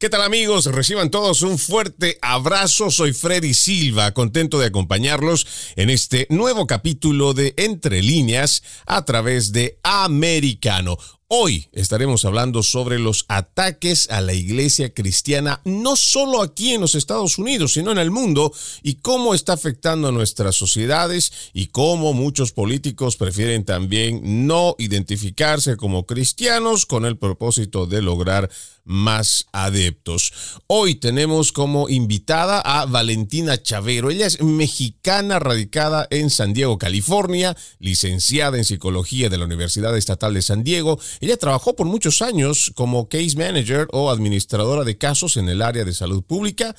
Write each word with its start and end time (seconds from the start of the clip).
¿Qué 0.00 0.08
tal 0.08 0.22
amigos? 0.22 0.64
Reciban 0.64 1.10
todos 1.10 1.42
un 1.42 1.58
fuerte 1.58 2.16
abrazo. 2.22 2.90
Soy 2.90 3.12
Freddy 3.12 3.52
Silva, 3.52 4.14
contento 4.14 4.58
de 4.58 4.64
acompañarlos 4.64 5.46
en 5.76 5.90
este 5.90 6.26
nuevo 6.30 6.66
capítulo 6.66 7.34
de 7.34 7.52
Entre 7.58 8.00
líneas 8.00 8.62
a 8.86 9.04
través 9.04 9.52
de 9.52 9.78
Americano. 9.82 10.96
Hoy 11.32 11.68
estaremos 11.70 12.24
hablando 12.24 12.64
sobre 12.64 12.98
los 12.98 13.24
ataques 13.28 14.10
a 14.10 14.20
la 14.20 14.34
iglesia 14.34 14.92
cristiana, 14.92 15.60
no 15.64 15.94
solo 15.94 16.42
aquí 16.42 16.72
en 16.72 16.80
los 16.80 16.96
Estados 16.96 17.38
Unidos, 17.38 17.74
sino 17.74 17.92
en 17.92 17.98
el 17.98 18.10
mundo, 18.10 18.52
y 18.82 18.96
cómo 18.96 19.32
está 19.32 19.52
afectando 19.52 20.08
a 20.08 20.12
nuestras 20.12 20.56
sociedades 20.56 21.30
y 21.52 21.68
cómo 21.68 22.14
muchos 22.14 22.50
políticos 22.50 23.16
prefieren 23.16 23.64
también 23.64 24.48
no 24.48 24.74
identificarse 24.80 25.76
como 25.76 26.04
cristianos 26.04 26.84
con 26.84 27.04
el 27.04 27.16
propósito 27.16 27.86
de 27.86 28.02
lograr 28.02 28.50
más 28.90 29.46
adeptos. 29.52 30.32
Hoy 30.66 30.96
tenemos 30.96 31.52
como 31.52 31.88
invitada 31.88 32.60
a 32.60 32.86
Valentina 32.86 33.62
Chavero. 33.62 34.10
Ella 34.10 34.26
es 34.26 34.42
mexicana 34.42 35.38
radicada 35.38 36.08
en 36.10 36.28
San 36.28 36.52
Diego, 36.52 36.76
California, 36.76 37.56
licenciada 37.78 38.58
en 38.58 38.64
psicología 38.64 39.28
de 39.28 39.38
la 39.38 39.44
Universidad 39.44 39.96
Estatal 39.96 40.34
de 40.34 40.42
San 40.42 40.64
Diego 40.64 40.98
ella 41.20 41.36
trabajó 41.36 41.76
por 41.76 41.86
muchos 41.86 42.22
años 42.22 42.72
como 42.74 43.08
case 43.08 43.36
manager 43.36 43.86
o 43.92 44.10
administradora 44.10 44.84
de 44.84 44.96
casos 44.96 45.36
en 45.36 45.48
el 45.48 45.60
área 45.60 45.84
de 45.84 45.92
salud 45.92 46.24
pública. 46.24 46.74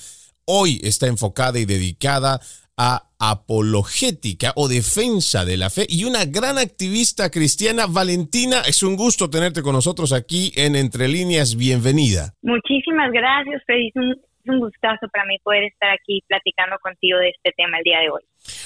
Hoy 0.46 0.82
está 0.84 1.08
enfocada 1.08 1.60
y 1.60 1.66
dedicada 1.66 2.40
a 2.76 3.04
apologética 3.20 4.54
o 4.56 4.68
defensa 4.68 5.46
de 5.46 5.58
la 5.58 5.70
fe 5.70 5.86
y 5.88 6.06
una 6.06 6.26
gran 6.26 6.58
activista 6.58 7.30
cristiana. 7.30 7.86
Valentina, 7.86 8.62
es 8.68 8.82
un 8.82 8.96
gusto 8.96 9.30
tenerte 9.30 9.62
con 9.62 9.74
nosotros 9.74 10.12
aquí 10.12 10.52
en 10.56 10.76
Entre 10.76 11.08
Líneas. 11.08 11.56
Bienvenida. 11.56 12.34
Muchísimas 12.42 13.12
gracias, 13.12 13.62
Freddy 13.68 13.92
es 14.44 14.50
un 14.50 14.60
gustazo 14.60 15.08
para 15.12 15.26
mí 15.26 15.38
poder 15.44 15.64
estar 15.64 15.90
aquí 15.92 16.24
platicando 16.28 16.78
contigo 16.82 17.18
de 17.20 17.30
este 17.30 17.52
tema 17.56 17.78
el 17.78 17.84
día 17.84 18.00
de 18.00 18.10
hoy. 18.10 18.22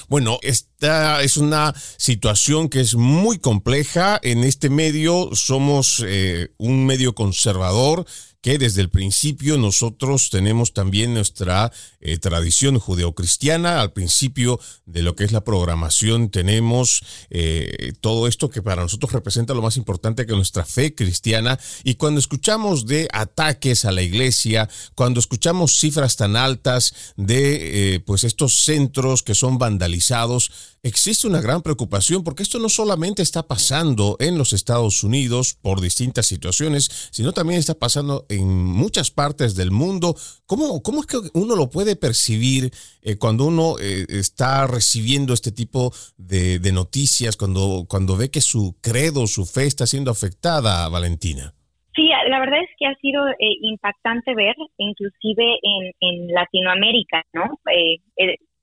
Bueno, 0.08 0.38
esta 0.42 1.22
es 1.22 1.38
una 1.38 1.74
situación 1.74 2.70
que 2.70 2.80
es 2.80 2.96
muy 2.96 3.40
compleja. 3.40 4.20
En 4.22 4.44
este 4.44 4.70
medio 4.70 5.30
somos 5.34 6.04
eh, 6.08 6.50
un 6.58 6.86
medio 6.86 7.14
conservador 7.14 8.06
que 8.46 8.60
desde 8.60 8.84
el 8.84 8.90
principio 8.90 9.58
nosotros 9.58 10.30
tenemos 10.30 10.72
también 10.72 11.16
nuestra 11.16 11.72
eh, 12.00 12.20
tradición 12.20 12.78
judeocristiana. 12.78 13.82
Al 13.82 13.92
principio 13.92 14.60
de 14.86 15.02
lo 15.02 15.16
que 15.16 15.24
es 15.24 15.32
la 15.32 15.44
programación 15.44 16.30
tenemos 16.30 17.02
eh, 17.32 17.94
todo 18.02 18.28
esto 18.28 18.52
que 18.52 18.62
para 18.62 18.84
nosotros 18.84 19.14
representa 19.14 19.56
lo 19.56 19.64
más 19.64 19.78
importante 19.78 20.28
que 20.28 20.34
nuestra 20.34 20.64
fe 20.64 20.94
cristiana. 20.94 21.60
Y 21.84 21.96
cuando 21.96 22.20
escuchamos 22.20 22.86
de 22.86 23.08
ataques 23.14 23.84
a 23.84 23.92
la 23.92 24.04
iglesia, 24.04 24.70
cuando 24.94 25.20
escuchamos 25.20 25.80
cifras 25.80 26.16
tan 26.16 26.36
altas 26.36 26.94
de 27.18 27.96
eh, 27.96 28.00
pues 28.02 28.24
estos 28.24 28.64
centros 28.64 29.24
que 29.24 29.34
son 29.34 29.58
vandalizados, 29.58 30.52
existe 30.86 31.26
una 31.26 31.42
gran 31.42 31.64
preocupación 31.64 32.24
porque 32.24 32.44
esto 32.44 32.60
no 32.60 32.70
solamente 32.70 33.24
está 33.24 33.48
pasando 33.48 34.18
en 34.20 34.38
los 34.38 34.54
Estados 34.54 35.04
Unidos 35.04 35.58
por 35.62 35.82
distintas 35.82 36.28
situaciones, 36.28 37.10
sino 37.12 37.32
también 37.32 37.60
está 37.60 37.74
pasando 37.74 38.26
en 38.30 38.48
muchas 38.48 39.10
partes 39.10 39.56
del 39.56 39.72
mundo. 39.72 40.14
¿Cómo, 40.46 40.84
cómo 40.84 41.02
es 41.02 41.08
que 41.08 41.18
uno 41.34 41.56
lo 41.56 41.72
puede 41.72 41.96
percibir 41.96 42.70
eh, 43.02 43.18
cuando 43.18 43.46
uno 43.46 43.78
eh, 43.82 44.06
está 44.10 44.68
recibiendo 44.68 45.34
este 45.34 45.52
tipo 45.52 45.92
de, 46.18 46.60
noticias, 46.72 47.36
cuando, 47.36 47.86
cuando 47.90 48.16
ve 48.16 48.30
que 48.30 48.42
su 48.42 48.76
credo, 48.80 49.26
su 49.26 49.46
fe 49.48 49.66
está 49.66 49.88
siendo 49.88 50.12
afectada, 50.12 50.88
Valentina? 50.90 51.54
Sí, 51.96 52.10
la 52.30 52.40
verdad 52.40 52.60
es 52.62 52.70
que 52.78 52.86
ha 52.86 52.96
sido 52.96 53.28
eh, 53.30 53.36
impactante 53.62 54.36
ver, 54.36 54.56
inclusive 54.78 55.58
en, 55.64 55.94
en 56.02 56.28
Latinoamérica, 56.28 57.24
¿no? 57.34 57.60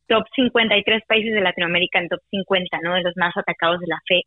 Top 0.06 0.24
53 0.34 1.02
países 1.06 1.32
de 1.32 1.40
Latinoamérica 1.40 1.98
en 1.98 2.08
top 2.08 2.20
50, 2.30 2.78
¿no? 2.82 2.94
De 2.94 3.02
los 3.02 3.16
más 3.16 3.36
atacados 3.36 3.80
de 3.80 3.86
la 3.86 4.00
fe. 4.06 4.22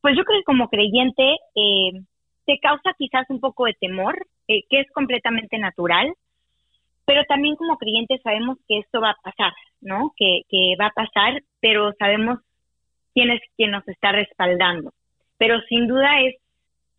Pues 0.00 0.16
yo 0.16 0.24
creo 0.24 0.40
que 0.40 0.44
como 0.44 0.68
creyente 0.68 1.36
eh, 1.54 1.92
te 2.46 2.58
causa 2.60 2.94
quizás 2.96 3.26
un 3.28 3.40
poco 3.40 3.66
de 3.66 3.74
temor, 3.80 4.16
eh, 4.48 4.62
que 4.70 4.80
es 4.80 4.86
completamente 4.92 5.58
natural, 5.58 6.12
pero 7.04 7.24
también 7.24 7.56
como 7.56 7.78
creyentes 7.78 8.20
sabemos 8.22 8.58
que 8.68 8.78
esto 8.78 9.00
va 9.00 9.10
a 9.10 9.16
pasar, 9.22 9.52
¿no? 9.80 10.12
Que, 10.16 10.42
que 10.48 10.74
va 10.80 10.86
a 10.86 10.92
pasar, 10.92 11.42
pero 11.60 11.92
sabemos 11.98 12.38
quién 13.14 13.30
es 13.30 13.40
quien 13.56 13.70
nos 13.70 13.86
está 13.88 14.12
respaldando. 14.12 14.92
Pero 15.38 15.60
sin 15.68 15.86
duda 15.86 16.20
es, 16.20 16.36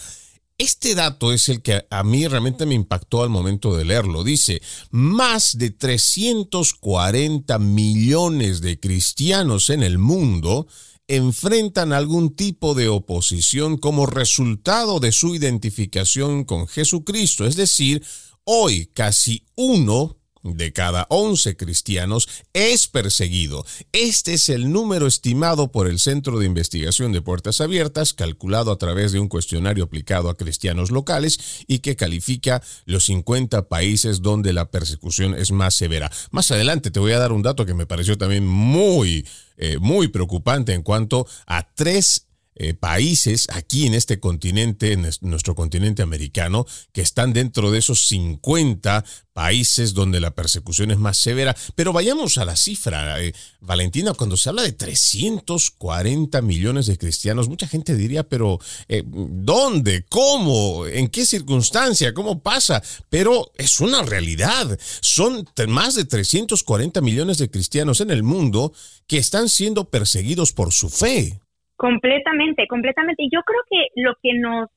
Este 0.58 0.94
dato 0.94 1.32
es 1.32 1.48
el 1.48 1.62
que 1.62 1.88
a 1.90 2.04
mí 2.04 2.28
realmente 2.28 2.66
me 2.66 2.76
impactó 2.76 3.24
al 3.24 3.30
momento 3.30 3.78
de 3.78 3.86
leerlo. 3.86 4.26
Dice, 4.26 4.62
más 4.92 5.58
de 5.58 5.70
340 5.70 7.60
millones 7.60 8.60
de 8.60 8.78
cristianos 8.78 9.70
en 9.70 9.82
el 9.82 9.98
mundo 9.98 10.68
enfrentan 11.08 11.94
algún 11.94 12.36
tipo 12.36 12.74
de 12.74 12.90
oposición 12.90 13.78
como 13.78 14.06
resultado 14.06 15.00
de 15.00 15.14
su 15.14 15.34
identificación 15.34 16.44
con 16.44 16.68
Jesucristo. 16.68 17.46
Es 17.46 17.56
decir, 17.56 18.04
hoy 18.44 18.88
casi 18.88 19.46
uno 19.56 20.18
de 20.46 20.72
cada 20.72 21.08
11 21.10 21.58
cristianos 21.58 22.30
es 22.54 22.88
perseguido. 22.88 23.66
Este 23.92 24.34
es 24.34 24.50
el 24.50 24.72
número 24.72 25.08
estimado 25.08 25.72
por 25.72 25.88
el 25.88 26.00
Centro 26.00 26.38
de 26.40 26.46
Investigación 26.46 27.12
de 27.12 27.22
Puertas 27.22 27.62
Abiertas, 27.62 28.14
calculado 28.14 28.72
a 28.72 28.78
través 28.78 29.12
de 29.12 29.20
un 29.20 29.28
cuestionario 29.28 29.86
aplicado 29.86 30.30
a 30.30 30.38
cristianos 30.38 30.92
locales 30.92 31.66
y 31.68 31.80
que 31.80 31.96
califica 31.96 32.62
los 32.86 33.06
50 33.06 33.68
países 33.68 34.22
donde 34.22 34.54
la 34.54 34.70
persecución 34.70 35.34
es 35.34 35.52
más 35.52 35.76
severa. 35.76 36.12
Más 36.32 36.52
adelante 36.52 36.92
te 36.92 37.00
voy 37.00 37.14
a 37.14 37.20
dar 37.20 37.32
un 37.32 37.42
dato 37.42 37.66
que 37.66 37.74
me 37.74 37.88
pareció 37.88 38.18
también 38.18 38.46
muy, 38.46 39.28
eh, 39.58 39.78
muy 39.80 40.10
preocupante 40.10 40.74
en 40.74 40.84
cuanto 40.84 41.28
a 41.48 41.68
tres 41.74 42.25
eh, 42.56 42.74
países 42.74 43.48
aquí 43.52 43.86
en 43.86 43.94
este 43.94 44.22
continente, 44.22 44.94
en 44.94 45.10
nuestro 45.22 45.56
continente 45.56 46.02
americano, 46.02 46.66
que 46.94 47.02
están 47.02 47.34
dentro 47.34 47.70
de 47.70 47.80
esos 47.80 48.08
50 48.08 49.04
países 49.34 49.94
donde 49.94 50.22
la 50.22 50.32
persecución 50.32 50.92
es 50.92 50.98
más 50.98 51.18
severa. 51.18 51.54
Pero 51.76 51.92
vayamos 51.92 52.38
a 52.38 52.46
la 52.46 52.56
cifra, 52.56 53.22
eh, 53.22 53.34
Valentina, 53.60 54.14
cuando 54.14 54.38
se 54.38 54.48
habla 54.48 54.62
de 54.62 54.72
340 54.72 56.42
millones 56.42 56.86
de 56.86 56.98
cristianos, 56.98 57.50
mucha 57.50 57.68
gente 57.68 57.94
diría, 57.94 58.24
pero 58.24 58.60
eh, 58.88 59.04
¿dónde? 59.06 60.06
¿Cómo? 60.08 60.86
¿En 60.88 61.10
qué 61.10 61.26
circunstancia? 61.26 62.14
¿Cómo 62.14 62.40
pasa? 62.40 62.82
Pero 63.10 63.52
es 63.58 63.82
una 63.82 64.02
realidad. 64.04 64.80
Son 65.02 65.46
más 65.68 65.96
de 65.96 66.06
340 66.06 67.02
millones 67.02 67.38
de 67.38 67.50
cristianos 67.50 68.00
en 68.00 68.12
el 68.12 68.24
mundo 68.24 68.72
que 69.08 69.18
están 69.18 69.50
siendo 69.50 69.90
perseguidos 69.90 70.54
por 70.54 70.72
su 70.72 70.90
fe. 70.90 71.42
Completamente, 71.78 72.68
completamente. 72.68 73.24
Y 73.24 73.30
yo 73.32 73.42
creo 73.44 73.62
que 73.70 74.02
lo 74.02 74.14
que 74.22 74.34
nos 74.34 74.70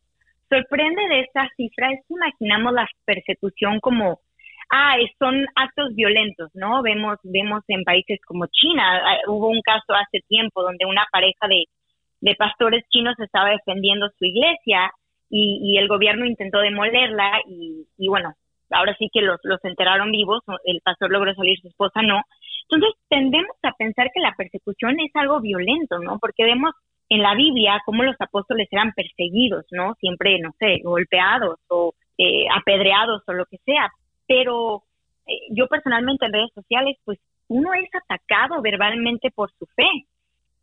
sorprende 0.48 1.02
de 1.08 1.20
esta 1.20 1.48
cifra 1.56 1.92
es 1.92 2.00
que 2.08 2.14
imaginamos 2.14 2.72
la 2.72 2.88
persecución 3.04 3.80
como, 3.80 4.20
ah, 4.72 4.96
son 5.18 5.46
actos 5.54 5.94
violentos, 5.94 6.50
¿no? 6.54 6.82
Vemos, 6.82 7.18
vemos 7.22 7.62
en 7.68 7.84
países 7.84 8.18
como 8.26 8.46
China, 8.46 9.00
ah, 9.04 9.18
hubo 9.28 9.48
un 9.48 9.60
caso 9.62 9.94
hace 9.94 10.20
tiempo 10.28 10.62
donde 10.62 10.86
una 10.86 11.06
pareja 11.12 11.46
de, 11.48 11.64
de 12.20 12.34
pastores 12.34 12.84
chinos 12.90 13.14
estaba 13.18 13.50
defendiendo 13.50 14.08
su 14.18 14.24
iglesia 14.24 14.90
y, 15.30 15.60
y 15.62 15.78
el 15.78 15.88
gobierno 15.88 16.24
intentó 16.26 16.58
demolerla 16.60 17.40
y, 17.46 17.86
y 17.98 18.08
bueno, 18.08 18.32
ahora 18.70 18.94
sí 18.98 19.08
que 19.12 19.22
los, 19.22 19.38
los 19.44 19.62
enteraron 19.64 20.10
vivos, 20.10 20.42
el 20.64 20.80
pastor 20.82 21.10
logró 21.10 21.34
salir, 21.34 21.58
su 21.60 21.68
esposa 21.68 22.02
no. 22.02 22.22
Entonces 22.70 22.98
tendemos 23.08 23.56
a 23.62 23.72
pensar 23.72 24.10
que 24.12 24.20
la 24.20 24.34
persecución 24.36 24.98
es 25.00 25.10
algo 25.14 25.40
violento, 25.40 25.98
¿no? 26.00 26.18
Porque 26.18 26.44
vemos 26.44 26.72
en 27.08 27.22
la 27.22 27.34
Biblia 27.34 27.80
cómo 27.84 28.02
los 28.02 28.16
apóstoles 28.18 28.68
eran 28.70 28.92
perseguidos, 28.92 29.66
¿no? 29.70 29.94
Siempre, 29.94 30.38
no 30.40 30.52
sé, 30.58 30.80
golpeados 30.82 31.58
o 31.68 31.94
eh, 32.18 32.46
apedreados 32.54 33.22
o 33.26 33.32
lo 33.32 33.46
que 33.46 33.58
sea. 33.64 33.90
Pero 34.26 34.82
eh, 35.26 35.32
yo 35.50 35.66
personalmente 35.68 36.26
en 36.26 36.32
redes 36.32 36.52
sociales, 36.54 36.96
pues 37.04 37.18
uno 37.48 37.72
es 37.74 37.88
atacado 37.94 38.60
verbalmente 38.60 39.30
por 39.30 39.50
su 39.58 39.66
fe. 39.74 39.88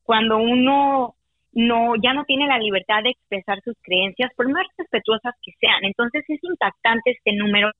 Cuando 0.04 0.38
uno 0.38 1.16
no 1.54 1.94
ya 1.96 2.14
no 2.14 2.26
tiene 2.26 2.48
la 2.48 2.60
libertad 2.60 3.02
de 3.04 3.12
expresar 3.12 3.62
sus 3.64 3.76
creencias, 3.82 4.32
por 4.36 4.50
más 4.52 4.68
respetuosas 4.78 5.34
que 5.42 5.54
sean. 5.60 5.84
Entonces 5.84 6.24
es 6.28 6.44
impactante 6.44 7.12
este 7.12 7.34
número 7.34 7.72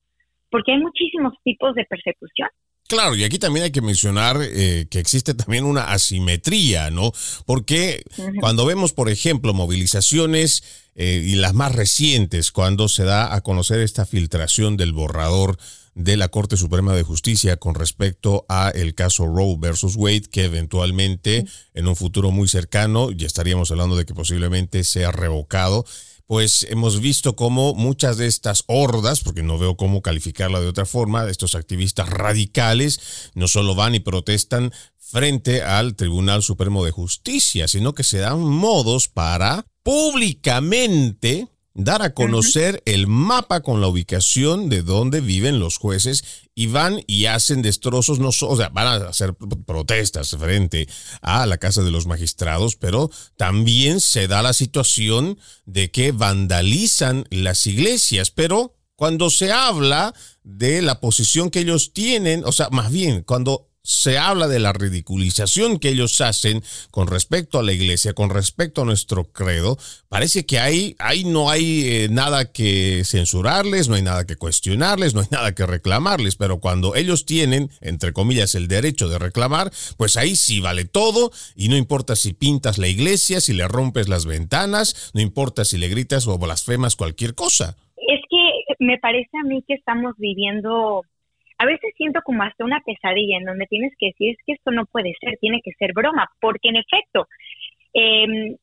porque 0.50 0.72
hay 0.72 0.78
muchísimos 0.78 1.34
tipos 1.44 1.74
de 1.74 1.84
persecución. 1.84 2.48
Claro, 2.88 3.16
y 3.16 3.24
aquí 3.24 3.38
también 3.38 3.64
hay 3.64 3.72
que 3.72 3.80
mencionar 3.80 4.38
eh, 4.40 4.86
que 4.88 5.00
existe 5.00 5.34
también 5.34 5.64
una 5.64 5.92
asimetría, 5.92 6.90
¿no? 6.90 7.12
Porque 7.44 8.04
cuando 8.40 8.64
vemos, 8.64 8.92
por 8.92 9.10
ejemplo, 9.10 9.54
movilizaciones 9.54 10.62
eh, 10.94 11.22
y 11.26 11.34
las 11.34 11.52
más 11.52 11.74
recientes, 11.74 12.52
cuando 12.52 12.88
se 12.88 13.04
da 13.04 13.34
a 13.34 13.40
conocer 13.40 13.80
esta 13.80 14.06
filtración 14.06 14.76
del 14.76 14.92
borrador 14.92 15.58
de 15.96 16.16
la 16.16 16.28
Corte 16.28 16.56
Suprema 16.56 16.94
de 16.94 17.02
Justicia 17.02 17.56
con 17.56 17.74
respecto 17.74 18.44
a 18.48 18.70
el 18.70 18.94
caso 18.94 19.26
Roe 19.26 19.56
versus 19.58 19.96
Wade, 19.96 20.28
que 20.30 20.44
eventualmente 20.44 21.46
en 21.74 21.88
un 21.88 21.96
futuro 21.96 22.30
muy 22.30 22.48
cercano, 22.48 23.10
ya 23.10 23.26
estaríamos 23.26 23.70
hablando 23.70 23.96
de 23.96 24.04
que 24.04 24.14
posiblemente 24.14 24.84
sea 24.84 25.10
revocado, 25.10 25.86
pues 26.26 26.66
hemos 26.70 27.00
visto 27.00 27.36
cómo 27.36 27.74
muchas 27.74 28.16
de 28.16 28.26
estas 28.26 28.64
hordas, 28.66 29.20
porque 29.20 29.42
no 29.42 29.58
veo 29.58 29.76
cómo 29.76 30.02
calificarla 30.02 30.60
de 30.60 30.66
otra 30.66 30.86
forma, 30.86 31.28
estos 31.28 31.54
activistas 31.54 32.08
radicales 32.08 33.30
no 33.34 33.48
solo 33.48 33.74
van 33.74 33.94
y 33.94 34.00
protestan 34.00 34.72
frente 34.98 35.62
al 35.62 35.94
Tribunal 35.94 36.42
Supremo 36.42 36.84
de 36.84 36.90
Justicia, 36.90 37.68
sino 37.68 37.94
que 37.94 38.02
se 38.02 38.18
dan 38.18 38.40
modos 38.40 39.08
para 39.08 39.66
públicamente 39.84 41.48
dar 41.76 42.00
a 42.00 42.14
conocer 42.14 42.82
el 42.86 43.06
mapa 43.06 43.60
con 43.60 43.82
la 43.82 43.86
ubicación 43.86 44.70
de 44.70 44.82
donde 44.82 45.20
viven 45.20 45.60
los 45.60 45.76
jueces 45.76 46.24
y 46.54 46.68
van 46.68 47.02
y 47.06 47.26
hacen 47.26 47.60
destrozos, 47.60 48.18
no 48.18 48.30
o 48.30 48.56
sea, 48.56 48.70
van 48.70 48.86
a 48.86 49.08
hacer 49.08 49.34
protestas 49.34 50.30
frente 50.30 50.88
a 51.20 51.44
la 51.44 51.58
casa 51.58 51.82
de 51.82 51.90
los 51.90 52.06
magistrados, 52.06 52.76
pero 52.76 53.10
también 53.36 54.00
se 54.00 54.26
da 54.26 54.42
la 54.42 54.54
situación 54.54 55.38
de 55.66 55.90
que 55.90 56.12
vandalizan 56.12 57.26
las 57.30 57.66
iglesias, 57.66 58.30
pero 58.30 58.74
cuando 58.96 59.28
se 59.28 59.52
habla 59.52 60.14
de 60.42 60.80
la 60.80 61.00
posición 61.00 61.50
que 61.50 61.60
ellos 61.60 61.92
tienen, 61.92 62.42
o 62.46 62.52
sea, 62.52 62.70
más 62.70 62.90
bien, 62.90 63.22
cuando 63.22 63.68
se 63.86 64.18
habla 64.18 64.48
de 64.48 64.58
la 64.58 64.72
ridiculización 64.72 65.78
que 65.78 65.90
ellos 65.90 66.20
hacen 66.20 66.64
con 66.90 67.06
respecto 67.06 67.60
a 67.60 67.62
la 67.62 67.72
iglesia, 67.72 68.14
con 68.14 68.30
respecto 68.30 68.82
a 68.82 68.84
nuestro 68.84 69.30
credo, 69.30 69.78
parece 70.08 70.44
que 70.44 70.58
ahí, 70.58 70.96
ahí 70.98 71.24
no 71.24 71.50
hay 71.50 71.84
eh, 71.86 72.08
nada 72.10 72.50
que 72.50 73.02
censurarles, 73.04 73.88
no 73.88 73.94
hay 73.94 74.02
nada 74.02 74.26
que 74.26 74.34
cuestionarles, 74.34 75.14
no 75.14 75.20
hay 75.20 75.28
nada 75.30 75.54
que 75.54 75.66
reclamarles, 75.66 76.34
pero 76.34 76.58
cuando 76.58 76.96
ellos 76.96 77.26
tienen, 77.26 77.70
entre 77.80 78.12
comillas, 78.12 78.56
el 78.56 78.66
derecho 78.66 79.08
de 79.08 79.20
reclamar, 79.20 79.70
pues 79.96 80.16
ahí 80.16 80.34
sí 80.34 80.58
vale 80.58 80.84
todo 80.84 81.30
y 81.54 81.68
no 81.68 81.76
importa 81.76 82.16
si 82.16 82.32
pintas 82.32 82.78
la 82.78 82.88
iglesia, 82.88 83.40
si 83.40 83.52
le 83.52 83.68
rompes 83.68 84.08
las 84.08 84.26
ventanas, 84.26 85.12
no 85.14 85.20
importa 85.20 85.64
si 85.64 85.78
le 85.78 85.88
gritas 85.88 86.26
o 86.26 86.36
blasfemas 86.38 86.96
cualquier 86.96 87.36
cosa. 87.36 87.76
Es 87.96 88.20
que 88.28 88.74
me 88.84 88.98
parece 88.98 89.30
a 89.40 89.46
mí 89.46 89.62
que 89.66 89.74
estamos 89.74 90.14
viviendo 90.18 91.02
a 91.58 91.66
veces 91.66 91.94
siento 91.96 92.20
como 92.22 92.42
hasta 92.42 92.64
una 92.64 92.80
pesadilla 92.80 93.38
en 93.38 93.44
donde 93.44 93.66
tienes 93.66 93.92
que 93.98 94.06
decir 94.06 94.32
es 94.32 94.38
que 94.44 94.52
esto 94.52 94.70
no 94.70 94.86
puede 94.86 95.14
ser, 95.20 95.38
tiene 95.40 95.60
que 95.62 95.72
ser 95.72 95.92
broma, 95.94 96.28
porque 96.40 96.68
en 96.68 96.76
efecto, 96.76 97.28
em, 97.94 98.56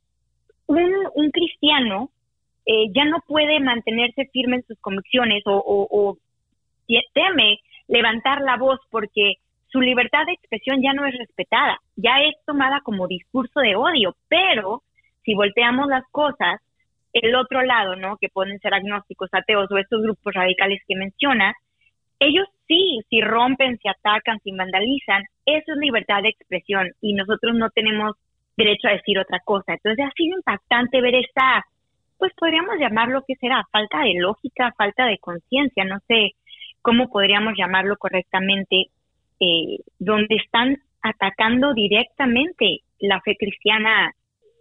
un, 0.67 1.31
cristiano 1.31 2.09
eh, 2.65 2.87
ya 2.93 3.05
no 3.05 3.19
puede 3.27 3.59
mantenerse 3.59 4.29
firme 4.31 4.57
en 4.57 4.63
sus 4.63 4.79
convicciones 4.79 5.43
o, 5.45 5.63
o, 5.65 6.17
teme 7.13 7.59
levantar 7.87 8.41
la 8.41 8.57
voz 8.57 8.79
porque 8.91 9.35
su 9.67 9.81
libertad 9.81 10.25
de 10.25 10.33
expresión 10.33 10.81
ya 10.81 10.93
no 10.93 11.05
es 11.05 11.17
respetada, 11.17 11.79
ya 11.95 12.21
es 12.21 12.35
tomada 12.45 12.81
como 12.81 13.07
discurso 13.07 13.59
de 13.59 13.75
odio, 13.75 14.15
pero 14.27 14.83
si 15.23 15.33
volteamos 15.33 15.87
las 15.87 16.03
cosas, 16.11 16.61
el 17.13 17.35
otro 17.35 17.63
lado, 17.63 17.95
¿no? 17.95 18.17
Que 18.17 18.29
pueden 18.29 18.59
ser 18.59 18.73
agnósticos, 18.73 19.29
ateos 19.31 19.71
o 19.71 19.77
estos 19.77 20.01
grupos 20.01 20.33
radicales 20.33 20.81
que 20.87 20.95
mencionas, 20.95 21.55
ellos 22.19 22.47
sí, 22.73 23.01
si 23.09 23.21
rompen, 23.21 23.77
si 23.77 23.87
atacan, 23.87 24.39
si 24.43 24.51
vandalizan, 24.51 25.23
eso 25.45 25.73
es 25.73 25.77
libertad 25.77 26.23
de 26.23 26.29
expresión 26.29 26.89
y 27.01 27.13
nosotros 27.13 27.55
no 27.55 27.69
tenemos 27.69 28.15
derecho 28.57 28.87
a 28.87 28.93
decir 28.93 29.19
otra 29.19 29.39
cosa. 29.45 29.73
Entonces 29.73 30.05
ha 30.05 30.11
sido 30.15 30.37
impactante 30.37 31.01
ver 31.01 31.15
esta, 31.15 31.63
pues 32.17 32.31
podríamos 32.37 32.75
llamarlo 32.79 33.23
que 33.27 33.35
será, 33.35 33.63
falta 33.71 34.01
de 34.01 34.15
lógica, 34.19 34.73
falta 34.77 35.05
de 35.05 35.17
conciencia, 35.19 35.85
no 35.85 35.99
sé 36.07 36.31
cómo 36.81 37.09
podríamos 37.09 37.53
llamarlo 37.57 37.95
correctamente, 37.97 38.87
eh, 39.39 39.77
donde 39.99 40.35
están 40.35 40.77
atacando 41.01 41.73
directamente 41.73 42.79
la 42.99 43.21
fe 43.21 43.35
cristiana 43.37 44.11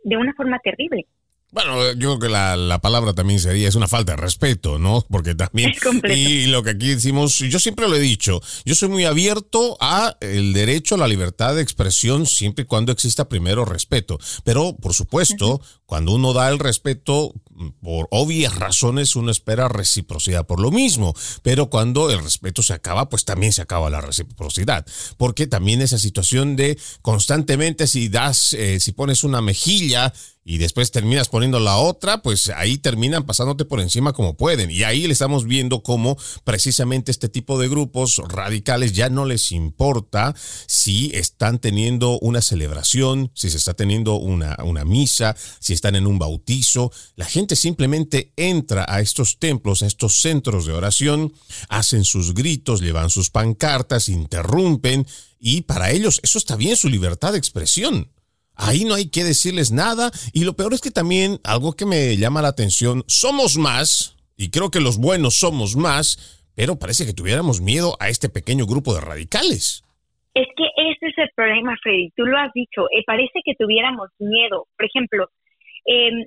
de 0.05 0.17
una 0.17 0.35
forma 0.35 0.58
terrible. 0.58 1.06
Bueno, 1.53 1.93
yo 1.93 2.19
creo 2.19 2.19
que 2.19 2.29
la, 2.31 2.79
palabra 2.81 3.13
también 3.13 3.39
sería, 3.39 3.69
es 3.69 3.75
una 3.75 3.87
falta 3.87 4.13
de 4.13 4.17
respeto, 4.17 4.79
¿no? 4.79 5.05
Porque 5.11 5.35
también... 5.35 5.75
y 6.09 6.47
lo 6.47 6.63
que 6.63 6.71
aquí 6.71 6.89
decimos, 6.89 7.37
yo 7.39 7.59
siempre 7.59 7.89
lo 7.89 7.95
he 7.95 8.01
dicho, 8.01 8.41
yo 8.65 8.75
soy 8.75 8.89
muy 8.89 9.05
abierto 9.05 9.77
a 9.79 10.17
el 10.23 10.55
derecho 10.55 10.95
a 10.95 10.99
la 10.99 11.07
libertad 11.07 11.55
de 11.55 11.61
expresión 11.61 12.25
siempre 12.25 12.63
y 12.63 12.67
cuando 12.67 12.91
exista 12.91 13.29
primero 13.29 13.67
respeto. 13.67 14.19
Pero, 14.45 14.75
por 14.81 14.95
supuesto, 14.95 15.61
cuando 15.85 16.13
uno 16.13 16.33
da 16.33 16.49
el 16.49 16.59
respeto, 16.59 17.35
por 17.83 18.09
obvias 18.11 18.55
razones 18.57 19.15
uno 19.15 19.31
espera 19.31 19.69
reciprocidad 19.69 20.47
por 20.47 20.59
lo 20.59 20.71
mismo, 20.71 21.15
pero 21.43 21.69
cuando 21.69 22.11
el 22.11 22.23
respeto 22.23 22.63
se 22.63 22.73
acaba, 22.73 23.11
pues 23.11 23.27
también 23.27 23.53
se 23.53 23.61
acaba 23.61 23.91
la 23.91 24.01
reciprocidad, 24.01 24.87
porque 25.19 25.47
también 25.47 25.83
esa 25.83 25.99
situación 25.99 26.57
de 26.57 26.79
constantemente 27.03 27.87
si 27.87 28.09
das, 28.09 28.55
eh, 28.55 28.81
si 28.81 28.93
pones 28.93 29.23
una 29.23 29.43
mejilla 29.43 30.15
y 30.44 30.59
después 30.59 30.91
terminas 30.91 31.29
poniendo 31.29 31.61
la 31.61 31.77
otra, 31.77 32.21
pues 32.21 32.49
ahí 32.49 32.77
terminan 32.77 33.25
pasándote 33.25 33.65
por 33.65 33.81
encima 33.81 34.12
como 34.12 34.37
pueden. 34.37 34.71
Y 34.71 34.83
ahí 34.83 35.06
le 35.06 35.12
estamos 35.12 35.44
viendo 35.44 35.83
cómo 35.83 36.17
precisamente 36.44 37.12
este 37.12 37.29
tipo 37.29 37.59
de 37.59 37.69
grupos 37.69 38.21
radicales 38.29 38.93
ya 38.93 39.09
no 39.09 39.25
les 39.25 39.53
importa 39.53 40.34
si 40.67 41.13
están 41.15 41.61
teniendo 41.61 42.19
una 42.19 42.43
celebración, 42.43 43.31
si 43.34 43.51
se 43.51 43.56
está 43.56 43.75
teniendo 43.75 44.17
una, 44.17 44.56
una 44.65 44.84
misa, 44.84 45.37
si 45.61 45.75
están 45.75 45.94
en 45.94 46.06
un 46.06 46.19
bautizo. 46.19 46.91
La 47.15 47.27
gente 47.27 47.55
simplemente 47.55 48.32
entra 48.37 48.84
a 48.89 49.01
estos 49.01 49.39
templos, 49.39 49.82
a 49.82 49.87
estos 49.87 50.20
centros 50.20 50.67
de 50.67 50.72
oración, 50.72 51.32
hacen 51.69 52.05
sus 52.05 52.34
gritos, 52.34 52.81
llevan 52.81 53.11
sus 53.11 53.31
pancartas, 53.31 54.08
interrumpen 54.08 55.06
y 55.39 55.63
para 55.63 55.91
ellos 55.91 56.20
eso 56.22 56.39
está 56.39 56.56
bien, 56.56 56.77
su 56.77 56.89
libertad 56.89 57.32
de 57.32 57.39
expresión. 57.39 58.08
Ahí 58.56 58.85
no 58.85 58.94
hay 58.94 59.11
que 59.11 59.25
decirles 59.25 59.73
nada. 59.73 60.11
Y 60.32 60.44
lo 60.44 60.55
peor 60.55 60.75
es 60.75 60.81
que 60.81 60.91
también 60.91 61.39
algo 61.44 61.73
que 61.73 61.87
me 61.87 62.17
llama 62.17 62.43
la 62.43 62.49
atención, 62.49 63.05
somos 63.06 63.56
más, 63.56 64.17
y 64.37 64.51
creo 64.51 64.71
que 64.71 64.81
los 64.81 64.99
buenos 64.99 65.35
somos 65.35 65.77
más, 65.77 66.43
pero 66.55 66.79
parece 66.79 67.06
que 67.06 67.15
tuviéramos 67.15 67.61
miedo 67.61 67.97
a 68.01 68.09
este 68.09 68.29
pequeño 68.29 68.67
grupo 68.67 68.94
de 68.94 69.01
radicales. 69.01 69.85
Es 70.35 70.49
que 70.56 70.65
ese 70.77 71.09
es 71.09 71.19
el 71.19 71.31
problema, 71.35 71.77
Freddy. 71.82 72.11
Tú 72.17 72.25
lo 72.25 72.39
has 72.39 72.53
dicho. 72.55 72.87
Eh, 72.91 73.03
parece 73.06 73.41
que 73.44 73.55
tuviéramos 73.55 74.09
miedo. 74.19 74.67
Por 74.77 74.87
ejemplo, 74.87 75.29
em, 75.85 76.27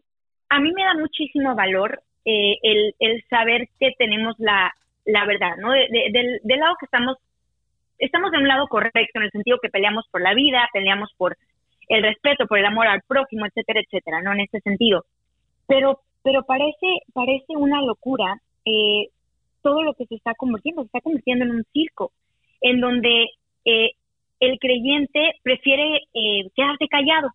a 0.49 0.59
mí 0.59 0.71
me 0.73 0.83
da 0.83 0.93
muchísimo 0.93 1.55
valor 1.55 2.01
eh, 2.23 2.55
el, 2.61 2.95
el, 2.99 3.23
saber 3.29 3.67
que 3.79 3.91
tenemos 3.97 4.35
la, 4.37 4.73
la 5.05 5.25
verdad, 5.25 5.57
¿no? 5.57 5.71
del, 5.71 6.39
del 6.43 6.59
lado 6.59 6.75
que 6.79 6.85
estamos, 6.85 7.17
estamos 7.99 8.31
de 8.31 8.37
un 8.37 8.47
lado 8.47 8.67
correcto, 8.67 9.19
en 9.19 9.23
el 9.23 9.31
sentido 9.31 9.59
que 9.61 9.69
peleamos 9.69 10.05
por 10.11 10.21
la 10.21 10.33
vida, 10.33 10.67
peleamos 10.73 11.11
por 11.17 11.37
el 11.89 12.03
respeto 12.03 12.47
por 12.47 12.59
el 12.59 12.65
amor 12.65 12.87
al 12.87 13.01
prójimo, 13.07 13.45
etcétera, 13.45 13.81
etcétera, 13.81 14.21
¿no? 14.21 14.33
En 14.33 14.41
este 14.41 14.59
sentido. 14.61 15.05
Pero, 15.67 15.99
pero 16.23 16.43
parece, 16.43 16.87
parece 17.13 17.55
una 17.55 17.81
locura 17.81 18.39
eh, 18.65 19.09
todo 19.61 19.83
lo 19.83 19.93
que 19.93 20.05
se 20.05 20.15
está 20.15 20.33
convirtiendo, 20.35 20.83
se 20.83 20.87
está 20.87 21.01
convirtiendo 21.01 21.45
en 21.45 21.51
un 21.51 21.63
circo, 21.73 22.11
en 22.61 22.81
donde 22.81 23.25
eh, 23.65 23.91
el 24.39 24.59
creyente 24.59 25.33
prefiere 25.43 26.01
eh, 26.13 26.49
quedarse 26.55 26.87
callado. 26.87 27.29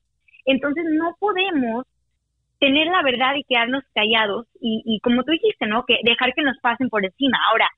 Entonces 0.44 0.84
no 0.92 1.16
podemos 1.18 1.86
tener 2.58 2.86
la 2.88 3.02
verdad 3.02 3.34
y 3.36 3.44
quedarnos 3.44 3.82
callados 3.94 4.46
y, 4.60 4.82
y 4.84 5.00
como 5.00 5.24
tú 5.24 5.32
dijiste, 5.32 5.66
¿no? 5.66 5.84
Que 5.84 5.98
dejar 6.04 6.34
que 6.34 6.42
nos 6.42 6.58
pasen 6.58 6.88
por 6.88 7.04
encima. 7.04 7.38
Ahora, 7.50 7.68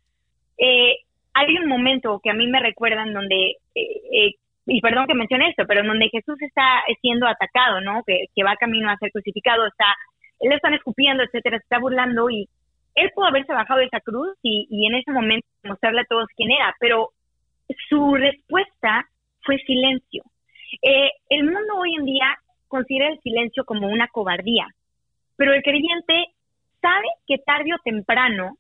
eh, 0.59 0.97
hay 1.35 1.57
un 1.57 1.69
momento 1.69 2.21
que 2.23 2.31
a 2.31 2.35
mí 2.35 2.47
me 2.47 2.61
recuerdan 2.61 3.13
donde 3.13 3.57
eh, 3.75 4.35
y 4.67 4.81
perdón 4.81 5.07
que 5.07 5.15
mencione 5.15 5.49
esto, 5.49 5.65
pero 5.67 5.83
donde 5.83 6.09
Jesús 6.09 6.37
está 6.41 6.83
siendo 7.01 7.27
atacado, 7.27 7.81
¿no? 7.81 8.03
Que, 8.07 8.27
va 8.45 8.57
camino 8.57 8.91
a 8.91 8.97
ser 8.97 9.11
crucificado, 9.11 9.67
está, 9.67 9.87
le 10.41 10.55
están 10.55 10.75
escupiendo, 10.75 11.23
etcétera, 11.23 11.59
se 11.59 11.65
está 11.65 11.79
burlando 11.79 12.31
y, 12.31 12.49
él 12.95 13.11
pudo 13.15 13.25
haberse 13.25 13.55
bajado 13.55 13.81
de 13.81 13.87
esa 13.87 14.01
cruz 14.01 14.37
y, 14.43 14.67
y 14.69 14.87
en 14.87 14.95
ese 14.97 15.13
momento 15.13 15.47
mostrarle 15.65 16.03
a 16.03 16.05
todos 16.05 16.27
quién 16.37 16.51
era, 16.51 16.77
pero 16.79 17.09
su 17.89 18.15
respuesta 18.15 19.07
fue 19.43 19.57
silencio. 19.59 20.23
Eh, 20.83 21.11
el 21.29 21.45
mundo 21.45 21.75
hoy 21.79 21.95
en 21.99 22.05
día 22.05 22.37
considera 22.69 23.09
el 23.09 23.21
silencio 23.21 23.65
como 23.65 23.89
una 23.89 24.09
cobardía, 24.09 24.67
pero 25.37 25.53
el 25.53 25.63
creyente 25.63 26.27
sabe 26.81 27.07
que 27.27 27.39
tarde 27.39 27.75
o 27.75 27.83
temprano 27.85 28.57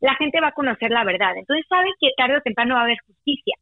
la 0.00 0.14
gente 0.16 0.40
va 0.40 0.48
a 0.48 0.52
conocer 0.52 0.90
la 0.90 1.04
verdad, 1.04 1.36
entonces 1.36 1.64
sabe 1.68 1.90
que 2.00 2.10
tarde 2.16 2.36
o 2.36 2.40
temprano 2.40 2.74
va 2.74 2.80
a 2.80 2.84
haber 2.84 2.98
justicia, 3.06 3.56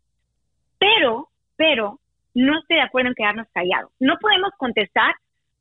pero, 0.79 1.29
pero, 1.61 1.99
no 2.35 2.59
estoy 2.59 2.77
de 2.79 2.83
acuerdo 2.83 3.11
en 3.11 3.15
quedarnos 3.15 3.47
callados. 3.53 3.93
No 4.01 4.17
podemos 4.19 4.51
contestar 4.57 5.15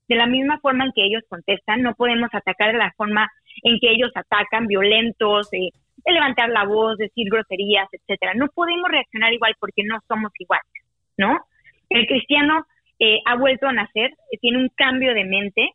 de 0.07 0.15
la 0.15 0.27
misma 0.27 0.57
forma 0.59 0.85
en 0.85 0.93
que 0.95 1.03
ellos 1.03 1.23
contestan, 1.27 1.81
no 1.81 1.93
podemos 1.93 2.29
atacar 2.31 2.71
de 2.71 2.77
la 2.77 2.93
forma 2.95 3.29
en 3.63 3.77
que 3.81 3.91
ellos 3.91 4.09
atacan, 4.15 4.67
violentos, 4.67 5.51
eh, 5.51 5.71
de 6.05 6.11
levantar 6.13 6.47
la 6.51 6.63
voz, 6.63 6.97
decir 6.97 7.27
groserías, 7.29 7.89
etcétera. 7.91 8.33
No 8.33 8.47
podemos 8.47 8.89
reaccionar 8.89 9.33
igual 9.33 9.55
porque 9.59 9.83
no 9.83 9.99
somos 10.07 10.31
iguales, 10.39 10.71
¿no? 11.17 11.37
El 11.89 12.07
cristiano 12.07 12.65
eh, 12.97 13.17
ha 13.25 13.35
vuelto 13.35 13.67
a 13.67 13.73
nacer, 13.73 14.11
eh, 14.31 14.37
tiene 14.39 14.59
un 14.59 14.69
cambio 14.69 15.13
de 15.13 15.25
mente, 15.25 15.69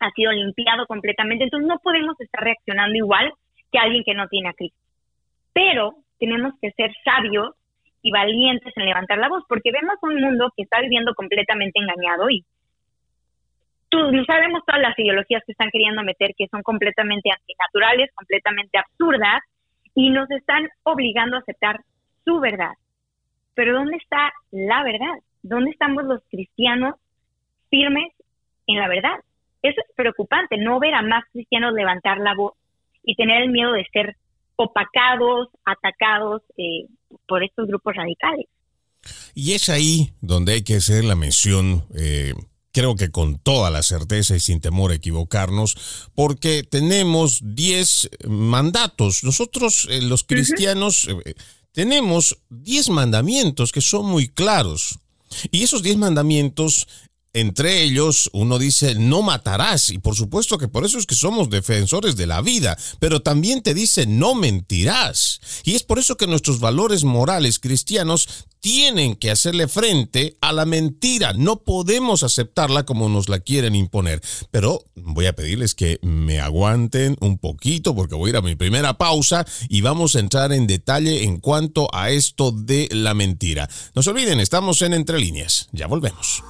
ha 0.00 0.10
sido 0.10 0.32
limpiado 0.32 0.86
completamente, 0.86 1.44
entonces 1.44 1.66
no 1.66 1.78
podemos 1.78 2.20
estar 2.20 2.44
reaccionando 2.44 2.94
igual 2.94 3.32
que 3.72 3.78
alguien 3.78 4.04
que 4.04 4.14
no 4.14 4.28
tiene 4.28 4.50
a 4.50 4.52
Cristo. 4.52 4.78
Pero 5.54 5.94
tenemos 6.18 6.52
que 6.60 6.72
ser 6.72 6.92
sabios 7.02 7.54
y 8.02 8.10
valientes 8.10 8.72
en 8.76 8.86
levantar 8.86 9.18
la 9.18 9.28
voz, 9.28 9.44
porque 9.48 9.72
vemos 9.72 9.96
un 10.02 10.20
mundo 10.20 10.52
que 10.56 10.62
está 10.62 10.80
viviendo 10.80 11.14
completamente 11.14 11.78
engañado 11.78 12.30
y 12.30 12.44
tú, 13.90 13.98
sabemos 14.26 14.62
todas 14.66 14.80
las 14.80 14.98
ideologías 14.98 15.42
que 15.44 15.52
están 15.52 15.70
queriendo 15.70 16.02
meter 16.02 16.30
que 16.36 16.48
son 16.48 16.62
completamente 16.62 17.30
antinaturales, 17.30 18.10
completamente 18.14 18.78
absurdas 18.78 19.42
y 19.94 20.10
nos 20.10 20.30
están 20.30 20.68
obligando 20.84 21.36
a 21.36 21.40
aceptar 21.40 21.80
su 22.24 22.40
verdad. 22.40 22.72
Pero 23.54 23.74
¿dónde 23.74 23.96
está 23.96 24.32
la 24.50 24.82
verdad? 24.82 25.14
¿Dónde 25.42 25.70
estamos 25.70 26.04
los 26.04 26.22
cristianos 26.30 26.94
firmes 27.68 28.12
en 28.66 28.78
la 28.78 28.88
verdad? 28.88 29.18
Eso 29.62 29.80
es 29.86 29.94
preocupante, 29.94 30.56
no 30.56 30.78
ver 30.78 30.94
a 30.94 31.02
más 31.02 31.24
cristianos 31.32 31.74
levantar 31.74 32.18
la 32.18 32.34
voz 32.34 32.54
y 33.02 33.16
tener 33.16 33.42
el 33.42 33.50
miedo 33.50 33.72
de 33.72 33.84
ser 33.92 34.16
opacados, 34.60 35.48
atacados 35.64 36.42
eh, 36.56 36.86
por 37.26 37.42
estos 37.42 37.66
grupos 37.66 37.94
radicales. 37.96 38.46
Y 39.34 39.52
es 39.52 39.68
ahí 39.68 40.12
donde 40.20 40.52
hay 40.52 40.62
que 40.62 40.76
hacer 40.76 41.04
la 41.04 41.16
mención 41.16 41.86
eh, 41.96 42.34
creo 42.72 42.94
que 42.94 43.10
con 43.10 43.38
toda 43.38 43.70
la 43.70 43.82
certeza 43.82 44.36
y 44.36 44.40
sin 44.40 44.60
temor 44.60 44.92
a 44.92 44.94
equivocarnos, 44.94 46.10
porque 46.14 46.62
tenemos 46.62 47.40
10 47.42 48.10
mandatos. 48.28 49.24
Nosotros, 49.24 49.88
eh, 49.90 50.02
los 50.02 50.22
cristianos, 50.24 51.08
tenemos 51.72 52.38
10 52.50 52.90
mandamientos 52.90 53.72
que 53.72 53.80
son 53.80 54.06
muy 54.06 54.28
claros. 54.28 54.98
Y 55.50 55.62
esos 55.62 55.82
10 55.82 55.96
mandamientos 55.96 56.86
entre 57.32 57.82
ellos, 57.82 58.28
uno 58.32 58.58
dice, 58.58 58.94
no 58.96 59.22
matarás, 59.22 59.90
y 59.90 59.98
por 59.98 60.16
supuesto 60.16 60.58
que 60.58 60.68
por 60.68 60.84
eso 60.84 60.98
es 60.98 61.06
que 61.06 61.14
somos 61.14 61.48
defensores 61.48 62.16
de 62.16 62.26
la 62.26 62.42
vida, 62.42 62.76
pero 62.98 63.22
también 63.22 63.62
te 63.62 63.74
dice, 63.74 64.06
no 64.06 64.34
mentirás. 64.34 65.40
Y 65.64 65.74
es 65.74 65.82
por 65.82 65.98
eso 65.98 66.16
que 66.16 66.26
nuestros 66.26 66.60
valores 66.60 67.04
morales 67.04 67.58
cristianos 67.58 68.28
tienen 68.60 69.16
que 69.16 69.30
hacerle 69.30 69.68
frente 69.68 70.36
a 70.40 70.52
la 70.52 70.66
mentira. 70.66 71.32
No 71.32 71.60
podemos 71.60 72.22
aceptarla 72.22 72.84
como 72.84 73.08
nos 73.08 73.28
la 73.28 73.40
quieren 73.40 73.74
imponer. 73.74 74.20
Pero 74.50 74.84
voy 74.96 75.26
a 75.26 75.34
pedirles 75.34 75.74
que 75.74 75.98
me 76.02 76.40
aguanten 76.40 77.16
un 77.20 77.38
poquito 77.38 77.94
porque 77.94 78.14
voy 78.14 78.28
a 78.28 78.30
ir 78.30 78.36
a 78.36 78.42
mi 78.42 78.54
primera 78.54 78.98
pausa 78.98 79.46
y 79.68 79.80
vamos 79.80 80.14
a 80.14 80.20
entrar 80.20 80.52
en 80.52 80.66
detalle 80.66 81.24
en 81.24 81.38
cuanto 81.38 81.88
a 81.94 82.10
esto 82.10 82.52
de 82.52 82.88
la 82.92 83.14
mentira. 83.14 83.68
No 83.94 84.02
se 84.02 84.10
olviden, 84.10 84.40
estamos 84.40 84.82
en 84.82 84.92
Entre 84.92 85.18
Líneas. 85.18 85.68
Ya 85.72 85.86
volvemos. 85.86 86.42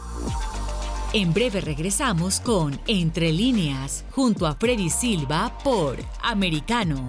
En 1.12 1.34
breve 1.34 1.60
regresamos 1.60 2.38
con 2.38 2.78
Entre 2.86 3.32
líneas, 3.32 4.04
junto 4.12 4.46
a 4.46 4.54
Freddy 4.54 4.90
Silva 4.90 5.52
por 5.64 5.96
Americano. 6.22 7.04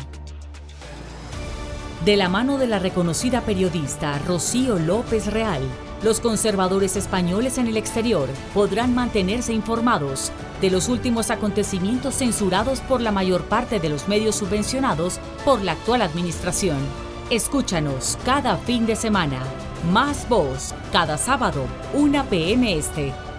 De 2.04 2.18
la 2.18 2.28
mano 2.28 2.58
de 2.58 2.66
la 2.66 2.80
reconocida 2.80 3.42
periodista 3.42 4.18
Rocío 4.18 4.80
López 4.80 5.28
Real, 5.28 5.62
los 6.02 6.20
conservadores 6.20 6.96
españoles 6.96 7.60
en 7.60 7.68
el 7.68 7.78
exterior 7.78 8.28
podrán 8.56 8.96
mantenerse 8.96 9.54
informados 9.54 10.32
de 10.62 10.72
los 10.72 10.90
últimos 10.90 11.30
acontecimientos 11.30 12.16
censurados 12.16 12.80
por 12.80 13.02
la 13.02 13.12
mayor 13.12 13.44
parte 13.44 13.80
de 13.80 13.90
los 13.90 14.08
medios 14.08 14.36
subvencionados 14.36 15.20
por 15.46 15.62
la 15.62 15.74
actual 15.74 16.02
administración. 16.02 16.80
Escúchanos 17.30 18.18
cada 18.26 18.58
fin 18.58 18.88
de 18.88 18.96
semana. 18.96 19.44
Más 19.92 20.28
voz, 20.28 20.74
cada 20.92 21.20
sábado, 21.20 21.68
1 21.94 22.26
p.m. 22.32 22.76
Este 22.76 23.14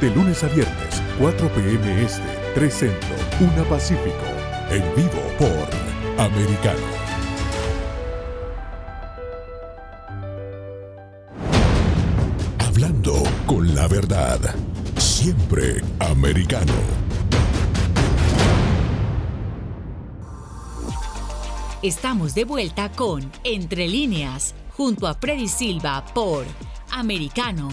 de 0.00 0.10
lunes 0.10 0.44
a 0.44 0.48
viernes, 0.48 1.02
4 1.18 1.48
p.m. 1.54 2.02
Este, 2.02 2.22
3 2.54 2.74
Centro, 2.74 3.16
1 3.40 3.64
Pacífico. 3.64 4.24
En 4.70 4.82
vivo 4.94 5.22
por 5.38 6.24
Americano. 6.24 6.86
Hablando 12.58 13.22
con 13.46 13.74
la 13.74 13.88
verdad. 13.88 14.38
Siempre 14.96 15.82
americano. 15.98 16.72
Estamos 21.82 22.34
de 22.34 22.44
vuelta 22.44 22.90
con 22.90 23.30
Entre 23.44 23.88
líneas, 23.88 24.54
junto 24.76 25.06
a 25.06 25.14
Freddy 25.14 25.48
Silva 25.48 26.04
por 26.14 26.44
Americano. 26.90 27.68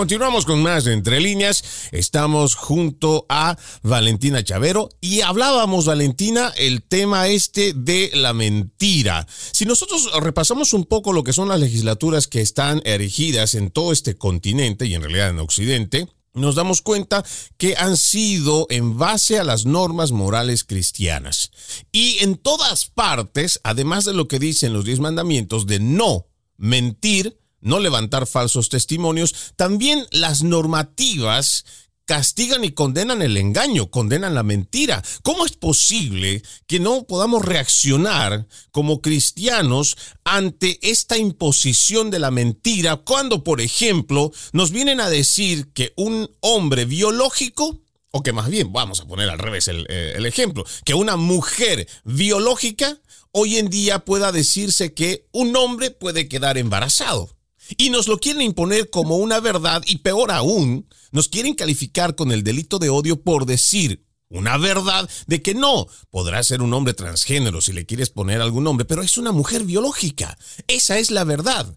Continuamos 0.00 0.46
con 0.46 0.62
más 0.62 0.86
Entre 0.86 1.20
Líneas. 1.20 1.62
Estamos 1.92 2.54
junto 2.54 3.26
a 3.28 3.58
Valentina 3.82 4.42
Chavero 4.42 4.88
y 5.02 5.20
hablábamos, 5.20 5.84
Valentina, 5.84 6.54
el 6.56 6.82
tema 6.82 7.28
este 7.28 7.74
de 7.74 8.10
la 8.14 8.32
mentira. 8.32 9.26
Si 9.52 9.66
nosotros 9.66 10.10
repasamos 10.22 10.72
un 10.72 10.86
poco 10.86 11.12
lo 11.12 11.22
que 11.22 11.34
son 11.34 11.48
las 11.48 11.60
legislaturas 11.60 12.28
que 12.28 12.40
están 12.40 12.80
erigidas 12.86 13.54
en 13.54 13.70
todo 13.70 13.92
este 13.92 14.16
continente 14.16 14.86
y 14.86 14.94
en 14.94 15.02
realidad 15.02 15.28
en 15.28 15.38
Occidente, 15.38 16.08
nos 16.32 16.54
damos 16.54 16.80
cuenta 16.80 17.22
que 17.58 17.76
han 17.76 17.98
sido 17.98 18.68
en 18.70 18.96
base 18.96 19.38
a 19.38 19.44
las 19.44 19.66
normas 19.66 20.12
morales 20.12 20.64
cristianas. 20.64 21.50
Y 21.92 22.24
en 22.24 22.36
todas 22.36 22.86
partes, 22.86 23.60
además 23.64 24.06
de 24.06 24.14
lo 24.14 24.28
que 24.28 24.38
dicen 24.38 24.72
los 24.72 24.86
diez 24.86 24.98
mandamientos 24.98 25.66
de 25.66 25.78
no 25.78 26.26
mentir, 26.56 27.39
no 27.60 27.80
levantar 27.80 28.26
falsos 28.26 28.68
testimonios, 28.68 29.52
también 29.56 30.06
las 30.10 30.42
normativas 30.42 31.64
castigan 32.10 32.64
y 32.64 32.72
condenan 32.72 33.22
el 33.22 33.36
engaño, 33.36 33.88
condenan 33.88 34.34
la 34.34 34.42
mentira. 34.42 35.00
¿Cómo 35.22 35.46
es 35.46 35.52
posible 35.52 36.42
que 36.66 36.80
no 36.80 37.04
podamos 37.04 37.44
reaccionar 37.44 38.48
como 38.72 39.00
cristianos 39.00 39.96
ante 40.24 40.80
esta 40.82 41.18
imposición 41.18 42.10
de 42.10 42.18
la 42.18 42.32
mentira 42.32 42.96
cuando, 42.96 43.44
por 43.44 43.60
ejemplo, 43.60 44.32
nos 44.52 44.72
vienen 44.72 45.00
a 45.00 45.08
decir 45.08 45.72
que 45.72 45.92
un 45.94 46.28
hombre 46.40 46.84
biológico 46.84 47.80
o 48.10 48.24
que 48.24 48.32
más 48.32 48.50
bien, 48.50 48.72
vamos 48.72 48.98
a 48.98 49.06
poner 49.06 49.30
al 49.30 49.38
revés 49.38 49.68
el, 49.68 49.86
eh, 49.88 50.14
el, 50.16 50.26
ejemplo, 50.26 50.64
que 50.84 50.94
una 50.94 51.14
mujer 51.14 51.86
biológica 52.02 52.98
hoy 53.30 53.58
en 53.58 53.70
día 53.70 54.00
pueda 54.00 54.32
decirse 54.32 54.94
que 54.94 55.28
un 55.30 55.54
hombre 55.54 55.92
puede 55.92 56.26
quedar 56.26 56.58
embarazado 56.58 57.30
y 57.76 57.90
nos 57.90 58.08
lo 58.08 58.18
quieren 58.18 58.42
imponer 58.42 58.90
como 58.90 59.16
una 59.16 59.40
verdad 59.40 59.82
y 59.86 59.98
peor 59.98 60.30
aún, 60.30 60.86
nos 61.12 61.28
quieren 61.28 61.54
calificar 61.54 62.14
con 62.14 62.32
el 62.32 62.44
delito 62.44 62.78
de 62.78 62.88
odio 62.88 63.22
por 63.22 63.46
decir 63.46 64.04
una 64.28 64.56
verdad 64.58 65.10
de 65.26 65.42
que 65.42 65.54
no, 65.54 65.88
podrá 66.10 66.42
ser 66.42 66.62
un 66.62 66.72
hombre 66.72 66.94
transgénero 66.94 67.60
si 67.60 67.72
le 67.72 67.84
quieres 67.84 68.10
poner 68.10 68.40
algún 68.40 68.64
nombre, 68.64 68.84
pero 68.84 69.02
es 69.02 69.18
una 69.18 69.32
mujer 69.32 69.64
biológica. 69.64 70.38
Esa 70.68 70.98
es 70.98 71.10
la 71.10 71.24
verdad. 71.24 71.76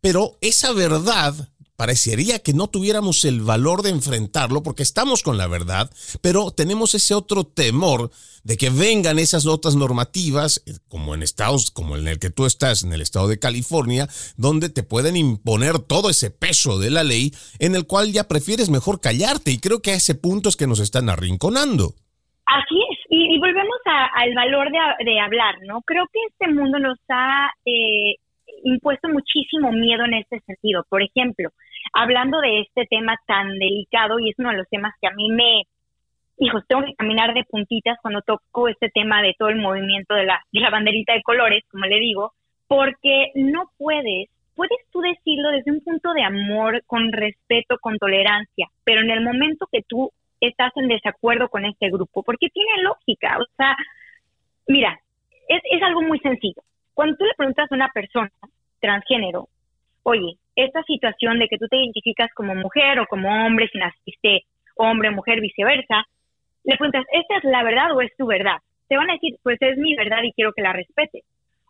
Pero 0.00 0.38
esa 0.40 0.72
verdad 0.72 1.50
parecería 1.80 2.40
que 2.40 2.52
no 2.52 2.68
tuviéramos 2.68 3.24
el 3.24 3.40
valor 3.40 3.80
de 3.80 3.88
enfrentarlo 3.88 4.62
porque 4.62 4.82
estamos 4.82 5.22
con 5.22 5.38
la 5.38 5.46
verdad, 5.46 5.88
pero 6.20 6.50
tenemos 6.50 6.94
ese 6.94 7.14
otro 7.14 7.44
temor 7.44 8.10
de 8.44 8.58
que 8.58 8.68
vengan 8.68 9.18
esas 9.18 9.46
otras 9.46 9.76
normativas, 9.76 10.62
eh, 10.66 10.72
como 10.90 11.14
en 11.14 11.22
estados 11.22 11.70
como 11.70 11.96
en 11.96 12.06
el 12.06 12.18
que 12.18 12.28
tú 12.28 12.44
estás, 12.44 12.84
en 12.84 12.92
el 12.92 13.00
estado 13.00 13.28
de 13.28 13.38
California, 13.38 14.08
donde 14.36 14.68
te 14.68 14.82
pueden 14.82 15.16
imponer 15.16 15.78
todo 15.78 16.10
ese 16.10 16.30
peso 16.30 16.78
de 16.78 16.90
la 16.90 17.02
ley, 17.02 17.32
en 17.58 17.74
el 17.74 17.86
cual 17.86 18.12
ya 18.12 18.28
prefieres 18.28 18.68
mejor 18.68 19.00
callarte, 19.00 19.50
y 19.50 19.58
creo 19.58 19.80
que 19.80 19.92
a 19.92 20.00
ese 20.02 20.14
punto 20.14 20.50
es 20.50 20.56
que 20.56 20.66
nos 20.66 20.80
están 20.80 21.08
arrinconando. 21.08 21.94
Así 22.44 22.76
es, 22.92 22.98
y, 23.08 23.38
volvemos 23.38 23.80
al 23.86 24.34
valor 24.34 24.68
de, 24.70 25.18
hablar, 25.18 25.54
¿no? 25.66 25.80
Creo 25.86 26.04
que 26.12 26.20
este 26.28 26.52
mundo 26.52 26.78
nos 26.78 26.98
ha 27.08 27.48
eh, 27.64 28.16
impuesto 28.64 29.08
muchísimo 29.08 29.72
miedo 29.72 30.04
en 30.04 30.14
este 30.14 30.40
sentido. 30.40 30.84
Por 30.90 31.02
ejemplo, 31.02 31.48
hablando 31.92 32.40
de 32.40 32.60
este 32.60 32.86
tema 32.86 33.16
tan 33.26 33.58
delicado 33.58 34.18
y 34.18 34.30
es 34.30 34.38
uno 34.38 34.50
de 34.50 34.58
los 34.58 34.68
temas 34.68 34.94
que 35.00 35.08
a 35.08 35.12
mí 35.12 35.30
me, 35.30 35.62
hijos, 36.38 36.64
tengo 36.68 36.84
que 36.84 36.94
caminar 36.94 37.34
de 37.34 37.44
puntitas 37.44 37.98
cuando 38.02 38.22
toco 38.22 38.68
este 38.68 38.88
tema 38.90 39.22
de 39.22 39.34
todo 39.38 39.48
el 39.48 39.56
movimiento 39.56 40.14
de 40.14 40.24
la, 40.24 40.40
de 40.52 40.60
la 40.60 40.70
banderita 40.70 41.12
de 41.12 41.22
colores, 41.22 41.64
como 41.70 41.84
le 41.86 41.98
digo, 41.98 42.32
porque 42.66 43.32
no 43.34 43.70
puedes, 43.76 44.28
puedes 44.54 44.78
tú 44.92 45.00
decirlo 45.00 45.50
desde 45.50 45.72
un 45.72 45.80
punto 45.80 46.12
de 46.12 46.22
amor, 46.22 46.82
con 46.86 47.12
respeto, 47.12 47.76
con 47.80 47.98
tolerancia, 47.98 48.68
pero 48.84 49.00
en 49.00 49.10
el 49.10 49.22
momento 49.22 49.66
que 49.70 49.82
tú 49.82 50.10
estás 50.40 50.72
en 50.76 50.88
desacuerdo 50.88 51.48
con 51.48 51.64
este 51.64 51.90
grupo, 51.90 52.22
porque 52.22 52.48
tiene 52.48 52.82
lógica, 52.82 53.38
o 53.38 53.46
sea, 53.56 53.76
mira, 54.66 54.98
es, 55.48 55.60
es 55.70 55.82
algo 55.82 56.02
muy 56.02 56.18
sencillo. 56.20 56.62
Cuando 56.94 57.16
tú 57.16 57.24
le 57.24 57.34
preguntas 57.36 57.70
a 57.70 57.74
una 57.74 57.88
persona 57.88 58.30
transgénero, 58.80 59.48
oye, 60.02 60.36
esta 60.64 60.82
situación 60.84 61.38
de 61.38 61.48
que 61.48 61.58
tú 61.58 61.66
te 61.68 61.76
identificas 61.76 62.30
como 62.34 62.54
mujer 62.54 63.00
o 63.00 63.06
como 63.06 63.28
hombre, 63.28 63.68
si 63.72 63.78
naciste 63.78 64.44
hombre, 64.76 65.10
mujer, 65.10 65.40
viceversa, 65.40 66.06
le 66.64 66.76
preguntas, 66.76 67.04
¿esta 67.12 67.38
es 67.38 67.44
la 67.44 67.62
verdad 67.62 67.94
o 67.94 68.00
es 68.00 68.14
tu 68.16 68.26
verdad? 68.26 68.56
Te 68.88 68.96
van 68.96 69.10
a 69.10 69.14
decir, 69.14 69.36
pues 69.42 69.58
es 69.60 69.78
mi 69.78 69.94
verdad 69.94 70.22
y 70.22 70.32
quiero 70.32 70.52
que 70.52 70.62
la 70.62 70.72
respete. 70.72 71.22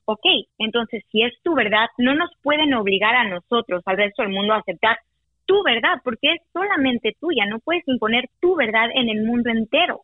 Ok, 0.05 0.25
entonces 0.59 1.05
si 1.11 1.23
es 1.23 1.33
tu 1.43 1.55
verdad, 1.55 1.87
no 1.99 2.14
nos 2.14 2.31
pueden 2.43 2.75
obligar 2.75 3.14
a 3.14 3.29
nosotros, 3.29 3.83
al 3.87 3.97
resto 3.97 4.23
del 4.23 4.33
mundo, 4.33 4.55
a 4.55 4.59
aceptar 4.59 4.99
tu 5.47 5.62
verdad, 5.62 6.01
porque 6.05 6.35
es 6.35 6.43
solamente 6.53 7.17
tuya, 7.21 7.47
no 7.47 7.59
puedes 7.59 7.87
imponer 7.87 8.29
tu 8.41 8.57
verdad 8.57 8.88
en 8.95 9.09
el 9.09 9.25
mundo 9.25 9.51
entero. 9.51 10.03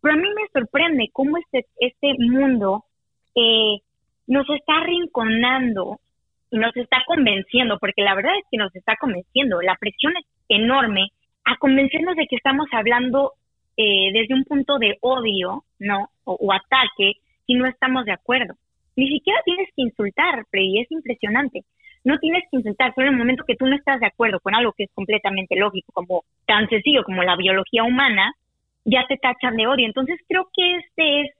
Pero 0.00 0.14
a 0.14 0.16
mí 0.16 0.28
me 0.28 0.48
sorprende 0.52 1.08
cómo 1.12 1.36
este, 1.38 1.66
este 1.78 2.14
mundo 2.18 2.84
eh, 3.34 3.78
nos 4.26 4.48
está 4.50 4.78
arrinconando 4.78 6.00
y 6.50 6.58
nos 6.58 6.76
está 6.76 6.98
convenciendo, 7.06 7.78
porque 7.78 8.02
la 8.02 8.14
verdad 8.14 8.32
es 8.38 8.44
que 8.50 8.58
nos 8.58 8.74
está 8.74 8.96
convenciendo, 8.96 9.60
la 9.62 9.76
presión 9.76 10.12
es 10.16 10.26
enorme 10.48 11.08
a 11.44 11.56
convencernos 11.56 12.16
de 12.16 12.26
que 12.26 12.36
estamos 12.36 12.66
hablando 12.72 13.32
eh, 13.76 14.10
desde 14.12 14.34
un 14.34 14.44
punto 14.44 14.78
de 14.78 14.98
odio, 15.00 15.64
¿no? 15.78 16.10
O, 16.24 16.52
ataque, 16.52 17.14
si 17.46 17.54
no 17.54 17.66
estamos 17.66 18.04
de 18.04 18.12
acuerdo. 18.12 18.54
Ni 18.96 19.08
siquiera 19.08 19.40
tienes 19.44 19.68
que 19.74 19.82
insultar, 19.82 20.44
Freddy, 20.50 20.80
es 20.80 20.90
impresionante. 20.90 21.62
No 22.04 22.18
tienes 22.18 22.44
que 22.50 22.58
insultar, 22.58 22.94
solo 22.94 23.08
en 23.08 23.14
el 23.14 23.18
momento 23.18 23.44
que 23.46 23.56
tú 23.56 23.66
no 23.66 23.76
estás 23.76 24.00
de 24.00 24.06
acuerdo 24.06 24.40
con 24.40 24.54
algo 24.54 24.72
que 24.72 24.84
es 24.84 24.90
completamente 24.92 25.56
lógico, 25.56 25.92
como 25.92 26.24
tan 26.46 26.68
sencillo 26.68 27.04
como 27.04 27.22
la 27.22 27.36
biología 27.36 27.84
humana, 27.84 28.32
ya 28.84 29.06
te 29.08 29.16
tachan 29.16 29.56
de 29.56 29.66
odio. 29.66 29.86
Entonces 29.86 30.18
creo 30.28 30.48
que 30.52 30.76
este 30.76 31.20
es 31.22 31.30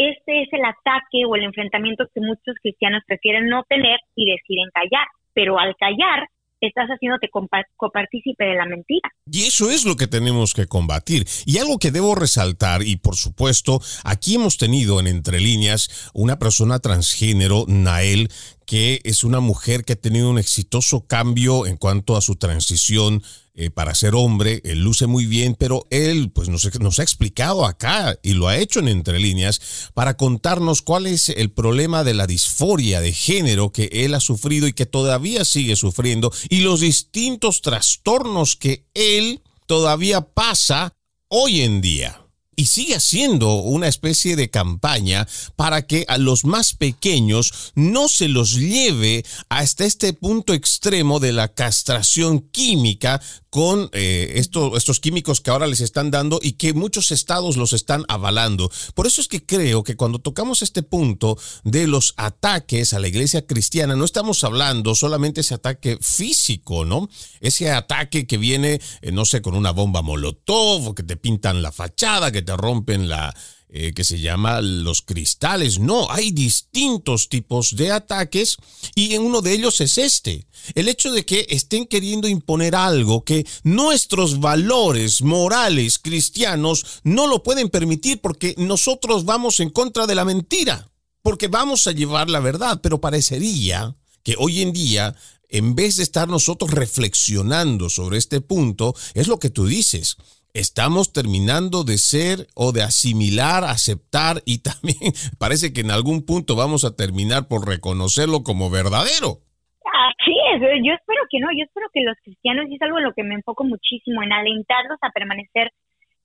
este 0.00 0.42
es 0.42 0.48
el 0.52 0.64
ataque 0.64 1.26
o 1.28 1.36
el 1.36 1.44
enfrentamiento 1.44 2.06
que 2.14 2.20
muchos 2.20 2.56
cristianos 2.62 3.02
prefieren 3.06 3.48
no 3.48 3.64
tener 3.68 3.98
y 4.16 4.30
deciden 4.30 4.70
callar. 4.72 5.06
Pero 5.34 5.58
al 5.58 5.76
callar, 5.76 6.26
estás 6.60 6.88
haciéndote 6.88 7.28
copartícipe 7.76 8.44
de 8.44 8.54
la 8.54 8.66
mentira. 8.66 9.10
Y 9.30 9.42
eso 9.42 9.70
es 9.70 9.84
lo 9.84 9.96
que 9.96 10.06
tenemos 10.06 10.54
que 10.54 10.66
combatir. 10.66 11.24
Y 11.46 11.58
algo 11.58 11.78
que 11.78 11.90
debo 11.90 12.14
resaltar, 12.14 12.82
y 12.82 12.96
por 12.96 13.16
supuesto, 13.16 13.80
aquí 14.04 14.36
hemos 14.36 14.58
tenido 14.58 15.00
en 15.00 15.06
Entre 15.06 15.40
Líneas 15.40 16.10
una 16.14 16.38
persona 16.38 16.78
transgénero, 16.78 17.64
Nael, 17.68 18.28
que 18.70 19.00
es 19.02 19.24
una 19.24 19.40
mujer 19.40 19.84
que 19.84 19.94
ha 19.94 20.00
tenido 20.00 20.30
un 20.30 20.38
exitoso 20.38 21.04
cambio 21.08 21.66
en 21.66 21.76
cuanto 21.76 22.16
a 22.16 22.20
su 22.20 22.36
transición 22.36 23.20
eh, 23.52 23.68
para 23.68 23.96
ser 23.96 24.14
hombre, 24.14 24.60
él 24.62 24.78
luce 24.78 25.08
muy 25.08 25.26
bien, 25.26 25.56
pero 25.58 25.88
él 25.90 26.30
pues 26.32 26.48
nos, 26.48 26.78
nos, 26.78 27.00
ha 27.00 27.02
explicado 27.02 27.66
acá 27.66 28.16
y 28.22 28.34
lo 28.34 28.46
ha 28.46 28.58
hecho 28.58 28.78
en 28.78 28.86
entre 28.86 29.18
líneas 29.18 29.90
para 29.92 30.16
contarnos 30.16 30.82
cuál 30.82 31.08
es 31.08 31.30
el 31.30 31.50
problema 31.50 32.04
de 32.04 32.14
la 32.14 32.28
disforia 32.28 33.00
de 33.00 33.12
género 33.12 33.72
que 33.72 33.90
él 33.90 34.14
ha 34.14 34.20
sufrido 34.20 34.68
y 34.68 34.72
que 34.72 34.86
todavía 34.86 35.44
sigue 35.44 35.74
sufriendo 35.74 36.32
y 36.48 36.60
los 36.60 36.78
distintos 36.78 37.62
trastornos 37.62 38.54
que 38.54 38.86
él 38.94 39.42
todavía 39.66 40.20
pasa 40.20 40.94
hoy 41.26 41.62
en 41.62 41.80
día 41.80 42.20
y 42.60 42.66
sigue 42.66 42.94
haciendo 42.94 43.54
una 43.54 43.88
especie 43.88 44.36
de 44.36 44.50
campaña 44.50 45.26
para 45.56 45.86
que 45.86 46.04
a 46.08 46.18
los 46.18 46.44
más 46.44 46.74
pequeños 46.74 47.72
no 47.74 48.06
se 48.06 48.28
los 48.28 48.54
lleve 48.54 49.24
hasta 49.48 49.86
este 49.86 50.12
punto 50.12 50.52
extremo 50.52 51.20
de 51.20 51.32
la 51.32 51.48
castración 51.48 52.40
química 52.40 53.22
con 53.50 53.90
eh, 53.92 54.32
estos 54.36 55.00
químicos 55.00 55.40
que 55.40 55.50
ahora 55.50 55.66
les 55.66 55.80
están 55.80 56.10
dando 56.10 56.38
y 56.40 56.52
que 56.52 56.72
muchos 56.72 57.10
estados 57.10 57.56
los 57.56 57.72
están 57.72 58.04
avalando. 58.08 58.70
Por 58.94 59.08
eso 59.08 59.20
es 59.20 59.28
que 59.28 59.44
creo 59.44 59.82
que 59.82 59.96
cuando 59.96 60.20
tocamos 60.20 60.62
este 60.62 60.82
punto 60.82 61.36
de 61.64 61.88
los 61.88 62.14
ataques 62.16 62.94
a 62.94 63.00
la 63.00 63.08
iglesia 63.08 63.46
cristiana, 63.46 63.96
no 63.96 64.04
estamos 64.04 64.44
hablando 64.44 64.94
solamente 64.94 65.40
ese 65.40 65.54
ataque 65.54 65.98
físico, 66.00 66.84
¿no? 66.84 67.08
Ese 67.40 67.70
ataque 67.70 68.26
que 68.26 68.38
viene, 68.38 68.80
eh, 69.02 69.10
no 69.12 69.24
sé, 69.24 69.42
con 69.42 69.56
una 69.56 69.72
bomba 69.72 70.00
molotov 70.00 70.88
o 70.88 70.94
que 70.94 71.02
te 71.02 71.16
pintan 71.16 71.62
la 71.62 71.72
fachada, 71.72 72.30
que 72.30 72.42
te 72.42 72.56
rompen 72.56 73.08
la, 73.08 73.34
eh, 73.72 73.92
que 73.94 74.02
se 74.02 74.18
llama 74.18 74.60
los 74.60 75.00
cristales. 75.00 75.78
No, 75.78 76.10
hay 76.10 76.32
distintos 76.32 77.28
tipos 77.28 77.76
de 77.76 77.92
ataques 77.92 78.56
y 78.96 79.16
uno 79.16 79.42
de 79.42 79.52
ellos 79.52 79.80
es 79.80 79.96
este. 79.96 80.48
El 80.74 80.88
hecho 80.88 81.12
de 81.12 81.24
que 81.24 81.46
estén 81.50 81.86
queriendo 81.86 82.26
imponer 82.26 82.74
algo 82.74 83.24
que 83.24 83.46
nuestros 83.62 84.40
valores 84.40 85.22
morales 85.22 86.00
cristianos 86.00 86.84
no 87.04 87.28
lo 87.28 87.44
pueden 87.44 87.68
permitir 87.68 88.20
porque 88.20 88.56
nosotros 88.58 89.24
vamos 89.24 89.60
en 89.60 89.70
contra 89.70 90.08
de 90.08 90.16
la 90.16 90.24
mentira, 90.24 90.90
porque 91.22 91.46
vamos 91.46 91.86
a 91.86 91.92
llevar 91.92 92.28
la 92.28 92.40
verdad, 92.40 92.80
pero 92.82 93.00
parecería 93.00 93.96
que 94.24 94.34
hoy 94.36 94.62
en 94.62 94.72
día 94.72 95.14
en 95.48 95.76
vez 95.76 95.96
de 95.96 96.02
estar 96.02 96.28
nosotros 96.28 96.72
reflexionando 96.72 97.88
sobre 97.88 98.18
este 98.18 98.40
punto, 98.40 98.94
es 99.14 99.28
lo 99.28 99.38
que 99.38 99.50
tú 99.50 99.66
dices 99.66 100.16
estamos 100.54 101.12
terminando 101.12 101.84
de 101.84 101.98
ser 101.98 102.46
o 102.54 102.72
de 102.72 102.82
asimilar, 102.82 103.64
aceptar 103.64 104.42
y 104.46 104.62
también 104.68 105.12
parece 105.38 105.72
que 105.72 105.80
en 105.80 105.90
algún 105.90 106.24
punto 106.24 106.56
vamos 106.56 106.84
a 106.84 106.96
terminar 106.96 107.48
por 107.48 107.66
reconocerlo 107.66 108.42
como 108.42 108.70
verdadero. 108.70 109.42
Así 109.80 110.34
es, 110.54 110.60
yo 110.84 110.92
espero 110.92 111.22
que 111.30 111.40
no, 111.40 111.48
yo 111.56 111.64
espero 111.64 111.86
que 111.92 112.02
los 112.02 112.16
cristianos, 112.22 112.66
y 112.68 112.76
es 112.76 112.82
algo 112.82 112.98
en 112.98 113.04
lo 113.04 113.14
que 113.14 113.24
me 113.24 113.34
enfoco 113.34 113.64
muchísimo, 113.64 114.22
en 114.22 114.32
alentarlos 114.32 114.98
a 115.02 115.10
permanecer 115.10 115.72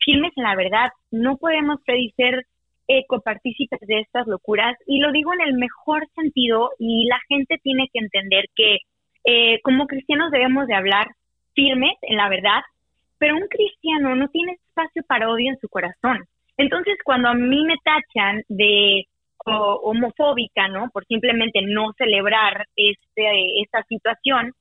firmes 0.04 0.32
en 0.36 0.44
la 0.44 0.56
verdad. 0.56 0.90
No 1.12 1.38
podemos 1.38 1.80
eh, 2.88 3.04
copartícipes 3.08 3.80
de 3.82 4.02
estas 4.02 4.28
locuras 4.28 4.78
y 4.86 5.00
lo 5.00 5.12
digo 5.12 5.34
en 5.34 5.42
el 5.42 5.54
mejor 5.56 6.08
sentido 6.14 6.70
y 6.78 7.08
la 7.08 7.20
gente 7.28 7.58
tiene 7.64 7.90
que 7.92 8.00
entender 8.00 8.46
que 8.56 8.78
eh, 9.26 9.60
como 9.64 9.88
cristianos 9.88 10.30
debemos 10.32 10.68
de 10.68 10.76
hablar 10.76 11.08
firmes 11.56 11.96
en 12.04 12.18
la 12.18 12.30
verdad, 12.30 12.62
pero 13.18 13.36
un 13.36 13.48
cristiano 13.48 14.16
no 14.16 14.28
tiene 14.30 14.54
espacio 14.54 15.04
para 15.08 15.30
odio 15.30 15.52
en 15.52 15.60
su 15.60 15.68
corazón. 15.70 16.26
Entonces, 16.58 16.96
cuando 17.04 17.30
a 17.30 17.34
mí 17.34 17.66
me 17.66 17.76
tachan 17.84 18.44
de 18.48 19.06
homofóbica, 19.46 20.68
¿no? 20.70 20.90
Por 20.92 21.06
simplemente 21.06 21.60
no 21.62 21.94
celebrar 21.98 22.66
este, 22.76 23.62
esta 23.62 23.84
situación, 23.88 24.54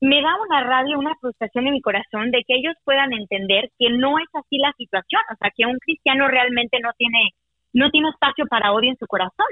me 0.00 0.22
da 0.22 0.30
una 0.46 0.62
rabia, 0.62 0.98
una 0.98 1.14
frustración 1.20 1.66
en 1.66 1.74
mi 1.74 1.80
corazón 1.80 2.30
de 2.30 2.42
que 2.46 2.54
ellos 2.54 2.74
puedan 2.84 3.12
entender 3.12 3.70
que 3.78 3.90
no 3.90 4.18
es 4.18 4.28
así 4.32 4.58
la 4.58 4.72
situación, 4.76 5.22
o 5.32 5.36
sea, 5.36 5.50
que 5.54 5.66
un 5.66 5.78
cristiano 5.78 6.28
realmente 6.28 6.78
no 6.82 6.90
tiene, 6.96 7.30
no 7.72 7.90
tiene 7.90 8.08
espacio 8.10 8.46
para 8.46 8.72
odio 8.72 8.90
en 8.90 8.98
su 8.98 9.06
corazón. 9.06 9.46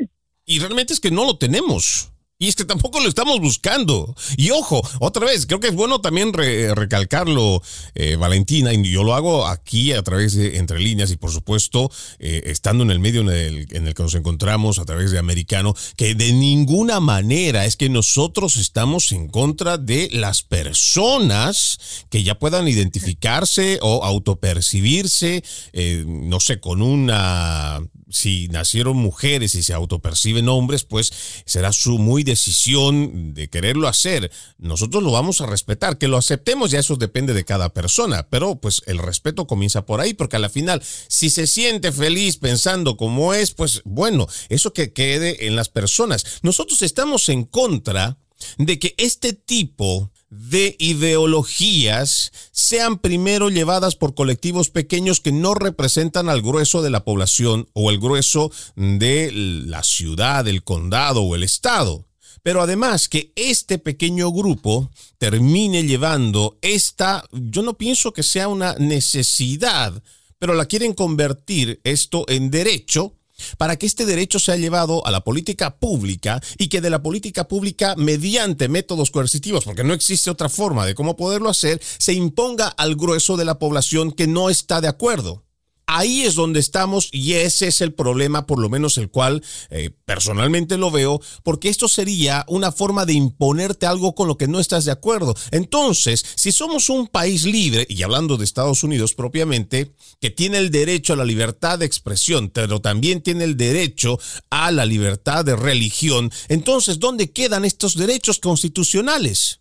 Y 0.47 0.61
realmente 0.61 0.93
es 0.93 1.01
que 1.01 1.11
no 1.11 1.25
lo 1.25 1.39
tenemos. 1.39 2.14
Y 2.45 2.49
es 2.49 2.57
que 2.57 2.67
tampoco 2.67 3.01
lo 3.01 3.09
estamos 3.09 3.41
buscando. 3.41 4.15
Y 4.37 4.51
ojo, 4.51 4.87
otra 5.01 5.25
vez, 5.25 5.47
creo 5.47 5.61
que 5.61 5.69
es 5.69 5.75
bueno 5.75 6.03
también 6.03 6.31
recalcarlo, 6.35 7.63
eh, 7.95 8.17
Valentina, 8.17 8.75
y 8.75 8.83
yo 8.91 9.03
lo 9.03 9.15
hago 9.15 9.47
aquí 9.47 9.93
a 9.93 10.03
través 10.03 10.35
de 10.35 10.59
Entre 10.59 10.79
Líneas 10.79 11.11
y 11.11 11.17
por 11.17 11.31
supuesto, 11.31 11.91
eh, 12.19 12.43
estando 12.45 12.85
en 12.85 12.91
el 12.91 12.99
medio 12.99 13.23
en 13.23 13.31
el, 13.31 13.67
que 13.95 14.03
nos 14.03 14.15
encontramos 14.15 14.79
a 14.79 14.85
través 14.85 15.11
de 15.11 15.19
Americano, 15.19 15.75
que 15.97 16.15
de 16.15 16.35
ninguna 16.35 17.01
manera 17.01 17.65
es 17.65 17.77
que 17.77 17.89
nosotros 17.89 18.59
estamos 18.59 19.11
en 19.13 19.29
contra 19.29 19.79
de 19.79 20.11
las 20.13 20.43
personas 20.43 21.79
que 22.11 22.25
ya 22.25 22.39
puedan 22.39 22.69
identificarse 22.69 23.79
o 23.81 24.05
autopercibirse, 24.05 25.43
eh, 25.73 26.05
no 26.07 26.41
sé, 26.41 26.61
con 26.61 26.83
una 26.83 27.81
si 28.15 28.47
nacieron 28.49 28.97
mujeres 28.97 29.57
y 29.57 29.63
se 29.65 29.75
autoperciben 29.75 30.49
hombres, 30.49 30.85
pues 30.85 31.13
será 31.47 31.73
su 31.73 31.99
muy 31.99 32.23
decisión 32.23 33.35
de 33.35 33.49
quererlo 33.49 33.89
hacer. 33.89 34.31
Nosotros 34.57 35.03
lo 35.03 35.11
vamos 35.11 35.41
a 35.41 35.47
respetar, 35.47 35.99
que 35.99 36.07
lo 36.07 36.17
aceptemos 36.17 36.71
ya 36.71 36.79
eso 36.79 36.95
depende 36.95 37.35
de 37.35 37.45
cada 37.45 37.75
persona, 37.75 38.29
pero 38.31 38.55
pues 38.55 38.83
el 38.87 38.99
respeto 38.99 39.49
comienza 39.49 39.85
por 39.85 40.01
ahí, 40.01 40.15
porque 40.15 40.37
a 40.37 40.39
la 40.39 40.49
final, 40.49 40.81
si 41.09 41.29
se 41.29 41.49
siente 41.49 41.91
feliz 41.91 42.37
pensando 42.37 42.97
como 42.97 43.35
es, 43.35 43.51
pues 43.51 43.83
bueno, 43.85 44.29
eso 44.49 44.73
que 44.73 44.93
quede 44.93 45.49
en 45.49 45.57
las 45.57 45.69
personas. 45.69 46.25
Nosotros 46.43 46.83
estamos 46.83 47.29
en 47.29 47.43
contra 47.43 48.17
de 48.59 48.79
que 48.79 48.95
este 48.97 49.33
tipo 49.33 50.13
de 50.37 50.77
ideologías 50.79 52.33
sean 52.53 52.99
primero 52.99 53.51
llevadas 53.51 53.97
por 53.97 54.15
colectivos 54.15 54.71
pequeños 54.71 55.21
que 55.21 55.33
no 55.33 55.55
representan 55.55 56.29
al 56.29 56.43
grueso 56.43 56.83
de 56.83 56.91
la 56.91 57.05
población 57.05 57.69
o 57.73 57.91
el 57.91 57.99
grueso 57.99 58.51
de 58.77 59.31
la 59.33 59.83
ciudad, 59.83 60.47
el 60.49 60.65
condado 60.65 61.23
o 61.23 61.35
el 61.35 61.43
estado. 61.43 62.07
Pero 62.43 62.61
además 62.61 63.09
que 63.09 63.33
este 63.37 63.79
pequeño 63.79 64.31
grupo 64.31 64.91
termine 65.19 65.85
llevando 65.85 66.59
esta, 66.61 67.25
yo 67.33 67.63
no 67.63 67.75
pienso 67.75 68.13
que 68.13 68.23
sea 68.23 68.49
una 68.49 68.75
necesidad, 68.75 70.03
pero 70.39 70.55
la 70.55 70.67
quieren 70.67 70.93
convertir 70.93 71.81
esto 71.85 72.27
en 72.29 72.51
derecho 72.51 73.15
para 73.59 73.77
que 73.77 73.87
este 73.87 74.07
derecho 74.07 74.39
sea 74.39 74.57
llevado 74.57 75.07
a 75.07 75.11
la 75.11 75.23
política 75.23 75.77
pública 75.79 76.41
y 76.59 76.69
que 76.69 76.81
de 76.81 76.91
la 76.91 77.03
política 77.03 77.49
pública, 77.49 77.95
mediante 77.97 78.69
métodos 78.69 79.11
coercitivos, 79.11 79.65
porque 79.65 79.85
no 79.85 79.95
existe 79.95 80.31
otra 80.31 80.49
forma 80.49 80.87
de 80.87 80.95
cómo 80.95 81.17
poderlo 81.17 81.49
hacer, 81.49 81.81
se 81.83 82.13
imponga 82.13 82.69
al 82.69 82.97
grueso 82.97 83.37
de 83.37 83.45
la 83.45 83.59
población 83.59 84.13
que 84.13 84.27
no 84.27 84.51
está 84.51 84.81
de 84.81 84.89
acuerdo. 84.89 85.45
Ahí 85.87 86.23
es 86.23 86.35
donde 86.35 86.61
estamos 86.61 87.09
y 87.13 87.35
ese 87.35 87.69
es 87.69 87.81
el 87.81 87.93
problema, 87.93 88.47
por 88.47 88.59
lo 88.59 88.69
menos 88.69 88.97
el 88.99 89.11
cual 89.11 89.43
eh, 89.71 89.91
personalmente 90.05 90.79
lo 90.79 90.91
veo, 90.91 91.21
porque 91.43 91.69
esto 91.69 91.89
sería 91.89 92.45
una 92.49 92.73
forma 92.73 93.05
de 93.05 93.13
imponerte 93.13 93.87
algo 93.87 94.15
con 94.15 94.29
lo 94.29 94.37
que 94.37 94.49
no 94.49 94.61
estás 94.61 94.85
de 94.85 94.93
acuerdo. 94.93 95.35
Entonces, 95.51 96.25
si 96.37 96.53
somos 96.53 96.89
un 96.89 97.07
país 97.07 97.45
libre, 97.45 97.87
y 97.89 98.03
hablando 98.03 98.37
de 98.37 98.45
Estados 98.45 98.83
Unidos 98.83 99.15
propiamente, 99.15 99.93
que 100.21 100.31
tiene 100.31 100.59
el 100.59 100.71
derecho 100.71 101.13
a 101.13 101.17
la 101.17 101.25
libertad 101.25 101.79
de 101.79 101.87
expresión, 101.87 102.51
pero 102.51 102.81
también 102.81 103.23
tiene 103.23 103.45
el 103.45 103.57
derecho 103.57 104.19
a 104.51 104.71
la 104.71 104.87
libertad 104.87 105.45
de 105.45 105.57
religión, 105.57 106.31
entonces, 106.49 106.99
¿dónde 106.99 107.33
quedan 107.33 107.65
estos 107.65 107.97
derechos 107.97 108.39
constitucionales? 108.39 109.61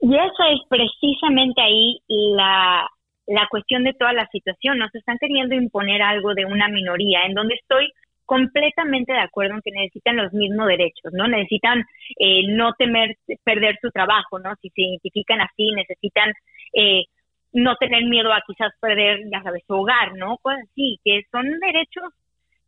Y 0.00 0.08
eso 0.08 0.42
es 0.52 0.60
precisamente 0.68 1.60
ahí 1.60 2.00
la, 2.08 2.88
la 3.26 3.46
cuestión 3.50 3.84
de 3.84 3.94
toda 3.94 4.12
la 4.12 4.28
situación. 4.28 4.78
Nos 4.78 4.94
están 4.94 5.18
queriendo 5.18 5.54
imponer 5.54 6.02
algo 6.02 6.34
de 6.34 6.44
una 6.44 6.68
minoría, 6.68 7.24
en 7.26 7.34
donde 7.34 7.54
estoy 7.54 7.92
completamente 8.24 9.12
de 9.12 9.18
acuerdo 9.18 9.54
en 9.54 9.62
que 9.62 9.72
necesitan 9.72 10.16
los 10.16 10.32
mismos 10.32 10.66
derechos, 10.66 11.12
¿no? 11.12 11.28
Necesitan 11.28 11.84
eh, 12.18 12.42
no 12.48 12.72
temer 12.74 13.16
perder 13.44 13.78
su 13.80 13.90
trabajo, 13.90 14.38
¿no? 14.38 14.54
Si 14.62 14.70
se 14.70 14.82
identifican 14.82 15.40
así, 15.40 15.70
necesitan 15.72 16.32
eh, 16.72 17.04
no 17.52 17.76
tener 17.76 18.04
miedo 18.04 18.32
a 18.32 18.42
quizás 18.46 18.72
perder, 18.80 19.20
ya 19.30 19.42
sabes, 19.42 19.62
su 19.66 19.74
hogar, 19.74 20.14
¿no? 20.16 20.38
Cosas 20.38 20.60
así, 20.70 20.98
que 21.04 21.22
son 21.30 21.46
derechos 21.60 22.12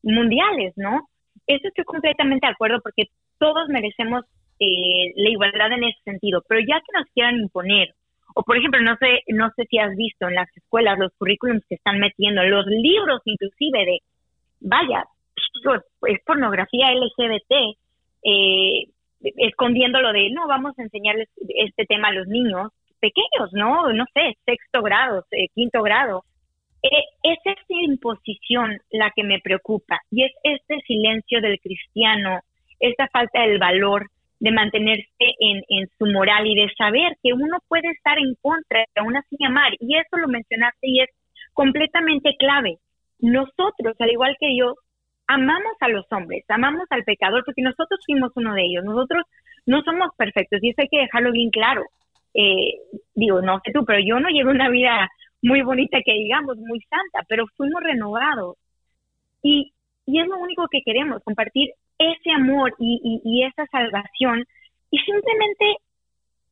mundiales, 0.03 0.75
¿no? 0.77 1.09
Eso 1.47 1.69
estoy 1.69 1.85
completamente 1.85 2.47
de 2.47 2.53
acuerdo 2.53 2.81
porque 2.83 3.05
todos 3.39 3.69
merecemos 3.69 4.25
eh, 4.61 5.13
la 5.17 5.31
igualdad 5.31 5.73
en 5.73 5.85
ese 5.85 6.01
sentido, 6.05 6.43
pero 6.49 6.61
ya 6.61 6.81
que 6.81 6.99
nos 6.99 7.07
quieran 7.15 7.37
imponer 7.37 7.95
o 8.35 8.43
por 8.43 8.57
ejemplo, 8.57 8.81
no 8.81 8.97
sé, 8.97 9.23
no 9.29 9.51
sé 9.57 9.65
si 9.71 9.79
has 9.79 9.95
visto 9.97 10.29
en 10.29 10.35
las 10.35 10.49
escuelas 10.57 10.99
los 10.99 11.13
currículums 11.19 11.65
que 11.69 11.77
están 11.77 12.01
metiendo, 12.01 12.43
los 12.43 12.67
libros 12.67 13.23
inclusive 13.25 13.79
de, 13.85 13.99
vaya, 14.61 15.05
es 16.09 16.19
pornografía 16.25 16.93
LGBT, 16.93 17.77
eh, 18.25 18.89
escondiendo 19.21 20.01
de, 20.13 20.31
no, 20.31 20.47
vamos 20.49 20.79
a 20.79 20.83
enseñarles 20.83 21.29
este 21.57 21.87
tema 21.87 22.09
a 22.09 22.13
los 22.13 22.27
niños 22.27 22.73
pequeños, 23.01 23.53
¿no? 23.53 23.93
No 23.93 24.05
sé, 24.13 24.37
sexto 24.45 24.83
grado, 24.83 25.25
eh, 25.31 25.49
quinto 25.55 25.83
grado. 25.83 26.25
Eh, 26.83 27.05
es 27.23 27.39
esa 27.45 27.65
imposición 27.69 28.79
la 28.91 29.11
que 29.15 29.23
me 29.23 29.41
preocupa 29.41 30.01
y 30.11 30.25
es 30.25 30.33
este 30.43 30.81
silencio 30.87 31.41
del 31.41 31.59
cristiano, 31.61 32.41
esta 32.81 33.09
falta 33.09 33.43
del 33.43 33.59
valor 33.59 34.11
de 34.45 34.53
mantenerse 34.53 35.27
en, 35.41 35.65
en, 35.71 35.89
su 35.99 36.05
moral 36.05 36.47
y 36.47 36.55
de 36.55 36.71
saber 36.77 37.17
que 37.23 37.33
uno 37.33 37.57
puede 37.67 37.89
estar 37.89 38.19
en 38.19 38.35
contra 38.43 38.85
de 38.95 39.03
una 39.03 39.21
así 39.21 39.43
amar. 39.43 39.73
Y 39.81 39.97
eso 39.97 40.19
lo 40.19 40.29
mencionaste 40.29 40.87
y 40.87 41.01
es 41.01 41.09
completamente 41.55 42.37
clave. 42.39 42.77
Nosotros, 43.21 43.97
al 43.99 44.11
igual 44.11 44.37
que 44.39 44.49
Dios, 44.49 44.75
amamos 45.27 45.73
a 45.81 45.89
los 45.89 46.05
hombres, 46.11 46.45
amamos 46.49 46.85
al 46.91 47.05
pecador, 47.05 47.43
porque 47.47 47.63
nosotros 47.63 47.99
fuimos 48.05 48.33
uno 48.37 48.53
de 48.53 48.65
ellos. 48.65 48.85
Nosotros 48.85 49.25
no 49.65 49.81
somos 49.81 50.11
perfectos 50.15 50.63
y 50.63 50.69
eso 50.69 50.83
hay 50.83 50.89
que 50.89 51.01
dejarlo 51.01 51.33
bien 51.33 51.49
claro. 51.49 51.85
Eh, 52.35 52.75
digo, 53.15 53.41
no 53.41 53.63
sé 53.65 53.73
tú, 53.73 53.83
pero 53.87 53.99
yo 54.01 54.21
no 54.21 54.29
llevo 54.29 54.51
una 54.51 54.69
vida 54.69 55.09
muy 55.41 55.63
bonita 55.63 56.01
que 56.05 56.13
digamos, 56.13 56.59
muy 56.59 56.81
santa, 56.91 57.25
pero 57.31 57.47
fuimos 57.57 57.83
renovados. 57.83 58.59
Y, 59.43 59.73
y 60.05 60.21
es 60.21 60.27
lo 60.29 60.37
único 60.37 60.69
que 60.71 60.83
queremos, 60.85 61.23
compartir 61.25 61.71
ese 61.99 62.31
amor 62.31 62.75
y, 62.79 63.45
esa 63.45 63.67
salvación 63.67 64.45
y 64.91 64.99
simplemente 64.99 65.77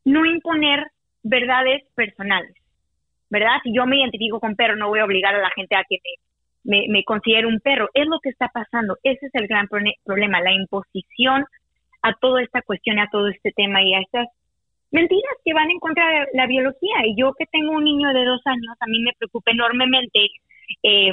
no 0.04 0.24
imponer 0.26 0.86
verdades 1.22 1.82
personales, 1.94 2.54
¿verdad? 3.30 3.58
Si 3.62 3.72
yo 3.74 3.86
me 3.86 3.98
identifico 3.98 4.40
con 4.40 4.56
perro, 4.56 4.76
no 4.76 4.88
voy 4.88 5.00
a 5.00 5.04
obligar 5.04 5.34
a 5.34 5.40
la 5.40 5.50
gente 5.50 5.76
a 5.76 5.84
que 5.88 5.98
me, 6.64 6.86
me, 6.88 7.04
considere 7.04 7.46
un 7.46 7.60
perro. 7.60 7.88
Es 7.94 8.06
lo 8.06 8.18
que 8.20 8.30
está 8.30 8.48
pasando. 8.48 8.96
Ese 9.02 9.26
es 9.26 9.34
el 9.34 9.46
gran 9.46 9.68
problema, 10.04 10.40
la 10.40 10.52
imposición 10.52 11.44
a 12.02 12.14
toda 12.14 12.42
esta 12.42 12.62
cuestión, 12.62 12.98
a 12.98 13.08
todo 13.10 13.28
este 13.28 13.52
tema 13.52 13.82
y 13.82 13.94
a 13.94 14.00
estas 14.00 14.28
mentiras 14.90 15.36
que 15.44 15.54
van 15.54 15.70
en 15.70 15.78
contra 15.78 16.06
de 16.08 16.26
la 16.34 16.46
biología. 16.46 17.06
Y 17.06 17.16
yo 17.16 17.32
que 17.34 17.46
tengo 17.46 17.72
un 17.72 17.84
niño 17.84 18.12
de 18.12 18.24
dos 18.24 18.40
años, 18.44 18.76
a 18.80 18.86
mí 18.86 19.00
me 19.02 19.12
preocupa 19.16 19.52
enormemente 19.52 20.26
eh, 20.82 21.12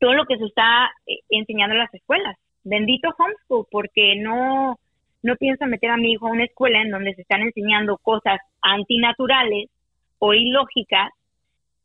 todo 0.00 0.14
lo 0.14 0.24
que 0.24 0.38
se 0.38 0.44
está 0.46 0.90
eh, 1.06 1.20
enseñando 1.30 1.74
en 1.74 1.80
las 1.80 1.94
escuelas 1.94 2.36
bendito 2.64 3.14
homeschool, 3.16 3.66
porque 3.70 4.16
no, 4.16 4.78
no 5.22 5.36
pienso 5.36 5.66
meter 5.66 5.90
a 5.90 5.96
mi 5.96 6.12
hijo 6.12 6.26
a 6.26 6.32
una 6.32 6.44
escuela 6.44 6.80
en 6.82 6.90
donde 6.90 7.14
se 7.14 7.22
están 7.22 7.42
enseñando 7.42 7.98
cosas 7.98 8.40
antinaturales 8.62 9.70
o 10.18 10.34
ilógicas 10.34 11.10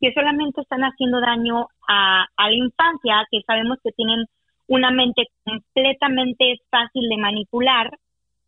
que 0.00 0.12
solamente 0.14 0.62
están 0.62 0.80
haciendo 0.80 1.20
daño 1.20 1.68
a, 1.86 2.26
la 2.38 2.54
infancia, 2.54 3.26
que 3.30 3.40
sabemos 3.46 3.78
que 3.84 3.92
tienen 3.92 4.24
una 4.66 4.90
mente 4.90 5.26
completamente 5.44 6.56
fácil 6.70 7.02
de 7.08 7.18
manipular 7.18 7.90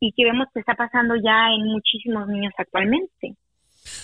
y 0.01 0.12
que 0.12 0.25
vemos 0.25 0.49
que 0.53 0.61
está 0.61 0.75
pasando 0.75 1.14
ya 1.16 1.51
en 1.51 1.66
muchísimos 1.66 2.27
niños 2.29 2.53
actualmente. 2.57 3.35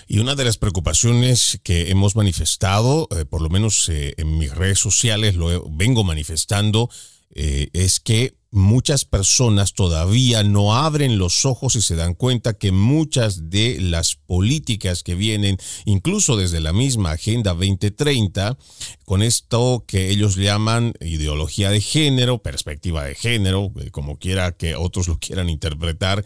Y 0.07 0.19
una 0.19 0.35
de 0.35 0.43
las 0.43 0.57
preocupaciones 0.57 1.59
que 1.63 1.89
hemos 1.89 2.15
manifestado, 2.15 3.07
eh, 3.11 3.25
por 3.25 3.41
lo 3.41 3.49
menos 3.49 3.89
eh, 3.89 4.13
en 4.17 4.37
mis 4.37 4.53
redes 4.53 4.79
sociales 4.79 5.35
lo 5.35 5.47
vengo 5.69 6.03
manifestando, 6.03 6.89
eh, 7.35 7.69
es 7.73 7.99
que 7.99 8.39
muchas 8.51 9.05
personas 9.05 9.73
todavía 9.73 10.43
no 10.43 10.75
abren 10.75 11.19
los 11.19 11.45
ojos 11.45 11.75
y 11.75 11.81
se 11.81 11.95
dan 11.95 12.15
cuenta 12.15 12.53
que 12.53 12.71
muchas 12.71 13.49
de 13.49 13.79
las 13.79 14.15
políticas 14.15 15.03
que 15.03 15.15
vienen, 15.15 15.57
incluso 15.85 16.35
desde 16.35 16.59
la 16.59 16.73
misma 16.73 17.11
Agenda 17.11 17.53
2030, 17.53 18.57
con 19.05 19.21
esto 19.21 19.83
que 19.87 20.09
ellos 20.09 20.35
llaman 20.35 20.93
ideología 20.99 21.69
de 21.69 21.81
género, 21.81 22.41
perspectiva 22.41 23.03
de 23.03 23.15
género, 23.15 23.71
eh, 23.79 23.91
como 23.91 24.17
quiera 24.17 24.51
que 24.53 24.75
otros 24.75 25.07
lo 25.07 25.19
quieran 25.19 25.49
interpretar, 25.49 26.25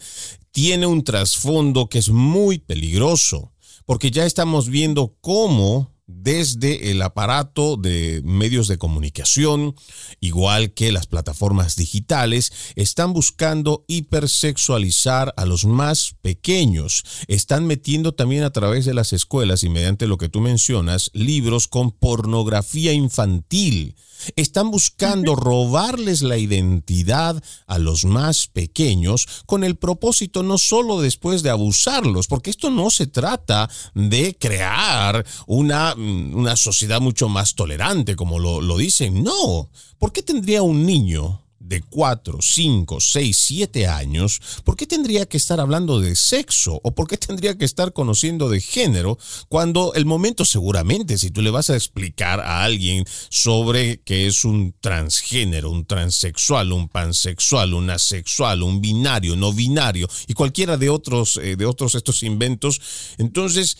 tiene 0.50 0.86
un 0.86 1.04
trasfondo 1.04 1.88
que 1.88 1.98
es 1.98 2.08
muy 2.08 2.58
peligroso, 2.58 3.52
porque 3.84 4.10
ya 4.10 4.24
estamos 4.24 4.68
viendo 4.68 5.14
cómo 5.20 5.93
desde 6.06 6.90
el 6.90 7.00
aparato 7.02 7.76
de 7.76 8.20
medios 8.24 8.68
de 8.68 8.78
comunicación, 8.78 9.74
igual 10.20 10.74
que 10.74 10.92
las 10.92 11.06
plataformas 11.06 11.76
digitales, 11.76 12.52
están 12.76 13.12
buscando 13.12 13.84
hipersexualizar 13.88 15.32
a 15.36 15.46
los 15.46 15.64
más 15.64 16.14
pequeños. 16.20 17.04
Están 17.26 17.66
metiendo 17.66 18.12
también 18.12 18.44
a 18.44 18.50
través 18.50 18.84
de 18.84 18.94
las 18.94 19.12
escuelas 19.12 19.64
y 19.64 19.68
mediante 19.68 20.06
lo 20.06 20.18
que 20.18 20.28
tú 20.28 20.40
mencionas, 20.40 21.10
libros 21.14 21.68
con 21.68 21.90
pornografía 21.90 22.92
infantil 22.92 23.96
están 24.36 24.70
buscando 24.70 25.36
robarles 25.36 26.22
la 26.22 26.36
identidad 26.36 27.42
a 27.66 27.78
los 27.78 28.04
más 28.04 28.46
pequeños 28.48 29.26
con 29.46 29.64
el 29.64 29.76
propósito 29.76 30.42
no 30.42 30.58
solo 30.58 31.00
después 31.00 31.42
de 31.42 31.50
abusarlos, 31.50 32.26
porque 32.26 32.50
esto 32.50 32.70
no 32.70 32.90
se 32.90 33.06
trata 33.06 33.68
de 33.94 34.36
crear 34.38 35.24
una, 35.46 35.94
mm, 35.94 36.34
una 36.34 36.56
sociedad 36.56 37.00
mucho 37.00 37.28
más 37.28 37.54
tolerante, 37.54 38.16
como 38.16 38.38
lo, 38.38 38.60
lo 38.60 38.76
dicen. 38.76 39.22
No, 39.22 39.70
¿por 39.98 40.12
qué 40.12 40.22
tendría 40.22 40.62
un 40.62 40.86
niño 40.86 41.43
de 41.64 41.80
4, 41.80 42.38
5, 42.40 43.00
6, 43.00 43.36
7 43.36 43.86
años, 43.86 44.40
¿por 44.64 44.76
qué 44.76 44.86
tendría 44.86 45.26
que 45.26 45.38
estar 45.38 45.60
hablando 45.60 45.98
de 45.98 46.14
sexo 46.14 46.80
o 46.82 46.94
por 46.94 47.08
qué 47.08 47.16
tendría 47.16 47.56
que 47.56 47.64
estar 47.64 47.92
conociendo 47.92 48.50
de 48.50 48.60
género 48.60 49.18
cuando 49.48 49.94
el 49.94 50.04
momento 50.04 50.44
seguramente, 50.44 51.16
si 51.16 51.30
tú 51.30 51.40
le 51.40 51.50
vas 51.50 51.70
a 51.70 51.74
explicar 51.74 52.40
a 52.40 52.64
alguien 52.64 53.04
sobre 53.30 54.00
que 54.02 54.26
es 54.26 54.44
un 54.44 54.74
transgénero, 54.80 55.70
un 55.70 55.86
transexual, 55.86 56.72
un 56.72 56.88
pansexual, 56.88 57.72
un 57.72 57.88
asexual, 57.88 58.62
un 58.62 58.80
binario, 58.80 59.34
no 59.34 59.52
binario 59.52 60.06
y 60.26 60.34
cualquiera 60.34 60.76
de 60.76 60.90
otros, 60.90 61.38
eh, 61.42 61.56
de 61.56 61.66
otros 61.66 61.94
estos 61.94 62.22
inventos, 62.22 62.80
entonces 63.16 63.78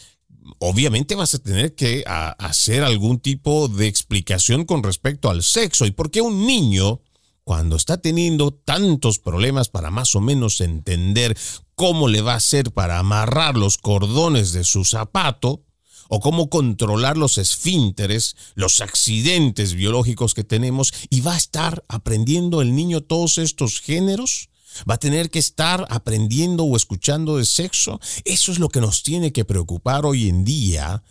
obviamente 0.58 1.14
vas 1.14 1.34
a 1.34 1.38
tener 1.38 1.74
que 1.74 2.04
hacer 2.06 2.82
algún 2.82 3.18
tipo 3.18 3.68
de 3.68 3.86
explicación 3.86 4.64
con 4.64 4.82
respecto 4.82 5.30
al 5.30 5.42
sexo. 5.42 5.86
Y 5.86 5.90
por 5.90 6.10
qué 6.10 6.20
un 6.20 6.46
niño 6.46 7.00
cuando 7.44 7.76
está 7.76 7.98
teniendo 7.98 8.52
tantos 8.52 9.18
problemas 9.18 9.68
para 9.68 9.90
más 9.90 10.14
o 10.14 10.20
menos 10.20 10.60
entender 10.60 11.36
cómo 11.74 12.08
le 12.08 12.22
va 12.22 12.32
a 12.32 12.36
hacer 12.36 12.72
para 12.72 12.98
amarrar 12.98 13.56
los 13.56 13.78
cordones 13.78 14.52
de 14.52 14.64
su 14.64 14.84
zapato, 14.84 15.62
o 16.08 16.20
cómo 16.20 16.50
controlar 16.50 17.16
los 17.16 17.38
esfínteres, 17.38 18.36
los 18.54 18.80
accidentes 18.80 19.74
biológicos 19.74 20.34
que 20.34 20.44
tenemos, 20.44 20.92
y 21.10 21.20
va 21.20 21.34
a 21.34 21.38
estar 21.38 21.84
aprendiendo 21.88 22.62
el 22.62 22.74
niño 22.74 23.00
todos 23.02 23.38
estos 23.38 23.80
géneros. 23.80 24.50
¿Va 24.88 24.94
a 24.94 24.98
tener 24.98 25.30
que 25.30 25.38
estar 25.38 25.86
aprendiendo 25.88 26.64
o 26.64 26.76
escuchando 26.76 27.38
de 27.38 27.44
sexo? 27.44 28.00
Eso 28.24 28.52
es 28.52 28.58
lo 28.58 28.68
que 28.68 28.80
nos 28.80 29.02
tiene 29.02 29.32
que 29.32 29.44
preocupar 29.44 30.04
hoy 30.04 30.28
en 30.28 30.44
día 30.44 31.02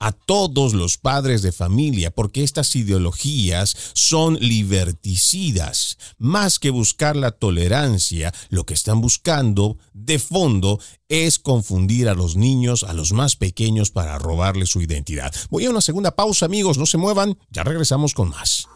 a 0.00 0.12
todos 0.12 0.72
los 0.72 0.96
padres 0.98 1.42
de 1.42 1.52
familia, 1.52 2.10
porque 2.10 2.42
estas 2.42 2.74
ideologías 2.74 3.76
son 3.92 4.38
liberticidas. 4.40 5.98
Más 6.18 6.58
que 6.58 6.70
buscar 6.70 7.14
la 7.16 7.30
tolerancia, 7.30 8.34
lo 8.48 8.64
que 8.64 8.74
están 8.74 9.00
buscando 9.00 9.76
de 9.92 10.18
fondo 10.18 10.80
es 11.08 11.38
confundir 11.38 12.08
a 12.08 12.14
los 12.14 12.34
niños, 12.34 12.82
a 12.82 12.94
los 12.94 13.12
más 13.12 13.36
pequeños, 13.36 13.90
para 13.90 14.18
robarles 14.18 14.70
su 14.70 14.80
identidad. 14.80 15.32
Voy 15.50 15.66
a 15.66 15.70
una 15.70 15.82
segunda 15.82 16.16
pausa, 16.16 16.46
amigos, 16.46 16.78
no 16.78 16.86
se 16.86 16.98
muevan, 16.98 17.38
ya 17.50 17.62
regresamos 17.62 18.14
con 18.14 18.30
más. 18.30 18.66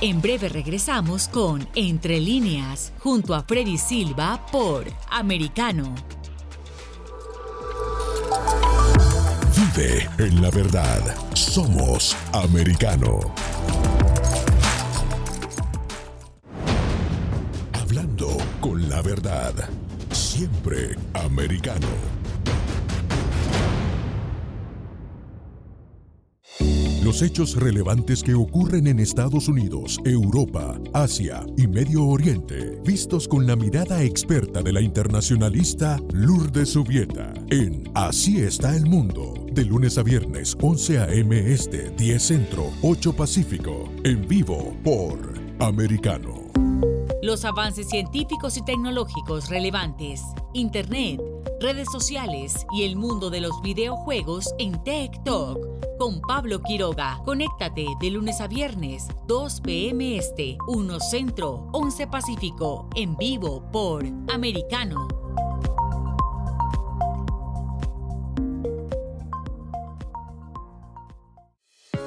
En 0.00 0.20
breve 0.20 0.48
regresamos 0.48 1.28
con 1.28 1.68
Entre 1.74 2.20
líneas, 2.20 2.92
junto 2.98 3.34
a 3.34 3.42
Freddy 3.42 3.78
Silva 3.78 4.44
por 4.50 4.90
Americano. 5.10 5.94
En 9.76 10.40
la 10.40 10.50
verdad. 10.50 11.00
Somos 11.34 12.16
americano. 12.32 13.18
Hablando 17.72 18.36
con 18.60 18.88
la 18.88 19.02
verdad. 19.02 19.52
Siempre 20.12 20.96
americano. 21.14 21.88
Los 26.60 27.20
hechos 27.22 27.56
relevantes 27.56 28.22
que 28.22 28.34
ocurren 28.34 28.86
en 28.86 29.00
Estados 29.00 29.48
Unidos, 29.48 29.98
Europa, 30.04 30.78
Asia 30.92 31.44
y 31.56 31.66
Medio 31.66 32.06
Oriente, 32.06 32.80
vistos 32.84 33.26
con 33.26 33.46
la 33.46 33.56
mirada 33.56 34.02
experta 34.02 34.62
de 34.62 34.72
la 34.72 34.80
internacionalista 34.80 36.00
Lourdes 36.12 36.70
Subieta, 36.70 37.32
en 37.50 37.90
Así 37.94 38.40
está 38.40 38.74
el 38.76 38.86
mundo, 38.86 39.34
de 39.52 39.64
lunes 39.64 39.98
a 39.98 40.02
viernes, 40.02 40.56
11 40.62 40.98
a.m. 40.98 41.52
Este, 41.52 41.90
10 41.90 42.22
Centro, 42.22 42.70
8 42.82 43.14
Pacífico, 43.14 43.90
en 44.04 44.26
vivo 44.26 44.74
por 44.82 45.18
Americano. 45.60 46.44
Los 47.22 47.44
avances 47.44 47.88
científicos 47.88 48.56
y 48.56 48.64
tecnológicos 48.64 49.48
relevantes, 49.48 50.22
Internet, 50.52 51.20
redes 51.60 51.88
sociales 51.90 52.66
y 52.74 52.84
el 52.84 52.96
mundo 52.96 53.30
de 53.30 53.40
los 53.40 53.60
videojuegos 53.62 54.54
en 54.58 54.82
Tech 54.84 55.22
Talk 55.24 55.83
con 55.98 56.20
Pablo 56.20 56.60
Quiroga. 56.62 57.20
Conéctate 57.24 57.86
de 58.00 58.10
lunes 58.10 58.40
a 58.40 58.48
viernes, 58.48 59.08
2 59.26 59.60
p.m. 59.60 60.16
Este, 60.16 60.56
1 60.68 61.00
Centro, 61.00 61.68
11 61.72 62.06
Pacífico, 62.06 62.88
en 62.94 63.16
vivo 63.16 63.70
por 63.70 64.04
Americano. 64.32 65.08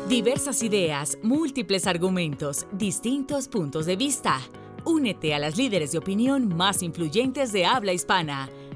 Diversas 0.09 0.63
ideas, 0.63 1.17
múltiples 1.21 1.85
argumentos, 1.85 2.65
distintos 2.71 3.47
puntos 3.47 3.85
de 3.85 3.97
vista. 3.97 4.39
Únete 4.85 5.33
a 5.33 5.39
las 5.39 5.57
líderes 5.57 5.91
de 5.91 5.97
opinión 5.97 6.55
más 6.55 6.81
influyentes 6.81 7.51
de 7.51 7.65
habla 7.65 7.91
hispana 7.91 8.49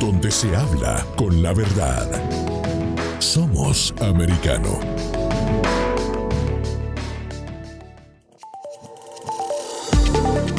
Donde 0.00 0.30
se 0.30 0.56
habla 0.56 1.06
con 1.14 1.42
la 1.42 1.52
verdad. 1.52 2.08
Somos 3.18 3.94
americano. 4.00 4.80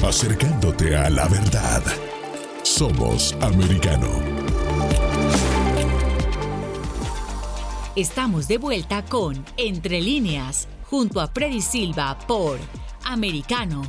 Acercándote 0.07 0.95
a 0.95 1.09
la 1.09 1.27
verdad. 1.27 1.81
Somos 2.61 3.35
americano. 3.41 4.09
Estamos 7.95 8.47
de 8.47 8.59
vuelta 8.59 9.03
con 9.03 9.43
Entre 9.57 10.01
líneas, 10.01 10.67
junto 10.83 11.19
a 11.19 11.27
Freddy 11.27 11.61
Silva 11.61 12.15
por 12.27 12.59
Americano. 13.03 13.81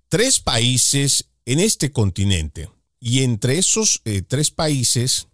tres 0.09 0.41
países 0.41 1.29
en 1.45 1.59
este 1.59 1.91
continente. 1.91 2.69
Y 2.99 3.23
entre 3.23 3.57
esos 3.57 4.01
eh, 4.03 4.21
tres 4.21 4.51
países, 4.51 5.27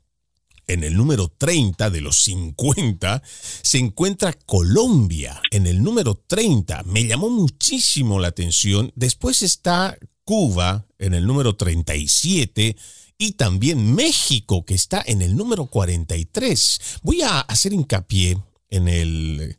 en 0.68 0.84
el 0.84 0.96
número 0.96 1.28
30 1.30 1.90
de 1.90 2.02
los 2.02 2.24
50, 2.24 3.24
se 3.62 3.78
encuentra 3.78 4.34
Colombia, 4.34 5.42
en 5.52 5.68
el 5.68 5.82
número 5.82 6.16
30. 6.28 6.84
Me 6.84 7.06
llamó 7.06 7.30
muchísimo 7.30 8.20
la 8.20 8.30
atención. 8.30 8.92
Después 8.96 9.42
está 9.42 9.98
Cuba 10.32 10.88
en 10.98 11.14
el 11.14 11.28
número 11.28 11.58
37 11.58 12.78
y 13.18 13.34
también 13.34 13.94
México 13.94 14.64
que 14.64 14.74
está 14.74 15.04
en 15.06 15.22
el 15.22 15.36
número 15.36 15.66
43. 15.66 17.00
Voy 17.04 17.22
a 17.22 17.42
hacer 17.42 17.74
hincapié 17.74 18.38
en 18.70 18.88
el 18.88 19.58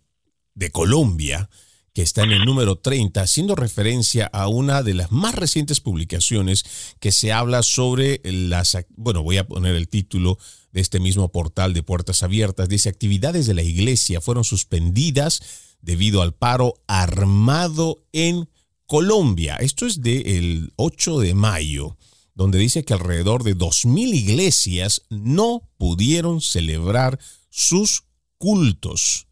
de 0.55 0.71
Colombia 0.71 1.51
que 1.93 2.01
está 2.01 2.23
en 2.23 2.33
el 2.33 2.47
número 2.47 2.77
30, 2.77 3.21
haciendo 3.21 3.55
referencia 3.55 4.25
a 4.33 4.49
una 4.49 4.83
de 4.83 4.95
las 4.95 5.13
más 5.13 5.35
recientes 5.35 5.81
publicaciones 5.81 6.65
que 7.01 7.13
se 7.13 7.33
habla 7.33 7.63
sobre 7.63 8.23
las, 8.25 8.79
bueno, 8.97 9.23
voy 9.23 9.37
a 9.37 9.47
poner 9.47 9.75
el 9.75 9.91
título 9.91 10.39
de 10.73 10.81
este 10.81 11.01
mismo 11.01 11.31
portal 11.31 11.75
de 11.75 11.83
Puertas 11.83 12.23
Abiertas, 12.23 12.71
dice, 12.71 12.89
actividades 12.89 13.47
de 13.47 13.53
la 13.53 13.63
iglesia 13.63 14.23
fueron 14.23 14.45
suspendidas 14.45 15.43
debido 15.83 16.23
al 16.23 16.33
paro 16.33 16.77
armado 16.87 18.07
en 18.13 18.49
Colombia. 18.93 19.57
Esto 19.57 19.87
es 19.87 20.03
del 20.03 20.75
8 20.77 21.21
de 21.21 21.33
mayo, 21.33 21.97
donde 22.35 22.59
dice 22.59 22.85
que 22.85 22.93
alrededor 22.93 23.43
de 23.43 23.57
2.000 23.57 24.15
iglesias 24.15 25.01
no 25.09 25.63
pudieron 25.79 26.43
celebrar 26.43 27.19
sus 27.49 28.03
cultos. 28.37 29.29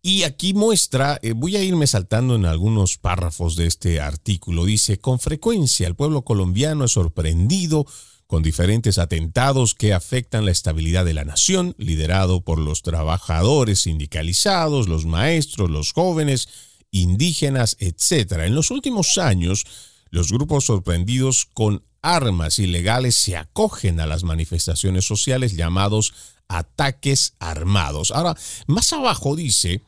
Y 0.00 0.22
aquí 0.22 0.54
muestra, 0.54 1.18
eh, 1.20 1.32
voy 1.32 1.56
a 1.56 1.62
irme 1.62 1.86
saltando 1.86 2.34
en 2.34 2.46
algunos 2.46 2.96
párrafos 2.96 3.56
de 3.56 3.66
este 3.66 4.00
artículo, 4.00 4.64
dice, 4.64 4.96
con 4.96 5.20
frecuencia 5.20 5.86
el 5.86 5.96
pueblo 5.96 6.22
colombiano 6.22 6.86
es 6.86 6.92
sorprendido 6.92 7.84
con 8.26 8.42
diferentes 8.42 8.96
atentados 8.96 9.74
que 9.74 9.92
afectan 9.92 10.46
la 10.46 10.50
estabilidad 10.50 11.04
de 11.04 11.12
la 11.12 11.26
nación, 11.26 11.74
liderado 11.76 12.40
por 12.40 12.58
los 12.58 12.80
trabajadores 12.80 13.80
sindicalizados, 13.80 14.88
los 14.88 15.04
maestros, 15.04 15.68
los 15.68 15.92
jóvenes, 15.92 16.48
indígenas, 16.94 17.76
etc. 17.80 18.32
En 18.44 18.54
los 18.54 18.70
últimos 18.70 19.18
años, 19.18 19.66
los 20.10 20.30
grupos 20.30 20.64
sorprendidos 20.64 21.46
con 21.52 21.82
armas 22.02 22.58
ilegales 22.58 23.16
se 23.16 23.36
acogen 23.36 23.98
a 23.98 24.06
las 24.06 24.22
manifestaciones 24.22 25.04
sociales 25.04 25.56
llamados 25.56 26.14
ataques 26.48 27.34
armados. 27.40 28.10
Ahora, 28.12 28.36
más 28.66 28.92
abajo 28.92 29.34
dice, 29.34 29.82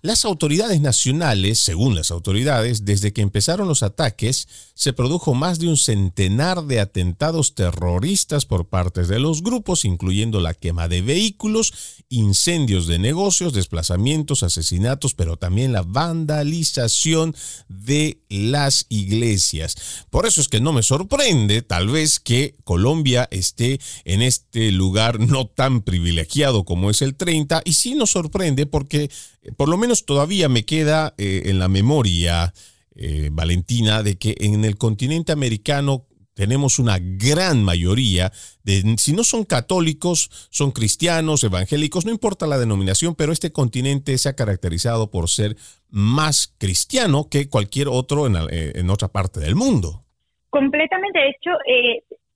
las 0.00 0.24
autoridades 0.24 0.80
nacionales, 0.80 1.58
según 1.58 1.94
las 1.94 2.10
autoridades, 2.10 2.84
desde 2.84 3.12
que 3.12 3.22
empezaron 3.22 3.66
los 3.66 3.82
ataques, 3.82 4.46
se 4.74 4.92
produjo 4.92 5.34
más 5.34 5.58
de 5.58 5.68
un 5.68 5.76
centenar 5.76 6.64
de 6.64 6.78
atentados 6.78 7.54
terroristas 7.54 8.46
por 8.46 8.68
parte 8.68 9.04
de 9.04 9.18
los 9.18 9.42
grupos, 9.42 9.84
incluyendo 9.84 10.40
la 10.40 10.54
quema 10.54 10.86
de 10.86 11.02
vehículos, 11.02 11.72
incendios 12.08 12.86
de 12.86 12.98
negocios, 12.98 13.52
desplazamientos, 13.52 14.42
asesinatos, 14.42 15.14
pero 15.14 15.36
también 15.36 15.72
la 15.72 15.82
vandalización 15.82 17.34
de 17.68 18.22
las 18.28 18.86
iglesias. 18.88 19.74
Por 20.10 20.26
eso 20.26 20.40
es 20.40 20.48
que 20.48 20.60
no 20.60 20.72
me 20.72 20.82
sorprende, 20.82 21.62
tal 21.62 21.88
vez, 21.88 22.20
que 22.20 22.54
Colombia 22.64 23.28
esté 23.30 23.80
en 24.04 24.22
este 24.22 24.70
lugar 24.70 25.18
no 25.18 25.46
tan 25.46 25.82
privilegiado 25.82 26.64
como 26.64 26.90
es 26.90 27.02
el 27.02 27.16
30, 27.16 27.62
y 27.64 27.72
sí 27.72 27.94
nos 27.94 28.10
sorprende 28.10 28.66
porque 28.66 29.10
por 29.56 29.68
lo 29.68 29.78
menos 29.78 29.87
todavía 30.04 30.48
me 30.48 30.64
queda 30.64 31.14
eh, 31.18 31.42
en 31.46 31.58
la 31.58 31.68
memoria, 31.68 32.52
eh, 32.94 33.30
Valentina, 33.32 34.02
de 34.02 34.18
que 34.18 34.34
en 34.40 34.64
el 34.64 34.76
continente 34.76 35.32
americano 35.32 36.04
tenemos 36.34 36.78
una 36.78 36.98
gran 37.00 37.64
mayoría 37.64 38.30
de, 38.62 38.82
si 38.96 39.12
no 39.12 39.24
son 39.24 39.44
católicos, 39.44 40.48
son 40.50 40.70
cristianos, 40.70 41.42
evangélicos, 41.42 42.06
no 42.06 42.12
importa 42.12 42.46
la 42.46 42.58
denominación, 42.58 43.16
pero 43.16 43.32
este 43.32 43.50
continente 43.50 44.16
se 44.18 44.28
ha 44.28 44.36
caracterizado 44.36 45.10
por 45.10 45.28
ser 45.28 45.56
más 45.90 46.54
cristiano 46.58 47.26
que 47.30 47.48
cualquier 47.48 47.88
otro 47.88 48.26
en, 48.26 48.36
eh, 48.36 48.72
en 48.76 48.90
otra 48.90 49.08
parte 49.08 49.40
del 49.40 49.56
mundo. 49.56 50.04
Completamente, 50.50 51.18
de 51.18 51.28
hecho, 51.30 51.50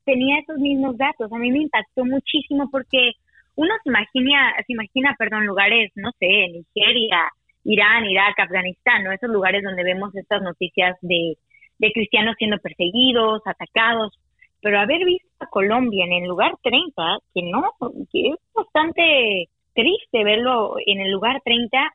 tenía 0.04 0.40
esos 0.40 0.58
mismos 0.58 0.96
datos. 0.96 1.32
A 1.32 1.38
mí 1.38 1.50
me 1.50 1.62
impactó 1.62 2.04
muchísimo 2.04 2.68
porque 2.70 3.12
uno 3.54 3.74
se 3.82 3.90
imagina, 3.90 4.54
se 4.66 4.72
imagina, 4.72 5.14
perdón, 5.18 5.46
lugares, 5.46 5.92
no 5.94 6.10
sé, 6.18 6.26
Nigeria, 6.26 7.30
Irán, 7.64 8.04
Irak, 8.06 8.38
Afganistán, 8.38 9.04
¿no? 9.04 9.12
Esos 9.12 9.30
lugares 9.30 9.62
donde 9.62 9.84
vemos 9.84 10.14
estas 10.14 10.42
noticias 10.42 10.96
de, 11.02 11.36
cristianos 11.94 12.36
siendo 12.38 12.58
perseguidos, 12.58 13.42
atacados, 13.44 14.16
pero 14.60 14.78
haber 14.78 15.04
visto 15.04 15.28
a 15.40 15.46
Colombia 15.46 16.04
en 16.04 16.12
el 16.12 16.28
lugar 16.28 16.52
30, 16.62 17.18
que 17.34 17.42
no, 17.42 17.72
que 18.12 18.28
es 18.28 18.36
bastante 18.54 19.48
triste 19.74 20.22
verlo 20.22 20.76
en 20.86 21.00
el 21.00 21.10
lugar 21.10 21.40
30, 21.44 21.90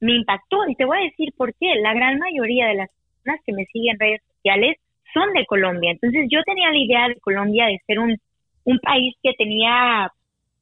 me 0.00 0.14
impactó 0.14 0.68
y 0.68 0.76
te 0.76 0.84
voy 0.84 0.98
a 0.98 1.10
decir 1.10 1.32
por 1.36 1.52
qué. 1.54 1.74
La 1.80 1.94
gran 1.94 2.18
mayoría 2.18 2.66
de 2.68 2.74
las 2.74 2.90
personas 2.90 3.40
que 3.44 3.52
me 3.52 3.64
siguen 3.66 3.94
en 3.94 4.00
redes 4.00 4.22
sociales 4.36 4.76
son 5.12 5.32
de 5.32 5.46
Colombia. 5.46 5.90
Entonces 5.90 6.26
yo 6.30 6.42
tenía 6.44 6.70
la 6.70 6.78
idea 6.78 7.08
de 7.08 7.20
Colombia 7.20 7.66
de 7.66 7.80
ser 7.86 7.98
un, 7.98 8.16
un 8.64 8.78
país 8.78 9.14
que 9.22 9.32
tenía 9.36 10.12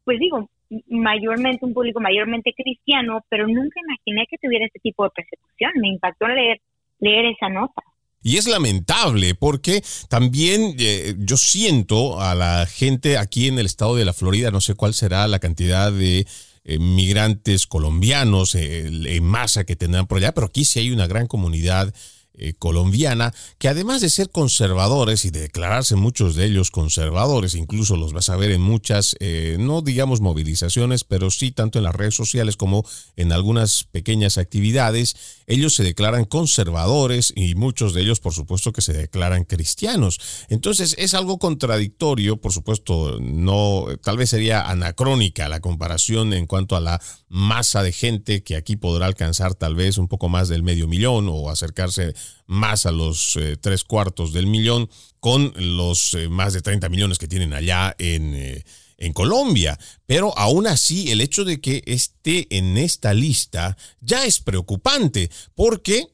pues 0.04 0.18
digo, 0.18 0.48
mayormente 0.88 1.64
un 1.64 1.74
público 1.74 2.00
mayormente 2.00 2.52
cristiano, 2.56 3.24
pero 3.28 3.46
nunca 3.46 3.80
imaginé 3.80 4.26
que 4.30 4.38
tuviera 4.38 4.66
este 4.66 4.80
tipo 4.80 5.04
de 5.04 5.10
persecución. 5.10 5.72
Me 5.80 5.88
impactó 5.88 6.26
leer, 6.28 6.60
leer 6.98 7.26
esa 7.26 7.48
nota. 7.48 7.82
Y 8.22 8.36
es 8.36 8.46
lamentable 8.46 9.34
porque 9.34 9.82
también 10.08 10.76
eh, 10.78 11.14
yo 11.18 11.36
siento 11.36 12.20
a 12.20 12.34
la 12.34 12.66
gente 12.66 13.18
aquí 13.18 13.48
en 13.48 13.58
el 13.58 13.66
estado 13.66 13.96
de 13.96 14.04
la 14.04 14.12
Florida, 14.12 14.52
no 14.52 14.60
sé 14.60 14.74
cuál 14.74 14.94
será 14.94 15.26
la 15.26 15.40
cantidad 15.40 15.90
de 15.90 16.26
eh, 16.64 16.78
migrantes 16.78 17.66
colombianos 17.66 18.54
eh, 18.54 18.86
en 18.86 19.24
masa 19.24 19.64
que 19.64 19.74
tendrán 19.74 20.06
por 20.06 20.18
allá, 20.18 20.32
pero 20.32 20.46
aquí 20.46 20.64
sí 20.64 20.78
hay 20.78 20.92
una 20.92 21.08
gran 21.08 21.26
comunidad 21.26 21.92
eh, 22.34 22.54
colombiana, 22.58 23.34
que 23.58 23.68
además 23.68 24.00
de 24.00 24.08
ser 24.08 24.30
conservadores 24.30 25.26
y 25.26 25.30
de 25.30 25.42
declararse 25.42 25.96
muchos 25.96 26.34
de 26.34 26.46
ellos 26.46 26.70
conservadores, 26.70 27.54
incluso 27.54 27.96
los 27.96 28.14
vas 28.14 28.30
a 28.30 28.36
ver 28.36 28.52
en 28.52 28.62
muchas, 28.62 29.16
eh, 29.20 29.56
no 29.60 29.82
digamos 29.82 30.22
movilizaciones, 30.22 31.04
pero 31.04 31.30
sí 31.30 31.52
tanto 31.52 31.78
en 31.78 31.84
las 31.84 31.94
redes 31.94 32.14
sociales 32.14 32.56
como 32.56 32.86
en 33.16 33.32
algunas 33.32 33.84
pequeñas 33.84 34.38
actividades, 34.38 35.14
ellos 35.46 35.74
se 35.74 35.82
declaran 35.82 36.24
conservadores 36.24 37.34
y 37.36 37.54
muchos 37.54 37.92
de 37.92 38.00
ellos 38.00 38.20
por 38.20 38.32
supuesto 38.32 38.72
que 38.72 38.80
se 38.80 38.94
declaran 38.94 39.44
cristianos. 39.44 40.18
Entonces 40.48 40.94
es 40.96 41.12
algo 41.12 41.38
contradictorio, 41.38 42.38
por 42.38 42.52
supuesto, 42.52 43.18
no, 43.20 43.84
tal 44.02 44.16
vez 44.16 44.30
sería 44.30 44.62
anacrónica 44.70 45.50
la 45.50 45.60
comparación 45.60 46.32
en 46.32 46.46
cuanto 46.46 46.76
a 46.76 46.80
la 46.80 47.00
masa 47.28 47.82
de 47.82 47.92
gente 47.92 48.42
que 48.42 48.56
aquí 48.56 48.76
podrá 48.76 49.06
alcanzar 49.06 49.54
tal 49.54 49.74
vez 49.74 49.98
un 49.98 50.08
poco 50.08 50.28
más 50.28 50.48
del 50.48 50.62
medio 50.62 50.88
millón 50.88 51.28
o 51.30 51.50
acercarse 51.50 52.14
más 52.46 52.86
a 52.86 52.92
los 52.92 53.36
eh, 53.36 53.56
tres 53.60 53.84
cuartos 53.84 54.32
del 54.32 54.46
millón 54.46 54.88
con 55.20 55.52
los 55.56 56.14
eh, 56.14 56.28
más 56.28 56.52
de 56.52 56.62
30 56.62 56.88
millones 56.88 57.18
que 57.18 57.28
tienen 57.28 57.54
allá 57.54 57.94
en, 57.98 58.34
eh, 58.34 58.64
en 58.98 59.12
Colombia. 59.12 59.78
Pero 60.06 60.36
aún 60.36 60.66
así, 60.66 61.10
el 61.10 61.20
hecho 61.20 61.44
de 61.44 61.60
que 61.60 61.82
esté 61.86 62.46
en 62.56 62.76
esta 62.76 63.14
lista 63.14 63.76
ya 64.00 64.24
es 64.24 64.40
preocupante 64.40 65.30
porque 65.54 66.06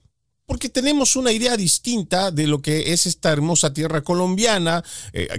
porque 0.46 0.70
tenemos 0.70 1.14
una 1.14 1.30
idea 1.30 1.58
distinta 1.58 2.30
de 2.30 2.46
lo 2.46 2.62
que 2.62 2.94
es 2.94 3.04
esta 3.04 3.30
hermosa 3.30 3.74
tierra 3.74 4.00
colombiana, 4.00 4.82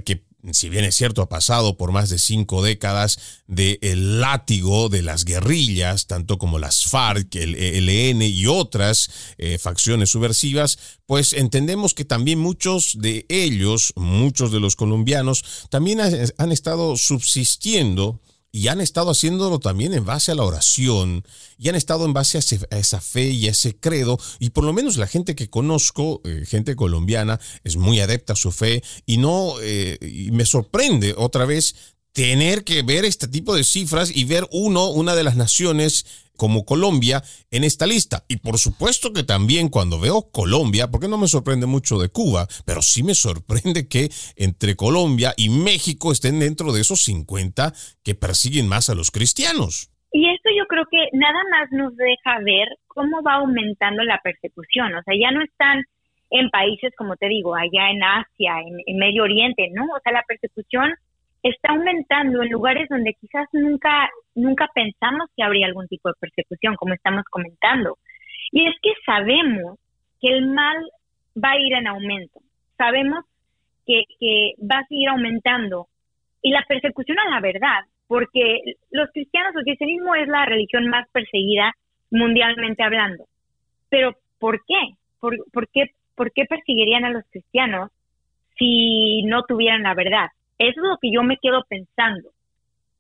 que 0.06 0.24
si 0.52 0.70
bien 0.70 0.86
es 0.86 0.96
cierto, 0.96 1.22
ha 1.22 1.30
pasado 1.30 1.78
por 1.78 1.92
más 1.92 2.10
de 2.10 2.18
cinco 2.18 2.64
décadas 2.64 3.42
del 3.48 4.22
látigo 4.22 4.90
de 4.90 5.02
las 5.02 5.26
guerrillas, 5.26 6.08
tanto 6.08 6.38
como 6.38 6.60
las 6.60 6.86
FARC, 6.86 7.36
el 7.36 7.56
ELN 7.56 8.22
y 8.22 8.48
otras 8.48 9.10
eh, 9.38 9.58
facciones 9.58 10.10
subversivas, 10.12 10.80
pues 11.06 11.34
entendemos 11.34 11.94
que 11.94 12.06
también 12.06 12.40
muchos 12.40 12.98
de 13.00 13.26
ellos, 13.28 13.94
muchos 13.96 14.52
de 14.52 14.60
los 14.60 14.76
colombianos, 14.76 15.68
también 15.70 16.00
han 16.02 16.52
estado 16.52 16.96
subsistiendo 16.96 18.22
y 18.52 18.68
han 18.68 18.82
estado 18.82 19.12
haciéndolo 19.12 19.60
también 19.60 19.94
en 19.94 20.06
base 20.06 20.32
a 20.32 20.36
la 20.36 20.44
oración 20.44 21.24
y 21.58 21.70
han 21.70 21.76
estado 21.76 22.06
en 22.06 22.14
base 22.14 22.38
a, 22.38 22.78
esa 22.78 23.02
fe 23.02 23.30
y 23.30 23.48
a 23.48 23.52
ese 23.52 23.76
credo 23.78 24.18
y 24.40 24.50
por 24.52 24.64
lo 24.64 24.74
menos 24.74 24.98
la 24.98 25.08
gente 25.08 25.36
que 25.36 25.50
conozco, 25.50 26.22
eh, 26.24 26.46
gente 26.46 26.76
colombiana, 26.76 27.40
es 27.64 27.78
muy 27.78 28.00
adepta 28.00 28.34
a 28.34 28.36
su 28.36 28.52
fe 28.52 28.84
y 29.06 29.18
no 29.18 29.56
eh, 29.62 29.98
y 30.02 30.32
me 30.32 30.46
sorprende 30.46 31.14
otra 31.18 31.46
vez 31.46 31.76
tener 32.20 32.66
que 32.66 32.84
ver 32.84 33.06
este 33.06 33.30
tipo 33.30 33.56
de 33.56 33.64
cifras 33.64 34.12
y 34.14 34.26
ver 34.26 34.44
uno, 34.52 34.90
una 34.90 35.16
de 35.16 35.24
las 35.24 35.38
naciones 35.38 36.28
como 36.36 36.66
Colombia 36.66 37.22
en 37.50 37.64
esta 37.64 37.88
lista. 37.88 38.24
Y 38.28 38.44
por 38.44 38.58
supuesto 38.58 39.14
que 39.14 39.24
también 39.24 39.70
cuando 39.70 40.02
veo 40.02 40.28
Colombia, 40.30 40.92
porque 40.92 41.08
no 41.08 41.18
me 41.18 41.28
sorprende 41.28 41.66
mucho 41.66 41.98
de 41.98 42.10
Cuba, 42.10 42.46
pero 42.66 42.82
sí 42.82 43.04
me 43.04 43.14
sorprende 43.14 43.88
que 43.88 44.10
entre 44.36 44.76
Colombia 44.76 45.32
y 45.38 45.48
México 45.48 46.12
estén 46.12 46.42
dentro 46.42 46.74
de 46.74 46.82
esos 46.82 47.00
50 47.04 47.72
que 48.04 48.16
persiguen 48.16 48.68
más 48.68 48.90
a 48.90 48.96
los 48.96 49.12
cristianos. 49.12 49.88
Y 50.12 50.28
esto 50.28 50.50
yo 50.52 50.66
creo 50.68 50.84
que 50.92 51.00
nada 51.14 51.40
más 51.52 51.72
nos 51.72 51.96
deja 51.96 52.40
ver 52.44 52.68
cómo 52.88 53.24
va 53.24 53.36
aumentando 53.36 54.04
la 54.04 54.20
persecución. 54.22 54.94
O 54.94 55.04
sea, 55.04 55.16
ya 55.16 55.32
no 55.32 55.42
están 55.42 55.84
en 56.32 56.50
países, 56.50 56.92
como 56.98 57.16
te 57.16 57.30
digo, 57.30 57.56
allá 57.56 57.92
en 57.92 58.04
Asia, 58.04 58.60
en, 58.68 58.76
en 58.86 58.98
Medio 58.98 59.24
Oriente, 59.24 59.70
¿no? 59.72 59.86
O 59.86 60.00
sea, 60.04 60.12
la 60.12 60.26
persecución 60.28 60.92
está 61.44 61.74
aumentando 61.74 62.44
en 62.44 62.50
lugares 62.50 62.88
donde 62.90 63.14
quizás 63.20 63.48
nunca, 63.54 64.10
nunca 64.36 64.70
pensamos 64.74 65.30
que 65.36 65.44
habría 65.44 65.68
algún 65.68 65.88
tipo 65.88 66.10
de 66.10 66.16
persecución, 66.20 66.76
como 66.76 66.94
estamos 66.94 67.24
comentando. 67.30 67.98
Y 68.52 68.68
es 68.68 68.76
que 68.82 68.92
sabemos 69.06 69.78
que 70.20 70.30
el 70.30 70.48
mal 70.48 70.78
va 71.42 71.52
a 71.52 71.60
ir 71.60 71.74
en 71.74 71.88
aumento, 71.88 72.40
sabemos 72.78 73.24
que, 73.86 74.04
que 74.20 74.54
va 74.60 74.80
a 74.80 74.86
seguir 74.88 75.10
aumentando 75.10 75.88
y 76.42 76.52
la 76.52 76.64
persecución 76.68 77.20
a 77.20 77.30
la 77.30 77.42
verdad, 77.42 77.82
porque 78.08 78.60
los 78.92 79.10
cristianos, 79.12 79.56
el 79.56 79.64
cristianismo 79.64 80.16
es 80.16 80.28
la 80.28 80.46
religión 80.46 80.88
más 80.88 81.08
perseguida 81.12 81.74
mundialmente 82.12 82.84
hablando. 82.84 83.26
Pero 83.90 84.16
¿por 84.40 84.62
qué? 84.66 84.96
¿Por, 85.20 85.36
por 85.52 85.68
qué, 85.70 85.92
por 86.16 86.32
qué 86.32 86.46
perseguirían 86.46 87.06
a 87.06 87.12
los 87.12 87.24
cristianos 87.30 87.92
si 88.58 89.24
no 89.24 89.44
tuvieran 89.44 89.84
la 89.84 89.94
verdad? 89.94 90.30
Eso 90.60 90.82
es 90.82 90.90
lo 90.90 90.98
que 91.02 91.12
yo 91.12 91.24
me 91.24 91.38
quedo 91.38 91.64
pensando. 91.68 92.30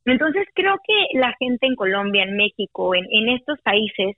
Entonces 0.05 0.47
creo 0.55 0.78
que 0.86 1.20
la 1.20 1.36
gente 1.38 1.68
en 1.68 1.76
Colombia, 1.76 2.24
en 2.24 2.36
México, 2.36 2.95
en, 2.95 3.30
estos 3.30 3.60
países, 3.62 4.16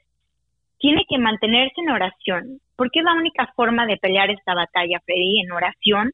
tiene 0.78 1.04
que 1.10 1.18
mantenerse 1.18 1.82
en 1.82 1.90
oración, 1.90 2.60
porque 2.76 3.00
es 3.00 3.06
la 3.06 3.16
única 3.16 3.52
forma 3.56 3.86
de 3.86 3.98
pelear 3.98 4.30
esta 4.30 4.54
batalla, 4.54 5.00
Freddy, 5.06 5.42
en 5.42 5.52
oración 5.52 6.12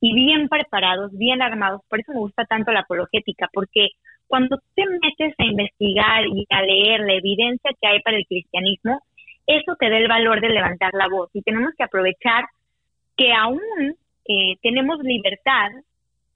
y 0.00 0.14
bien 0.14 0.48
preparados, 0.48 1.16
bien 1.16 1.42
armados. 1.42 1.80
Por 1.88 2.00
eso 2.00 2.12
me 2.12 2.18
gusta 2.18 2.44
tanto 2.44 2.72
la 2.72 2.80
apologética, 2.80 3.48
porque 3.52 3.90
cuando 4.26 4.58
te 4.74 4.84
metes 4.86 5.34
a 5.38 5.44
investigar 5.44 6.26
y 6.26 6.44
a 6.50 6.62
leer 6.62 7.00
la 7.00 7.14
evidencia 7.14 7.70
que 7.80 7.88
hay 7.88 8.00
para 8.02 8.16
el 8.16 8.26
cristianismo, 8.26 9.00
eso 9.46 9.76
te 9.78 9.90
da 9.90 9.96
el 9.96 10.08
valor 10.08 10.40
de 10.40 10.48
levantar 10.48 10.92
la 10.92 11.08
voz 11.08 11.30
y 11.34 11.42
tenemos 11.42 11.72
que 11.76 11.84
aprovechar 11.84 12.44
que 13.16 13.32
aún 13.32 13.60
eh, 14.26 14.56
tenemos 14.62 14.98
libertad 15.02 15.70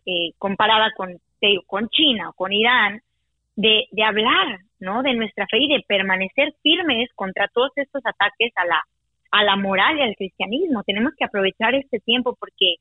eh, 0.09 0.33
comparada 0.39 0.91
con, 0.97 1.21
con 1.67 1.89
China 1.91 2.31
o 2.31 2.33
con 2.33 2.51
Irán, 2.51 3.03
de, 3.57 3.87
de 3.91 4.05
hablar, 4.05 4.61
¿no? 4.81 5.03
De 5.03 5.13
nuestra 5.13 5.47
fe 5.47 5.59
y 5.59 5.69
de 5.69 5.85
permanecer 5.87 6.55
firmes 6.63 7.11
contra 7.15 7.49
todos 7.49 7.73
estos 7.77 8.01
ataques 8.07 8.53
a 8.57 8.65
la, 8.65 8.83
a 9.33 9.45
la 9.45 9.57
moral 9.57 9.99
y 9.99 10.03
al 10.03 10.17
cristianismo. 10.17 10.83
Tenemos 10.85 11.13
que 11.15 11.25
aprovechar 11.25 11.75
este 11.75 12.01
tiempo 12.01 12.37
porque, 12.41 12.77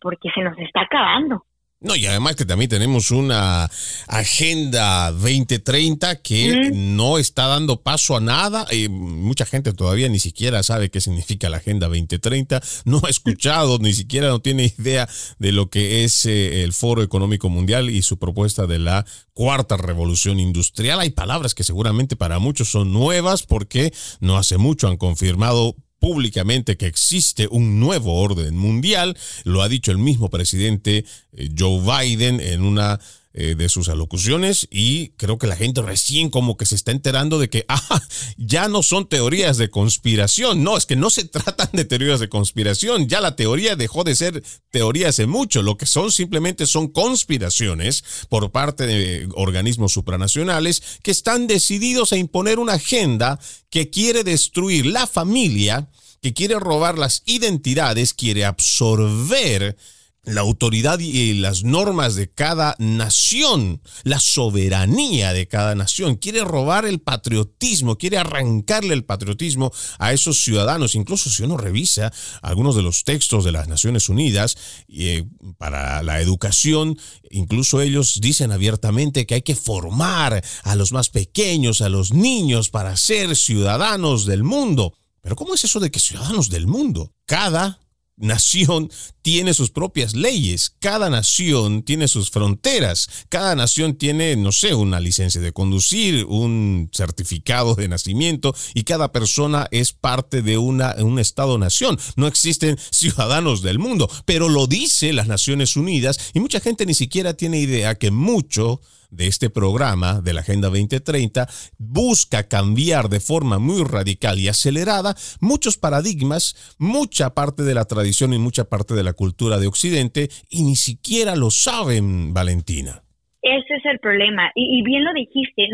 porque 0.00 0.30
se 0.30 0.42
nos 0.42 0.56
está 0.58 0.82
acabando. 0.82 1.44
No, 1.80 1.94
y 1.94 2.06
además 2.06 2.34
que 2.34 2.44
también 2.44 2.68
tenemos 2.68 3.12
una 3.12 3.70
agenda 4.08 5.12
2030 5.12 6.16
que 6.22 6.72
no 6.74 7.18
está 7.18 7.46
dando 7.46 7.80
paso 7.82 8.16
a 8.16 8.20
nada. 8.20 8.66
y 8.72 8.88
mucha 8.88 9.46
gente 9.46 9.72
todavía 9.72 10.08
ni 10.08 10.18
siquiera 10.18 10.64
sabe 10.64 10.90
qué 10.90 11.00
significa 11.00 11.48
la 11.48 11.58
agenda 11.58 11.86
2030. 11.86 12.60
No 12.84 13.00
ha 13.04 13.10
escuchado, 13.10 13.78
ni 13.78 13.92
siquiera 13.92 14.26
no 14.26 14.40
tiene 14.40 14.74
idea 14.76 15.08
de 15.38 15.52
lo 15.52 15.70
que 15.70 16.02
es 16.02 16.26
eh, 16.26 16.64
el 16.64 16.72
Foro 16.72 17.04
Económico 17.04 17.48
Mundial 17.48 17.90
y 17.90 18.02
su 18.02 18.18
propuesta 18.18 18.66
de 18.66 18.80
la 18.80 19.06
cuarta 19.32 19.76
revolución 19.76 20.40
industrial. 20.40 20.98
Hay 20.98 21.10
palabras 21.10 21.54
que 21.54 21.62
seguramente 21.62 22.16
para 22.16 22.40
muchos 22.40 22.70
son 22.70 22.92
nuevas 22.92 23.44
porque 23.44 23.92
no 24.18 24.36
hace 24.36 24.58
mucho 24.58 24.88
han 24.88 24.96
confirmado 24.96 25.76
públicamente 25.98 26.76
que 26.76 26.86
existe 26.86 27.48
un 27.50 27.80
nuevo 27.80 28.20
orden 28.20 28.56
mundial, 28.56 29.16
lo 29.44 29.62
ha 29.62 29.68
dicho 29.68 29.90
el 29.90 29.98
mismo 29.98 30.30
presidente 30.30 31.04
eh, 31.32 31.48
Joe 31.56 31.80
Biden 31.80 32.40
en 32.40 32.62
una 32.62 33.00
eh, 33.34 33.54
de 33.54 33.68
sus 33.68 33.90
alocuciones 33.90 34.66
y 34.70 35.10
creo 35.18 35.36
que 35.36 35.46
la 35.46 35.54
gente 35.54 35.82
recién 35.82 36.30
como 36.30 36.56
que 36.56 36.64
se 36.64 36.74
está 36.74 36.92
enterando 36.92 37.38
de 37.38 37.50
que 37.50 37.66
ah, 37.68 38.02
ya 38.38 38.68
no 38.68 38.82
son 38.82 39.06
teorías 39.06 39.58
de 39.58 39.68
conspiración, 39.68 40.64
no, 40.64 40.78
es 40.78 40.86
que 40.86 40.96
no 40.96 41.10
se 41.10 41.24
tratan 41.24 41.68
de 41.74 41.84
teorías 41.84 42.20
de 42.20 42.30
conspiración, 42.30 43.06
ya 43.06 43.20
la 43.20 43.36
teoría 43.36 43.76
dejó 43.76 44.02
de 44.02 44.16
ser 44.16 44.42
teoría 44.70 45.10
hace 45.10 45.26
mucho, 45.26 45.60
lo 45.60 45.76
que 45.76 45.84
son 45.84 46.10
simplemente 46.10 46.66
son 46.66 46.88
conspiraciones 46.88 48.02
por 48.30 48.50
parte 48.50 48.86
de 48.86 49.28
organismos 49.34 49.92
supranacionales 49.92 50.82
que 51.02 51.10
están 51.10 51.46
decididos 51.46 52.12
a 52.12 52.16
imponer 52.16 52.58
una 52.58 52.72
agenda 52.72 53.38
que 53.68 53.90
quiere 53.90 54.24
destruir 54.24 54.86
la 54.86 55.06
familia, 55.06 55.90
que 56.22 56.32
quiere 56.32 56.58
robar 56.58 56.96
las 56.96 57.22
identidades, 57.26 58.14
quiere 58.14 58.46
absorber 58.46 59.76
la 60.24 60.42
autoridad 60.42 60.98
y 60.98 61.34
las 61.34 61.64
normas 61.64 62.14
de 62.14 62.30
cada 62.30 62.76
nación, 62.78 63.80
la 64.02 64.20
soberanía 64.20 65.32
de 65.32 65.48
cada 65.48 65.74
nación. 65.74 66.16
Quiere 66.16 66.44
robar 66.44 66.84
el 66.84 67.00
patriotismo, 67.00 67.96
quiere 67.96 68.18
arrancarle 68.18 68.94
el 68.94 69.04
patriotismo 69.04 69.72
a 69.98 70.12
esos 70.12 70.42
ciudadanos. 70.42 70.94
Incluso 70.94 71.30
si 71.30 71.42
uno 71.42 71.56
revisa 71.56 72.12
algunos 72.42 72.76
de 72.76 72.82
los 72.82 73.04
textos 73.04 73.44
de 73.44 73.52
las 73.52 73.68
Naciones 73.68 74.08
Unidas 74.08 74.56
eh, 74.88 75.24
para 75.56 76.02
la 76.02 76.20
educación, 76.20 76.98
incluso 77.30 77.80
ellos 77.80 78.20
dicen 78.20 78.52
abiertamente 78.52 79.26
que 79.26 79.36
hay 79.36 79.42
que 79.42 79.54
formar 79.54 80.44
a 80.62 80.74
los 80.74 80.92
más 80.92 81.08
pequeños, 81.08 81.80
a 81.80 81.88
los 81.88 82.12
niños, 82.12 82.68
para 82.68 82.96
ser 82.96 83.34
ciudadanos 83.34 84.26
del 84.26 84.44
mundo. 84.44 84.94
Pero 85.22 85.36
¿cómo 85.36 85.54
es 85.54 85.64
eso 85.64 85.80
de 85.80 85.90
que 85.90 86.00
ciudadanos 86.00 86.48
del 86.50 86.66
mundo? 86.66 87.12
Cada 87.24 87.80
nación 88.18 88.90
tiene 89.22 89.54
sus 89.54 89.70
propias 89.70 90.14
leyes, 90.14 90.74
cada 90.80 91.10
nación 91.10 91.82
tiene 91.82 92.08
sus 92.08 92.30
fronteras, 92.30 93.08
cada 93.28 93.54
nación 93.54 93.94
tiene, 93.96 94.36
no 94.36 94.52
sé, 94.52 94.74
una 94.74 95.00
licencia 95.00 95.40
de 95.40 95.52
conducir, 95.52 96.24
un 96.24 96.90
certificado 96.92 97.74
de 97.74 97.88
nacimiento 97.88 98.54
y 98.74 98.84
cada 98.84 99.12
persona 99.12 99.68
es 99.70 99.92
parte 99.92 100.42
de 100.42 100.58
una, 100.58 100.94
un 100.98 101.18
Estado-nación. 101.18 101.98
No 102.16 102.26
existen 102.26 102.78
ciudadanos 102.90 103.62
del 103.62 103.78
mundo, 103.78 104.10
pero 104.24 104.48
lo 104.48 104.66
dice 104.66 105.12
las 105.12 105.28
Naciones 105.28 105.76
Unidas 105.76 106.30
y 106.34 106.40
mucha 106.40 106.60
gente 106.60 106.86
ni 106.86 106.94
siquiera 106.94 107.34
tiene 107.34 107.60
idea 107.60 107.94
que 107.94 108.10
mucho 108.10 108.80
de 109.10 109.26
este 109.26 109.50
programa 109.50 110.20
de 110.20 110.32
la 110.32 110.40
Agenda 110.40 110.68
2030 110.68 111.46
busca 111.78 112.48
cambiar 112.48 113.08
de 113.08 113.20
forma 113.20 113.58
muy 113.58 113.84
radical 113.84 114.38
y 114.38 114.48
acelerada 114.48 115.14
muchos 115.40 115.78
paradigmas, 115.78 116.76
mucha 116.78 117.34
parte 117.34 117.62
de 117.62 117.74
la 117.74 117.84
tradición 117.84 118.32
y 118.32 118.38
mucha 118.38 118.64
parte 118.64 118.94
de 118.94 119.04
la 119.04 119.12
cultura 119.12 119.58
de 119.58 119.66
Occidente 119.66 120.28
y 120.50 120.62
ni 120.62 120.76
siquiera 120.76 121.36
lo 121.36 121.50
saben, 121.50 122.34
Valentina. 122.34 123.02
Ese 123.42 123.74
es 123.76 123.84
el 123.86 123.98
problema. 124.00 124.50
Y, 124.54 124.82
bien 124.82 125.04
lo 125.04 125.12
dijiste, 125.12 125.68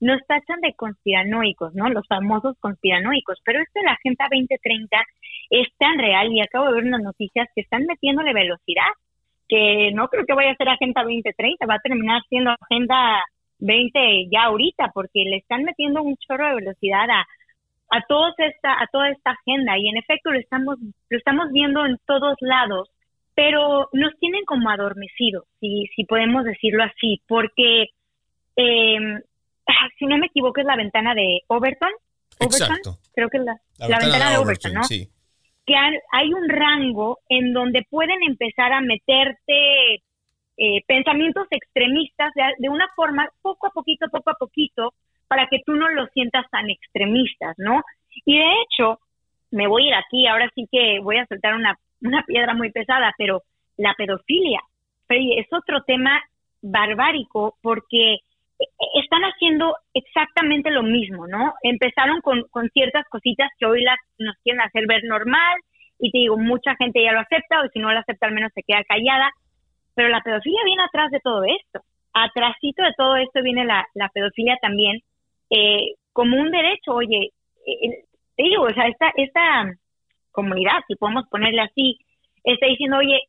nos, 0.00 0.20
tachan 0.26 0.60
de 0.60 0.74
conspiranoicos, 0.74 1.74
¿no? 1.74 1.88
Los 1.88 2.06
famosos 2.08 2.56
conspiranoicos. 2.60 3.38
Pero 3.44 3.60
esto 3.60 3.80
de 3.80 3.86
la 3.86 3.92
Agenda 3.92 4.26
2030 4.30 4.96
es 5.50 5.68
tan 5.78 5.98
real 5.98 6.32
y 6.32 6.40
acabo 6.40 6.66
de 6.66 6.74
ver 6.74 6.84
unas 6.84 7.02
noticias 7.02 7.48
que 7.54 7.62
están 7.62 7.84
metiéndole 7.86 8.32
velocidad 8.32 8.92
que 9.48 9.90
no 9.92 10.08
creo 10.08 10.24
que 10.26 10.34
vaya 10.34 10.52
a 10.52 10.56
ser 10.56 10.68
Agenda 10.68 11.02
2030, 11.02 11.66
va 11.66 11.74
a 11.74 11.80
terminar 11.80 12.22
siendo 12.28 12.50
Agenda 12.50 13.24
20 13.58 14.28
ya 14.30 14.44
ahorita, 14.44 14.90
porque 14.94 15.24
le 15.24 15.36
están 15.36 15.64
metiendo 15.64 16.02
un 16.02 16.16
chorro 16.16 16.48
de 16.48 16.54
velocidad 16.56 17.08
a, 17.10 17.26
a, 17.90 18.02
todos 18.08 18.34
esta, 18.38 18.72
a 18.72 18.86
toda 18.90 19.10
esta 19.10 19.32
agenda 19.32 19.78
y 19.78 19.88
en 19.88 19.96
efecto 19.96 20.30
lo 20.30 20.38
estamos, 20.38 20.76
lo 21.08 21.18
estamos 21.18 21.50
viendo 21.52 21.84
en 21.84 21.98
todos 22.06 22.36
lados, 22.40 22.90
pero 23.34 23.88
nos 23.92 24.16
tienen 24.18 24.44
como 24.44 24.70
adormecidos, 24.70 25.44
si, 25.60 25.86
si 25.94 26.04
podemos 26.04 26.44
decirlo 26.44 26.84
así, 26.84 27.20
porque 27.26 27.88
eh, 28.56 28.98
si 29.98 30.06
no 30.06 30.18
me 30.18 30.26
equivoco 30.26 30.60
es 30.60 30.66
la 30.66 30.76
ventana 30.76 31.14
de 31.14 31.40
Overton. 31.48 31.90
Exacto. 32.40 32.98
Creo 33.14 33.28
que 33.28 33.38
es 33.38 33.44
la, 33.44 33.56
la, 33.78 33.98
ventana, 33.98 34.30
de 34.30 34.38
Overton, 34.38 34.74
¿no? 34.74 34.84
Sí 34.84 35.08
que 35.66 35.74
hay 35.76 36.32
un 36.32 36.48
rango 36.48 37.18
en 37.28 37.52
donde 37.52 37.86
pueden 37.88 38.22
empezar 38.26 38.72
a 38.72 38.80
meterte 38.80 39.94
eh, 40.56 40.82
pensamientos 40.86 41.46
extremistas 41.50 42.32
de, 42.58 42.68
una 42.68 42.86
forma 42.94 43.28
poco 43.42 43.66
a 43.66 43.70
poquito, 43.70 44.08
poco 44.08 44.30
a 44.30 44.34
poquito, 44.34 44.94
para 45.26 45.46
que 45.48 45.60
tú 45.64 45.74
no 45.74 45.88
los 45.88 46.10
sientas 46.12 46.48
tan 46.50 46.70
extremistas, 46.70 47.54
¿no? 47.58 47.82
Y 48.24 48.38
de 48.38 48.52
hecho, 48.62 49.00
me 49.50 49.66
voy 49.66 49.84
a 49.84 49.88
ir 49.88 49.94
aquí, 49.94 50.26
ahora 50.26 50.50
sí 50.54 50.68
que 50.70 51.00
voy 51.00 51.18
a 51.18 51.26
soltar 51.26 51.54
una, 51.54 51.76
una 52.02 52.22
piedra 52.22 52.54
muy 52.54 52.70
pesada, 52.70 53.12
pero 53.18 53.42
la 53.76 53.94
pedofilia 53.94 54.60
es 55.08 55.46
otro 55.52 55.82
tema 55.82 56.22
barbárico 56.62 57.56
porque 57.62 58.18
están 58.94 59.22
haciendo 59.22 59.76
exactamente 59.92 60.70
lo 60.70 60.82
mismo, 60.82 61.26
¿no? 61.26 61.54
Empezaron 61.62 62.20
con, 62.20 62.42
con 62.50 62.68
ciertas 62.70 63.06
cositas 63.08 63.50
que 63.58 63.66
hoy 63.66 63.82
las, 63.82 63.98
nos 64.18 64.36
quieren 64.42 64.60
hacer 64.60 64.86
ver 64.86 65.02
normal 65.04 65.56
y 65.98 66.10
te 66.10 66.18
digo, 66.18 66.36
mucha 66.36 66.74
gente 66.76 67.02
ya 67.02 67.12
lo 67.12 67.20
acepta 67.20 67.62
o 67.62 67.68
si 67.68 67.78
no 67.78 67.92
lo 67.92 67.98
acepta 67.98 68.26
al 68.26 68.34
menos 68.34 68.52
se 68.54 68.62
queda 68.62 68.84
callada, 68.84 69.30
pero 69.94 70.08
la 70.08 70.20
pedofilia 70.20 70.60
viene 70.64 70.82
atrás 70.82 71.10
de 71.10 71.20
todo 71.20 71.44
esto. 71.44 71.80
Atrásito 72.12 72.82
de 72.82 72.92
todo 72.96 73.16
esto 73.16 73.42
viene 73.42 73.64
la, 73.64 73.86
la 73.94 74.08
pedofilia 74.08 74.56
también 74.60 75.00
eh, 75.50 75.94
como 76.12 76.40
un 76.40 76.50
derecho, 76.50 76.94
oye, 76.94 77.30
eh, 77.66 78.04
te 78.36 78.42
digo, 78.42 78.64
o 78.64 78.72
sea, 78.72 78.86
esta, 78.88 79.12
esta 79.16 79.72
comunidad, 80.30 80.80
si 80.86 80.96
podemos 80.96 81.26
ponerle 81.28 81.62
así, 81.62 81.98
está 82.42 82.66
diciendo, 82.66 82.98
oye, 82.98 83.20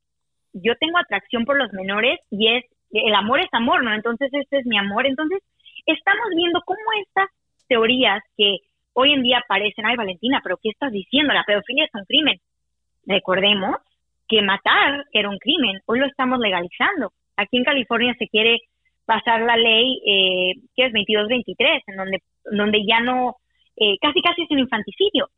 yo 0.53 0.75
tengo 0.79 0.97
atracción 0.97 1.45
por 1.45 1.57
los 1.57 1.71
menores 1.73 2.19
y 2.31 2.55
es 2.55 2.63
el 2.99 3.13
amor 3.15 3.39
es 3.39 3.49
amor, 3.51 3.83
¿no? 3.83 3.93
Entonces 3.93 4.29
este 4.31 4.59
es 4.59 4.65
mi 4.65 4.77
amor. 4.77 5.05
Entonces 5.05 5.39
estamos 5.85 6.27
viendo 6.35 6.61
cómo 6.65 6.79
estas 7.05 7.29
teorías 7.67 8.21
que 8.37 8.57
hoy 8.93 9.13
en 9.13 9.23
día 9.23 9.43
parecen, 9.47 9.85
ay 9.85 9.95
Valentina, 9.95 10.41
pero 10.43 10.57
¿qué 10.61 10.69
estás 10.69 10.91
diciendo? 10.91 11.33
La 11.33 11.43
pedofilia 11.43 11.85
es 11.85 11.91
un 11.93 12.05
crimen. 12.05 12.39
Recordemos 13.05 13.75
que 14.27 14.41
matar 14.41 15.05
era 15.11 15.29
un 15.29 15.37
crimen, 15.37 15.79
hoy 15.85 15.99
lo 15.99 16.07
estamos 16.07 16.39
legalizando. 16.39 17.11
Aquí 17.37 17.57
en 17.57 17.63
California 17.63 18.15
se 18.17 18.27
quiere 18.27 18.57
pasar 19.05 19.41
la 19.41 19.57
ley 19.57 20.01
eh, 20.05 20.53
que 20.75 20.85
es 20.85 20.93
22-23, 20.93 21.81
en 21.87 21.95
donde, 21.95 22.19
donde 22.51 22.85
ya 22.87 23.01
no, 23.01 23.35
eh, 23.75 23.97
casi 24.01 24.21
casi 24.21 24.43
es 24.43 24.51
un 24.51 24.59
infanticidio. 24.59 25.29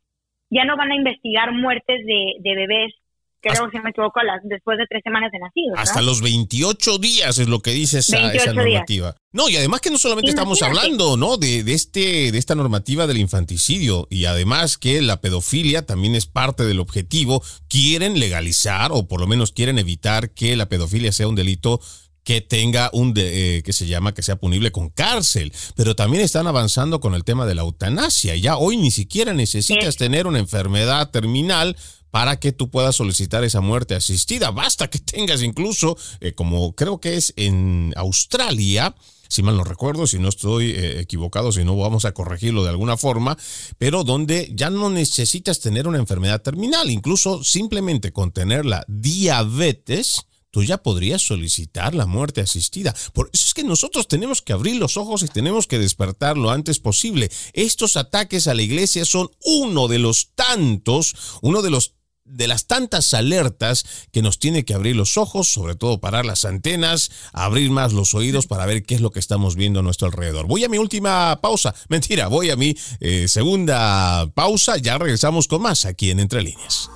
Ya 0.50 0.64
no 0.64 0.76
van 0.76 0.90
a 0.92 0.96
investigar 0.96 1.52
muertes 1.52 2.06
de, 2.06 2.36
de 2.40 2.54
bebés 2.54 2.94
creo, 3.40 3.70
si 3.70 3.78
me 3.80 3.90
equivoco, 3.90 4.20
las, 4.22 4.40
después 4.44 4.78
de 4.78 4.86
tres 4.88 5.02
semanas 5.04 5.30
de 5.32 5.38
nacidos. 5.38 5.78
Hasta 5.78 6.02
los 6.02 6.20
28 6.20 6.98
días 6.98 7.38
es 7.38 7.48
lo 7.48 7.60
que 7.60 7.70
dice 7.72 7.98
esa, 7.98 8.32
esa 8.32 8.52
normativa. 8.52 9.16
No, 9.32 9.48
y 9.48 9.56
además 9.56 9.80
que 9.80 9.90
no 9.90 9.98
solamente 9.98 10.30
estamos 10.30 10.62
hablando, 10.62 11.16
¿no? 11.16 11.36
De, 11.36 11.62
de, 11.62 11.74
este, 11.74 12.32
de 12.32 12.38
esta 12.38 12.54
normativa 12.54 13.06
del 13.06 13.18
infanticidio 13.18 14.06
y 14.10 14.24
además 14.24 14.78
que 14.78 15.02
la 15.02 15.20
pedofilia 15.20 15.84
también 15.84 16.14
es 16.14 16.26
parte 16.26 16.64
del 16.64 16.80
objetivo. 16.80 17.42
Quieren 17.68 18.18
legalizar 18.18 18.90
o 18.92 19.06
por 19.06 19.20
lo 19.20 19.26
menos 19.26 19.52
quieren 19.52 19.78
evitar 19.78 20.30
que 20.30 20.56
la 20.56 20.68
pedofilia 20.68 21.12
sea 21.12 21.28
un 21.28 21.34
delito 21.34 21.80
que 22.28 22.42
tenga 22.42 22.90
un 22.92 23.14
de, 23.14 23.56
eh, 23.56 23.62
que 23.62 23.72
se 23.72 23.86
llama 23.86 24.12
que 24.12 24.22
sea 24.22 24.36
punible 24.36 24.70
con 24.70 24.90
cárcel, 24.90 25.50
pero 25.76 25.96
también 25.96 26.22
están 26.22 26.46
avanzando 26.46 27.00
con 27.00 27.14
el 27.14 27.24
tema 27.24 27.46
de 27.46 27.54
la 27.54 27.62
eutanasia. 27.62 28.36
Ya 28.36 28.58
hoy 28.58 28.76
ni 28.76 28.90
siquiera 28.90 29.32
necesitas 29.32 29.96
tener 29.96 30.26
una 30.26 30.38
enfermedad 30.38 31.10
terminal 31.10 31.74
para 32.10 32.38
que 32.38 32.52
tú 32.52 32.70
puedas 32.70 32.96
solicitar 32.96 33.44
esa 33.44 33.60
muerte 33.60 33.94
asistida. 33.94 34.50
Basta 34.50 34.88
que 34.88 34.98
tengas 34.98 35.42
incluso, 35.42 35.96
eh, 36.20 36.32
como 36.32 36.74
creo 36.74 37.00
que 37.00 37.16
es 37.16 37.32
en 37.36 37.92
Australia, 37.96 38.94
si 39.28 39.42
mal 39.42 39.56
no 39.56 39.64
recuerdo, 39.64 40.06
si 40.06 40.18
no 40.18 40.28
estoy 40.28 40.70
eh, 40.70 41.00
equivocado, 41.00 41.52
si 41.52 41.64
no 41.64 41.76
vamos 41.76 42.04
a 42.04 42.12
corregirlo 42.12 42.64
de 42.64 42.70
alguna 42.70 42.96
forma, 42.96 43.36
pero 43.76 44.04
donde 44.04 44.50
ya 44.54 44.70
no 44.70 44.90
necesitas 44.90 45.60
tener 45.60 45.86
una 45.86 45.98
enfermedad 45.98 46.42
terminal, 46.42 46.90
incluso 46.90 47.44
simplemente 47.44 48.12
con 48.12 48.32
tener 48.32 48.64
la 48.64 48.84
diabetes, 48.88 50.26
tú 50.50 50.64
ya 50.64 50.78
podrías 50.78 51.22
solicitar 51.22 51.94
la 51.94 52.06
muerte 52.06 52.40
asistida. 52.40 52.94
Por 53.12 53.30
eso 53.32 53.46
es 53.48 53.54
que 53.54 53.64
nosotros 53.64 54.08
tenemos 54.08 54.40
que 54.40 54.54
abrir 54.54 54.76
los 54.76 54.96
ojos 54.96 55.22
y 55.22 55.28
tenemos 55.28 55.66
que 55.66 55.78
despertar 55.78 56.38
lo 56.38 56.50
antes 56.50 56.78
posible. 56.78 57.30
Estos 57.52 57.96
ataques 57.96 58.46
a 58.48 58.54
la 58.54 58.62
iglesia 58.62 59.04
son 59.04 59.30
uno 59.44 59.88
de 59.88 59.98
los 59.98 60.30
tantos, 60.34 61.14
uno 61.42 61.60
de 61.60 61.70
los 61.70 61.97
de 62.28 62.48
las 62.48 62.66
tantas 62.66 63.14
alertas 63.14 63.84
que 64.12 64.22
nos 64.22 64.38
tiene 64.38 64.64
que 64.64 64.74
abrir 64.74 64.96
los 64.96 65.16
ojos, 65.16 65.48
sobre 65.48 65.74
todo 65.74 66.00
parar 66.00 66.24
las 66.26 66.44
antenas, 66.44 67.10
abrir 67.32 67.70
más 67.70 67.92
los 67.92 68.14
oídos 68.14 68.46
para 68.46 68.66
ver 68.66 68.82
qué 68.84 68.94
es 68.94 69.00
lo 69.00 69.10
que 69.10 69.20
estamos 69.20 69.56
viendo 69.56 69.80
a 69.80 69.82
nuestro 69.82 70.06
alrededor. 70.06 70.46
Voy 70.46 70.64
a 70.64 70.68
mi 70.68 70.78
última 70.78 71.40
pausa, 71.40 71.74
mentira, 71.88 72.28
voy 72.28 72.50
a 72.50 72.56
mi 72.56 72.76
eh, 73.00 73.26
segunda 73.28 74.30
pausa, 74.34 74.76
ya 74.76 74.98
regresamos 74.98 75.48
con 75.48 75.62
más 75.62 75.84
aquí 75.84 76.10
en 76.10 76.20
Entre 76.20 76.42
Líneas. 76.42 76.90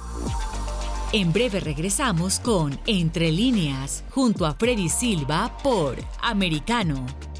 En 1.12 1.30
breve 1.30 1.60
regresamos 1.60 2.38
con 2.38 2.80
Entre 2.86 3.30
líneas, 3.30 4.02
junto 4.10 4.46
a 4.46 4.54
Freddy 4.54 4.88
Silva 4.88 5.58
por 5.62 6.02
Americano. 6.22 7.04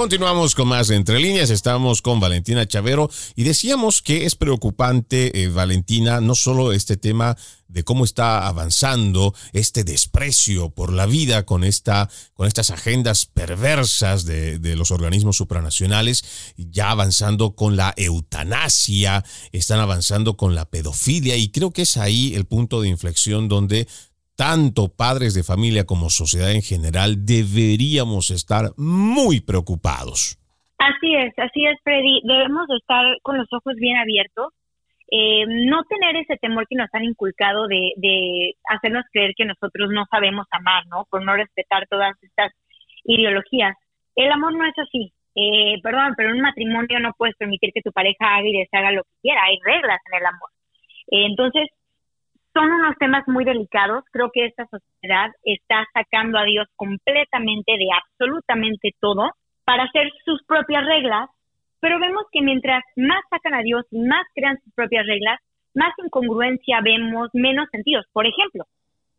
Continuamos 0.00 0.54
con 0.54 0.66
más 0.66 0.88
entre 0.88 1.20
líneas, 1.20 1.50
estamos 1.50 2.00
con 2.00 2.20
Valentina 2.20 2.66
Chavero 2.66 3.10
y 3.36 3.42
decíamos 3.42 4.00
que 4.00 4.24
es 4.24 4.34
preocupante, 4.34 5.42
eh, 5.42 5.48
Valentina, 5.48 6.22
no 6.22 6.34
solo 6.34 6.72
este 6.72 6.96
tema 6.96 7.36
de 7.68 7.84
cómo 7.84 8.06
está 8.06 8.48
avanzando 8.48 9.34
este 9.52 9.84
desprecio 9.84 10.70
por 10.70 10.90
la 10.90 11.04
vida 11.04 11.44
con, 11.44 11.64
esta, 11.64 12.08
con 12.32 12.46
estas 12.48 12.70
agendas 12.70 13.26
perversas 13.26 14.24
de, 14.24 14.58
de 14.58 14.74
los 14.74 14.90
organismos 14.90 15.36
supranacionales, 15.36 16.24
ya 16.56 16.90
avanzando 16.90 17.54
con 17.54 17.76
la 17.76 17.92
eutanasia, 17.98 19.22
están 19.52 19.80
avanzando 19.80 20.34
con 20.38 20.54
la 20.54 20.64
pedofilia 20.64 21.36
y 21.36 21.50
creo 21.50 21.72
que 21.72 21.82
es 21.82 21.98
ahí 21.98 22.34
el 22.34 22.46
punto 22.46 22.80
de 22.80 22.88
inflexión 22.88 23.48
donde 23.48 23.86
tanto 24.40 24.88
padres 24.88 25.34
de 25.34 25.44
familia 25.44 25.84
como 25.84 26.08
sociedad 26.08 26.50
en 26.50 26.62
general, 26.62 27.26
deberíamos 27.28 28.30
estar 28.30 28.72
muy 28.78 29.44
preocupados. 29.44 30.40
Así 30.78 31.12
es, 31.12 31.36
así 31.36 31.66
es, 31.66 31.76
Freddy. 31.84 32.22
Debemos 32.24 32.64
estar 32.80 33.04
con 33.20 33.36
los 33.36 33.52
ojos 33.52 33.74
bien 33.76 33.98
abiertos, 33.98 34.48
eh, 35.12 35.44
no 35.68 35.84
tener 35.84 36.16
ese 36.16 36.38
temor 36.38 36.64
que 36.70 36.76
nos 36.76 36.88
han 36.94 37.04
inculcado 37.04 37.68
de, 37.68 37.92
de 37.96 38.54
hacernos 38.70 39.04
creer 39.12 39.32
que 39.36 39.44
nosotros 39.44 39.90
no 39.92 40.06
sabemos 40.10 40.46
amar, 40.52 40.86
¿no? 40.86 41.04
Por 41.10 41.22
no 41.22 41.36
respetar 41.36 41.86
todas 41.90 42.16
estas 42.22 42.50
ideologías. 43.04 43.76
El 44.16 44.32
amor 44.32 44.54
no 44.54 44.64
es 44.64 44.78
así. 44.78 45.12
Eh, 45.36 45.76
perdón, 45.82 46.14
pero 46.16 46.30
en 46.30 46.36
un 46.36 46.40
matrimonio 46.40 46.98
no 46.98 47.12
puedes 47.12 47.36
permitir 47.36 47.72
que 47.74 47.82
tu 47.82 47.92
pareja 47.92 48.36
haga 48.36 48.48
y 48.48 48.56
deshaga 48.56 48.90
lo 48.90 49.02
que 49.02 49.20
quiera. 49.20 49.44
Hay 49.44 49.58
reglas 49.62 50.00
en 50.10 50.18
el 50.18 50.24
amor. 50.24 50.48
Eh, 51.10 51.26
entonces, 51.26 51.68
son 52.52 52.70
unos 52.70 52.96
temas 52.98 53.22
muy 53.26 53.44
delicados. 53.44 54.04
Creo 54.12 54.30
que 54.32 54.46
esta 54.46 54.66
sociedad 54.66 55.30
está 55.44 55.86
sacando 55.94 56.38
a 56.38 56.44
Dios 56.44 56.66
completamente 56.76 57.72
de 57.72 57.86
absolutamente 57.94 58.90
todo 59.00 59.30
para 59.64 59.84
hacer 59.84 60.10
sus 60.24 60.42
propias 60.44 60.84
reglas, 60.84 61.30
pero 61.80 61.98
vemos 61.98 62.24
que 62.32 62.42
mientras 62.42 62.82
más 62.96 63.22
sacan 63.30 63.54
a 63.54 63.62
Dios 63.62 63.86
y 63.90 64.00
más 64.00 64.26
crean 64.34 64.58
sus 64.64 64.72
propias 64.74 65.06
reglas, 65.06 65.40
más 65.74 65.92
incongruencia 66.04 66.80
vemos, 66.82 67.30
menos 67.32 67.68
sentidos. 67.70 68.04
Por 68.12 68.26
ejemplo, 68.26 68.64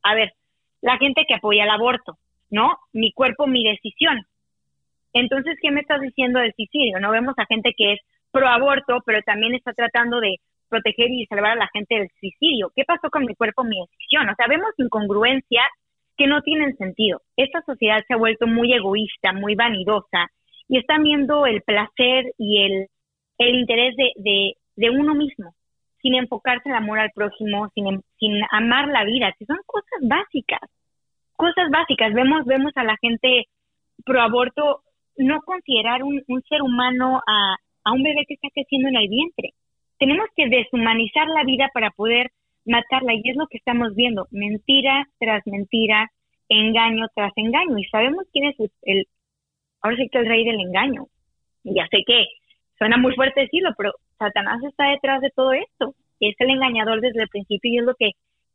a 0.04 0.14
ver, 0.14 0.34
la 0.82 0.98
gente 0.98 1.24
que 1.28 1.36
apoya 1.36 1.64
el 1.64 1.70
aborto, 1.70 2.18
¿no? 2.50 2.78
Mi 2.92 3.14
cuerpo, 3.14 3.48
mi 3.48 3.64
decisión. 3.64 4.26
Entonces, 5.14 5.58
¿qué 5.62 5.72
me 5.72 5.82
estás 5.82 6.02
diciendo 6.02 6.40
del 6.40 6.54
suicidio? 6.54 7.00
No 7.00 7.12
vemos 7.12 7.36
a 7.38 7.46
gente 7.46 7.74
que 7.76 7.94
es 7.94 8.00
pro 8.32 8.48
aborto, 8.48 9.00
pero 9.06 9.22
también 9.24 9.56
está 9.56 9.74
tratando 9.74 10.20
de 10.20 10.38
proteger 10.72 11.12
y 11.12 11.26
salvar 11.28 11.52
a 11.52 11.64
la 11.64 11.70
gente 11.74 11.96
del 11.96 12.10
suicidio. 12.20 12.72
¿Qué 12.76 12.84
pasó 12.86 13.10
con 13.12 13.26
mi 13.26 13.36
cuerpo, 13.36 13.64
mi 13.64 13.78
decisión? 13.80 14.30
O 14.30 14.36
sea, 14.36 14.48
vemos 14.48 14.72
incongruencias 14.78 15.68
que 16.18 16.28
no 16.28 16.42
tienen 16.42 16.76
sentido. 16.78 17.22
Esta 17.36 17.62
sociedad 17.64 18.00
se 18.08 18.14
ha 18.14 18.18
vuelto 18.18 18.48
muy 18.48 18.74
egoísta, 18.74 19.34
muy 19.34 19.56
vanidosa 19.56 20.32
y 20.68 20.78
están 20.78 21.04
viendo 21.04 21.46
el 21.46 21.62
placer 21.64 22.34
y 22.38 22.64
el, 22.64 22.88
el 23.38 23.56
interés 23.56 23.96
de, 23.98 24.54
de, 24.76 24.90
uno 24.90 25.14
mismo, 25.16 25.54
sin 26.02 26.16
enfocarse 26.16 26.70
en 26.70 26.76
el 26.76 26.84
amor 26.84 27.00
al 27.00 27.12
prójimo, 27.14 27.70
sin, 27.76 28.02
sin 28.20 28.42
amar 28.52 28.88
la 28.88 29.04
vida, 29.04 29.34
que 29.38 29.46
son 29.46 29.58
cosas 29.66 30.00
básicas, 30.04 30.62
cosas 31.36 31.70
básicas. 31.70 32.14
Vemos, 32.14 32.46
vemos 32.46 32.72
a 32.76 32.84
la 32.84 32.96
gente 33.02 33.46
pro 34.06 34.22
aborto 34.22 34.82
no 35.18 35.42
considerar 35.42 36.04
un, 36.04 36.22
un 36.28 36.42
ser 36.44 36.62
humano 36.62 37.22
a, 37.28 37.56
a 37.84 37.92
un 37.92 38.02
bebé 38.02 38.24
que 38.28 38.36
está 38.36 38.48
creciendo 38.54 38.90
en 38.90 38.96
el 38.96 39.10
vientre 39.10 39.54
tenemos 40.02 40.26
que 40.36 40.50
deshumanizar 40.50 41.28
la 41.28 41.44
vida 41.44 41.70
para 41.76 41.92
poder 41.92 42.32
matarla 42.66 43.14
y 43.14 43.22
es 43.24 43.36
lo 43.36 43.46
que 43.46 43.60
estamos 43.60 43.94
viendo, 43.94 44.26
mentira 44.32 45.08
tras 45.20 45.46
mentira, 45.46 46.10
engaño 46.50 47.06
tras 47.14 47.32
engaño 47.36 47.78
y 47.78 47.84
sabemos 47.84 48.26
quién 48.34 48.50
es 48.50 48.56
el, 48.82 49.06
ahora 49.80 49.98
sí 49.98 50.10
que 50.12 50.18
el 50.18 50.26
rey 50.26 50.44
del 50.44 50.60
engaño. 50.60 51.06
Ya 51.64 51.86
sé 51.92 52.00
que 52.08 52.26
suena 52.80 52.98
muy 52.98 53.14
fuerte 53.14 53.42
decirlo, 53.42 53.76
pero 53.78 53.92
Satanás 54.18 54.60
está 54.68 54.90
detrás 54.90 55.22
de 55.22 55.30
todo 55.36 55.54
esto, 55.54 55.94
es 56.20 56.36
el 56.40 56.50
engañador 56.50 57.00
desde 57.00 57.22
el 57.22 57.30
principio 57.30 57.72
y 57.72 57.78
es 57.78 57.86
lo 57.86 57.94
que 57.94 58.14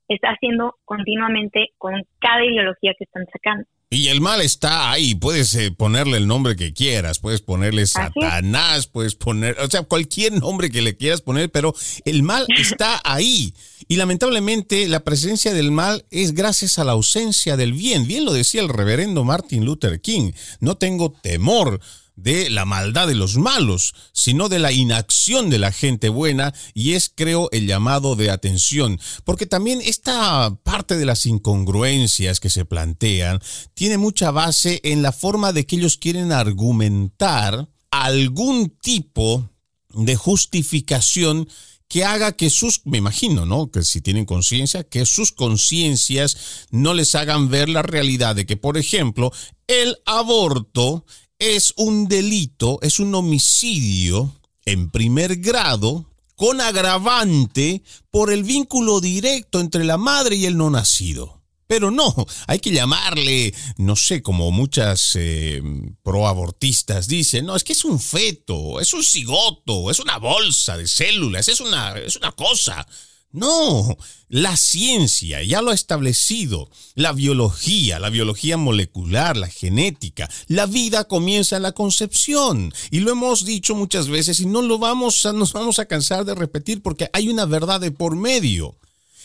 está 0.09 0.31
haciendo 0.31 0.75
continuamente 0.85 1.69
con 1.79 2.03
cada 2.19 2.45
ideología 2.45 2.93
que 2.99 3.05
están 3.05 3.25
sacando. 3.27 3.69
Y 3.89 4.09
el 4.09 4.21
mal 4.21 4.41
está 4.41 4.91
ahí, 4.91 5.15
puedes 5.15 5.55
eh, 5.55 5.71
ponerle 5.71 6.17
el 6.17 6.27
nombre 6.27 6.57
que 6.57 6.73
quieras, 6.73 7.21
puedes 7.21 7.41
ponerle 7.41 7.87
Satanás, 7.87 8.89
puedes 8.89 9.15
poner, 9.15 9.57
o 9.61 9.71
sea, 9.71 9.83
cualquier 9.83 10.33
nombre 10.33 10.71
que 10.71 10.83
le 10.83 10.97
quieras 10.97 11.21
poner, 11.21 11.53
pero 11.53 11.73
el 12.05 12.25
mal 12.25 12.47
está 12.59 13.01
ahí. 13.05 13.55
Y 13.87 13.95
lamentablemente 13.95 14.89
la 14.89 15.05
presencia 15.05 15.55
del 15.55 15.71
mal 15.71 16.05
es 16.11 16.35
gracias 16.35 16.81
a 16.81 16.85
la 16.85 16.93
ausencia 16.93 17.57
del 17.57 17.75
bien. 17.75 18.09
Bien 18.09 18.25
lo 18.25 18.33
decía 18.33 18.61
el 18.61 18.71
reverendo 18.71 19.23
Martin 19.23 19.65
Luther 19.65 20.01
King, 20.01 20.33
no 20.59 20.77
tengo 20.77 21.13
temor 21.13 21.81
de 22.17 22.51
la 22.51 22.65
maldad 22.65 23.07
de 23.07 23.15
los 23.15 23.37
malos, 23.37 23.95
sino 24.13 24.49
de 24.49 24.59
la 24.59 24.73
inacción 24.73 25.51
de 25.51 25.59
la 25.59 25.71
gente 25.71 26.09
buena 26.09 26.55
y 26.75 26.95
es, 26.95 27.13
creo, 27.15 27.49
el 27.53 27.67
llamado 27.67 28.17
de 28.17 28.31
atención, 28.31 28.99
porque 29.25 29.47
también 29.47 29.81
esta 29.83 30.55
parte 30.63 30.97
de 30.97 31.07
las 31.07 31.27
incongruencias 31.27 32.41
que 32.41 32.51
se 32.51 32.65
plantean 32.65 33.41
tiene 33.75 33.99
mucha 33.99 34.31
base 34.31 34.81
en 34.83 35.03
la 35.03 35.13
forma 35.13 35.53
de 35.53 35.67
que 35.67 35.77
ellos 35.77 35.99
quieren 35.99 36.33
argumentar 36.33 37.69
algún 37.91 38.71
tipo 38.71 39.49
de 39.91 40.17
justificación 40.17 41.49
que 41.89 42.05
haga 42.05 42.33
que 42.33 42.51
sus, 42.51 42.85
me 42.85 42.99
imagino, 42.99 43.47
¿no? 43.47 43.71
Que 43.71 43.83
si 43.83 44.01
tienen 44.01 44.25
conciencia, 44.25 44.85
que 44.85 45.07
sus 45.07 45.33
conciencias 45.33 46.67
no 46.71 46.95
les 46.95 47.15
hagan 47.15 47.49
ver 47.49 47.69
la 47.69 47.83
realidad 47.83 48.35
de 48.35 48.45
que, 48.45 48.57
por 48.57 48.77
ejemplo, 48.77 49.33
el 49.69 49.97
aborto 50.05 51.05
es 51.39 51.75
un 51.77 52.09
delito, 52.09 52.79
es 52.83 52.99
un 52.99 53.15
homicidio 53.15 54.33
en 54.65 54.91
primer 54.91 55.37
grado 55.37 56.07
con 56.35 56.61
agravante 56.61 57.83
por 58.11 58.33
el 58.33 58.45
vínculo 58.45 59.01
directo 59.01 59.61
entre 59.61 59.85
la 59.85 59.97
madre 59.97 60.37
y 60.37 60.47
el 60.47 60.57
no 60.57 60.71
nacido. 60.71 61.43
Pero 61.67 61.91
no, 61.91 62.15
hay 62.47 62.61
que 62.61 62.71
llamarle, 62.71 63.53
no 63.77 63.97
sé, 63.97 64.23
como 64.23 64.53
muchas 64.53 65.13
eh, 65.17 65.61
proabortistas 66.03 67.09
dicen, 67.09 67.47
no, 67.47 67.57
es 67.57 67.65
que 67.65 67.73
es 67.73 67.85
un 67.85 67.99
feto, 67.99 68.81
es 68.81 68.93
un 68.93 69.03
cigoto, 69.03 69.91
es 69.91 69.99
una 69.99 70.19
bolsa 70.19 70.77
de 70.77 70.87
células, 70.87 71.49
es 71.49 71.61
una, 71.61 71.99
es 71.99 72.15
una 72.17 72.33
cosa. 72.33 72.87
No, 73.33 73.99
la 74.29 74.57
ciencia 74.57 75.43
ya 75.43 75.61
lo 75.61 75.71
ha 75.71 75.75
establecido. 75.75 76.71
La 76.95 77.13
biología, 77.13 77.99
la 77.99 78.09
biología 78.09 78.57
molecular, 78.57 79.37
la 79.37 79.49
genética, 79.49 80.31
la 80.49 80.65
vida 80.65 81.05
comienza 81.05 81.57
en 81.57 81.63
la 81.63 81.73
concepción. 81.73 82.73
Y 82.91 83.01
lo 83.01 83.13
hemos 83.13 83.45
dicho 83.45 83.75
muchas 83.75 84.09
veces 84.09 84.41
y 84.41 84.47
no 84.47 84.63
lo 84.63 84.79
vamos 84.79 85.27
a, 85.27 85.33
nos 85.33 85.53
vamos 85.53 85.79
a 85.79 85.85
cansar 85.85 86.25
de 86.25 86.35
repetir 86.35 86.83
porque 86.83 87.11
hay 87.13 87.29
una 87.29 87.45
verdad 87.45 87.81
de 87.81 87.91
por 87.91 88.17
medio. 88.17 88.77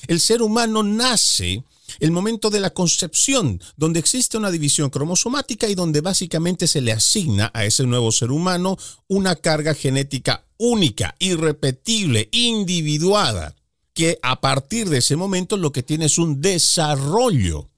El 0.08 0.20
ser 0.20 0.42
humano 0.42 0.84
nace 0.84 1.64
el 2.00 2.12
momento 2.12 2.50
de 2.50 2.60
la 2.60 2.72
concepción, 2.72 3.62
donde 3.78 4.00
existe 4.00 4.38
una 4.38 4.52
división 4.52 4.90
cromosomática 4.90 5.70
y 5.70 5.76
donde 5.76 6.02
básicamente 6.02 6.68
se 6.68 6.82
le 6.82 6.92
asigna 6.92 7.52
a 7.54 7.66
ese 7.66 7.86
nuevo 7.86 8.12
ser 8.12 8.32
humano 8.32 8.78
una 9.08 9.36
carga 9.36 9.74
genética 9.74 10.46
única, 10.58 11.16
irrepetible, 11.20 12.30
individuada 12.32 13.56
que 13.94 14.20
a 14.22 14.42
partir 14.42 14.90
de 14.90 15.00
ese 15.00 15.16
momento 15.16 15.58
lo 15.58 15.72
que 15.72 15.84
tiene 15.84 16.06
es 16.06 16.18
un 16.18 16.42
desarrollo 16.42 17.70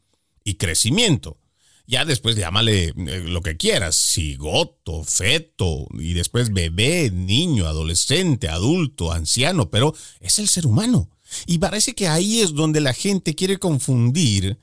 y 0.43 0.55
crecimiento. 0.55 1.37
Ya 1.85 2.05
después 2.05 2.35
llámale 2.35 2.93
eh, 2.95 3.23
lo 3.25 3.41
que 3.41 3.57
quieras, 3.57 3.97
cigoto, 3.97 5.03
feto, 5.03 5.87
y 5.99 6.13
después 6.13 6.53
bebé, 6.53 7.11
niño, 7.11 7.67
adolescente, 7.67 8.47
adulto, 8.47 9.11
anciano, 9.11 9.69
pero 9.69 9.93
es 10.21 10.39
el 10.39 10.47
ser 10.47 10.65
humano. 10.65 11.09
Y 11.45 11.57
parece 11.57 11.93
que 11.93 12.07
ahí 12.07 12.39
es 12.39 12.53
donde 12.53 12.79
la 12.79 12.93
gente 12.93 13.35
quiere 13.35 13.57
confundir. 13.57 14.59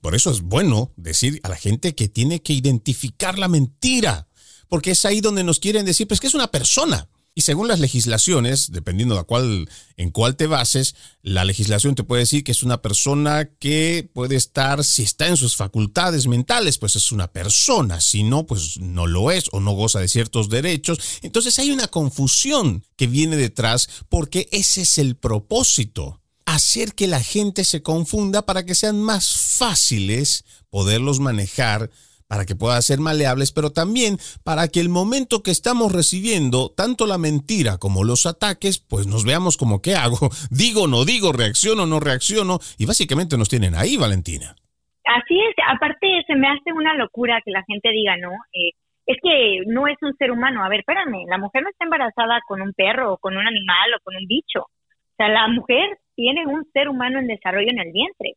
Por 0.00 0.14
eso 0.14 0.30
es 0.30 0.42
bueno 0.42 0.92
decir 0.96 1.40
a 1.42 1.48
la 1.48 1.56
gente 1.56 1.94
que 1.94 2.08
tiene 2.08 2.42
que 2.42 2.52
identificar 2.52 3.38
la 3.38 3.48
mentira, 3.48 4.28
porque 4.68 4.92
es 4.92 5.04
ahí 5.04 5.20
donde 5.20 5.42
nos 5.42 5.58
quieren 5.58 5.84
decir, 5.84 6.06
pues 6.06 6.20
que 6.20 6.28
es 6.28 6.34
una 6.34 6.50
persona. 6.50 7.08
Y 7.34 7.42
según 7.42 7.66
las 7.66 7.80
legislaciones, 7.80 8.72
dependiendo 8.72 9.16
de 9.16 9.24
cuál, 9.24 9.68
en 9.96 10.10
cuál 10.10 10.36
te 10.36 10.46
bases, 10.46 10.94
la 11.22 11.46
legislación 11.46 11.94
te 11.94 12.04
puede 12.04 12.20
decir 12.20 12.44
que 12.44 12.52
es 12.52 12.62
una 12.62 12.82
persona 12.82 13.48
que 13.58 14.10
puede 14.12 14.36
estar, 14.36 14.84
si 14.84 15.02
está 15.02 15.28
en 15.28 15.38
sus 15.38 15.56
facultades 15.56 16.26
mentales, 16.26 16.76
pues 16.76 16.94
es 16.96 17.10
una 17.10 17.28
persona, 17.28 18.02
si 18.02 18.22
no, 18.22 18.44
pues 18.44 18.78
no 18.80 19.06
lo 19.06 19.30
es 19.30 19.46
o 19.52 19.60
no 19.60 19.72
goza 19.72 20.00
de 20.00 20.08
ciertos 20.08 20.50
derechos. 20.50 20.98
Entonces 21.22 21.58
hay 21.58 21.70
una 21.70 21.88
confusión 21.88 22.84
que 22.96 23.06
viene 23.06 23.36
detrás 23.36 23.88
porque 24.10 24.48
ese 24.52 24.82
es 24.82 24.98
el 24.98 25.16
propósito, 25.16 26.20
hacer 26.44 26.94
que 26.94 27.06
la 27.06 27.22
gente 27.22 27.64
se 27.64 27.82
confunda 27.82 28.44
para 28.44 28.66
que 28.66 28.74
sean 28.74 29.00
más 29.00 29.30
fáciles 29.30 30.44
poderlos 30.68 31.18
manejar 31.18 31.90
para 32.32 32.46
que 32.46 32.56
puedan 32.56 32.80
ser 32.80 32.98
maleables, 32.98 33.52
pero 33.52 33.76
también 33.76 34.16
para 34.42 34.68
que 34.72 34.80
el 34.80 34.88
momento 34.88 35.42
que 35.44 35.50
estamos 35.50 35.92
recibiendo 35.92 36.72
tanto 36.74 37.04
la 37.04 37.18
mentira 37.18 37.76
como 37.76 38.04
los 38.04 38.24
ataques, 38.24 38.80
pues 38.80 39.06
nos 39.06 39.26
veamos 39.26 39.58
como 39.58 39.82
qué 39.82 39.96
hago, 39.96 40.32
digo, 40.50 40.88
no 40.88 41.04
digo, 41.04 41.36
reacciono, 41.36 41.84
no 41.84 42.00
reacciono, 42.00 42.56
y 42.78 42.86
básicamente 42.86 43.36
nos 43.36 43.50
tienen 43.50 43.74
ahí, 43.74 43.98
Valentina. 43.98 44.56
Así 45.04 45.36
es, 45.44 45.54
aparte 45.68 46.24
se 46.26 46.34
me 46.34 46.48
hace 46.48 46.72
una 46.72 46.94
locura 46.94 47.42
que 47.44 47.50
la 47.50 47.64
gente 47.68 47.90
diga, 47.92 48.16
¿no? 48.16 48.32
Eh, 48.56 48.72
es 49.04 49.18
que 49.22 49.60
no 49.66 49.86
es 49.86 49.98
un 50.00 50.16
ser 50.16 50.30
humano. 50.30 50.64
A 50.64 50.70
ver, 50.70 50.80
espérame, 50.80 51.28
la 51.28 51.36
mujer 51.36 51.62
no 51.62 51.68
está 51.68 51.84
embarazada 51.84 52.40
con 52.48 52.62
un 52.62 52.72
perro 52.72 53.12
o 53.12 53.18
con 53.18 53.36
un 53.36 53.46
animal 53.46 53.92
o 53.92 54.00
con 54.02 54.16
un 54.16 54.26
bicho. 54.26 54.62
O 54.62 55.14
sea, 55.18 55.28
la 55.28 55.48
mujer 55.48 55.98
tiene 56.14 56.46
un 56.46 56.64
ser 56.72 56.88
humano 56.88 57.18
en 57.18 57.26
desarrollo 57.26 57.68
en 57.68 57.80
el 57.80 57.92
vientre. 57.92 58.36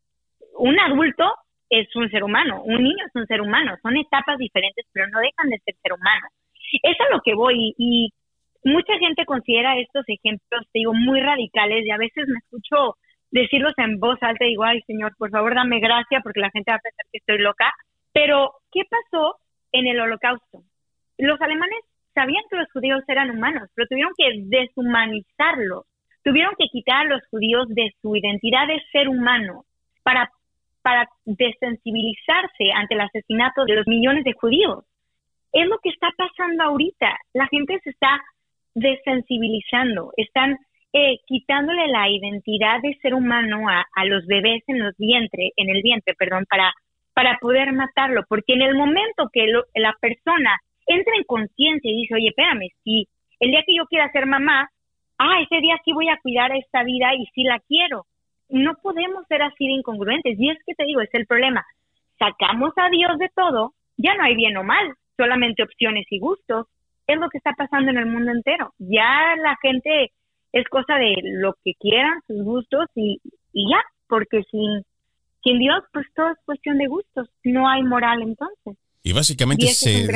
Un 0.58 0.78
adulto 0.82 1.24
es 1.70 1.88
un 1.96 2.10
ser 2.10 2.24
humano, 2.24 2.62
un 2.64 2.84
niño 2.84 3.06
es 3.06 3.16
un 3.16 3.26
ser 3.28 3.42
humano, 3.42 3.76
son 3.82 3.98
etapas 3.98 4.38
diferentes, 4.38 4.86
pero 4.92 5.08
no 5.08 5.20
dejan 5.20 5.50
de 5.50 5.60
ser 5.60 5.76
ser 5.82 5.94
humano. 5.94 6.28
Eso 6.84 7.04
es 7.04 7.12
a 7.12 7.16
lo 7.16 7.22
que 7.22 7.34
voy 7.34 7.74
y 7.78 8.10
mucha 8.64 8.98
gente 8.98 9.26
considera 9.26 9.78
estos 9.78 10.04
ejemplos, 10.08 10.66
te 10.74 10.80
digo, 10.80 10.94
muy 10.94 11.22
radicales 11.22 11.86
y 11.86 11.92
a 11.92 11.98
veces 11.98 12.28
me 12.28 12.40
escucho 12.40 12.96
decirlos 13.32 13.74
en 13.78 14.00
voz 14.00 14.18
alta 14.22 14.46
y 14.46 14.50
digo, 14.50 14.64
ay 14.64 14.82
Señor, 14.88 15.14
por 15.18 15.30
favor 15.30 15.56
dame 15.56 15.80
gracia 15.80 16.22
porque 16.22 16.40
la 16.40 16.50
gente 16.52 16.72
va 16.72 16.78
a 16.78 16.80
pensar 16.80 17.06
que 17.12 17.18
estoy 17.20 17.38
loca. 17.40 17.72
Pero, 18.14 18.54
¿qué 18.72 18.82
pasó 18.90 19.36
en 19.72 19.88
el 19.88 20.00
holocausto? 20.00 20.64
Los 21.18 21.40
alemanes 21.42 21.80
sabían 22.14 22.44
que 22.50 22.58
los 22.58 22.72
judíos 22.72 23.04
eran 23.08 23.30
humanos, 23.30 23.70
pero 23.76 23.88
tuvieron 23.88 24.14
que 24.18 24.32
deshumanizarlos, 24.46 25.86
tuvieron 26.24 26.54
que 26.58 26.68
quitar 26.72 27.06
a 27.06 27.10
los 27.10 27.22
judíos 27.30 27.68
de 27.70 27.92
su 28.02 28.16
identidad 28.16 28.68
de 28.68 28.82
ser 28.92 29.10
humano 29.10 29.66
para 30.04 30.32
para 30.86 31.10
desensibilizarse 31.26 32.72
ante 32.76 32.94
el 32.94 33.02
asesinato 33.02 33.66
de 33.66 33.74
los 33.74 33.88
millones 33.88 34.24
de 34.24 34.34
judíos. 34.34 34.86
Es 35.52 35.66
lo 35.66 35.80
que 35.80 35.90
está 35.90 36.10
pasando 36.16 36.64
ahorita. 36.64 37.18
La 37.34 37.48
gente 37.48 37.80
se 37.84 37.90
está 37.90 38.22
desensibilizando, 38.76 40.12
están 40.16 40.60
eh, 40.94 41.18
quitándole 41.26 41.88
la 41.88 42.08
identidad 42.08 42.82
de 42.84 42.96
ser 43.02 43.16
humano 43.16 43.68
a, 43.68 43.84
a, 43.96 44.06
los 44.06 44.28
bebés 44.28 44.62
en 44.68 44.78
los 44.78 44.96
vientre, 44.98 45.54
en 45.56 45.72
el 45.72 45.82
vientre, 45.82 46.14
perdón, 46.14 46.46
para, 46.48 46.72
para 47.16 47.40
poder 47.40 47.74
matarlo, 47.74 48.22
porque 48.30 48.54
en 48.54 48.62
el 48.62 48.76
momento 48.76 49.30
que 49.34 49.48
la 49.74 49.96
persona 50.00 50.56
entra 50.86 51.16
en 51.18 51.24
conciencia 51.24 51.90
y 51.90 52.02
dice, 52.02 52.14
oye, 52.14 52.28
espérame, 52.28 52.70
si 52.84 53.08
el 53.40 53.50
día 53.50 53.64
que 53.66 53.76
yo 53.76 53.86
quiera 53.88 54.12
ser 54.12 54.28
mamá, 54.28 54.70
ah, 55.18 55.42
ese 55.42 55.62
día 55.62 55.82
sí 55.84 55.94
voy 55.94 56.10
a 56.10 56.20
cuidar 56.22 56.52
a 56.52 56.58
esta 56.58 56.84
vida 56.84 57.16
y 57.16 57.26
sí 57.34 57.42
la 57.42 57.60
quiero 57.68 58.06
no 58.50 58.74
podemos 58.82 59.26
ser 59.28 59.42
así 59.42 59.68
de 59.68 59.74
incongruentes. 59.74 60.40
Y 60.40 60.50
es 60.50 60.58
que 60.66 60.74
te 60.76 60.86
digo, 60.86 61.02
es 61.02 61.14
el 61.14 61.26
problema. 61.26 61.66
Sacamos 62.20 62.74
a 62.78 62.90
Dios 62.90 63.18
de 63.18 63.30
todo, 63.36 63.74
ya 63.98 64.16
no 64.16 64.24
hay 64.24 64.36
bien 64.36 64.56
o 64.58 64.64
mal, 64.64 64.94
solamente 65.18 65.64
opciones 65.64 66.06
y 66.10 66.20
gustos. 66.20 66.68
Es 67.08 67.18
lo 67.20 67.30
que 67.30 67.38
está 67.38 67.54
pasando 67.54 67.92
en 67.92 67.98
el 67.98 68.06
mundo 68.08 68.32
entero. 68.32 68.74
Ya 68.80 69.36
la 69.42 69.56
gente 69.62 70.12
es 70.52 70.68
cosa 70.70 70.96
de 70.96 71.16
lo 71.24 71.54
que 71.64 71.74
quieran, 71.80 72.22
sus 72.28 72.44
gustos 72.44 72.88
y, 72.96 73.20
y 73.54 73.70
ya, 73.70 73.84
porque 74.08 74.44
sin, 74.50 74.84
sin 75.44 75.60
Dios, 75.60 75.84
pues 75.94 76.08
todo 76.16 76.30
es 76.30 76.38
cuestión 76.46 76.78
de 76.78 76.88
gustos. 76.88 77.30
No 77.44 77.68
hay 77.70 77.84
moral 77.84 78.22
entonces. 78.22 78.78
Y 79.08 79.14
básicamente 79.14 79.72
se, 79.76 80.08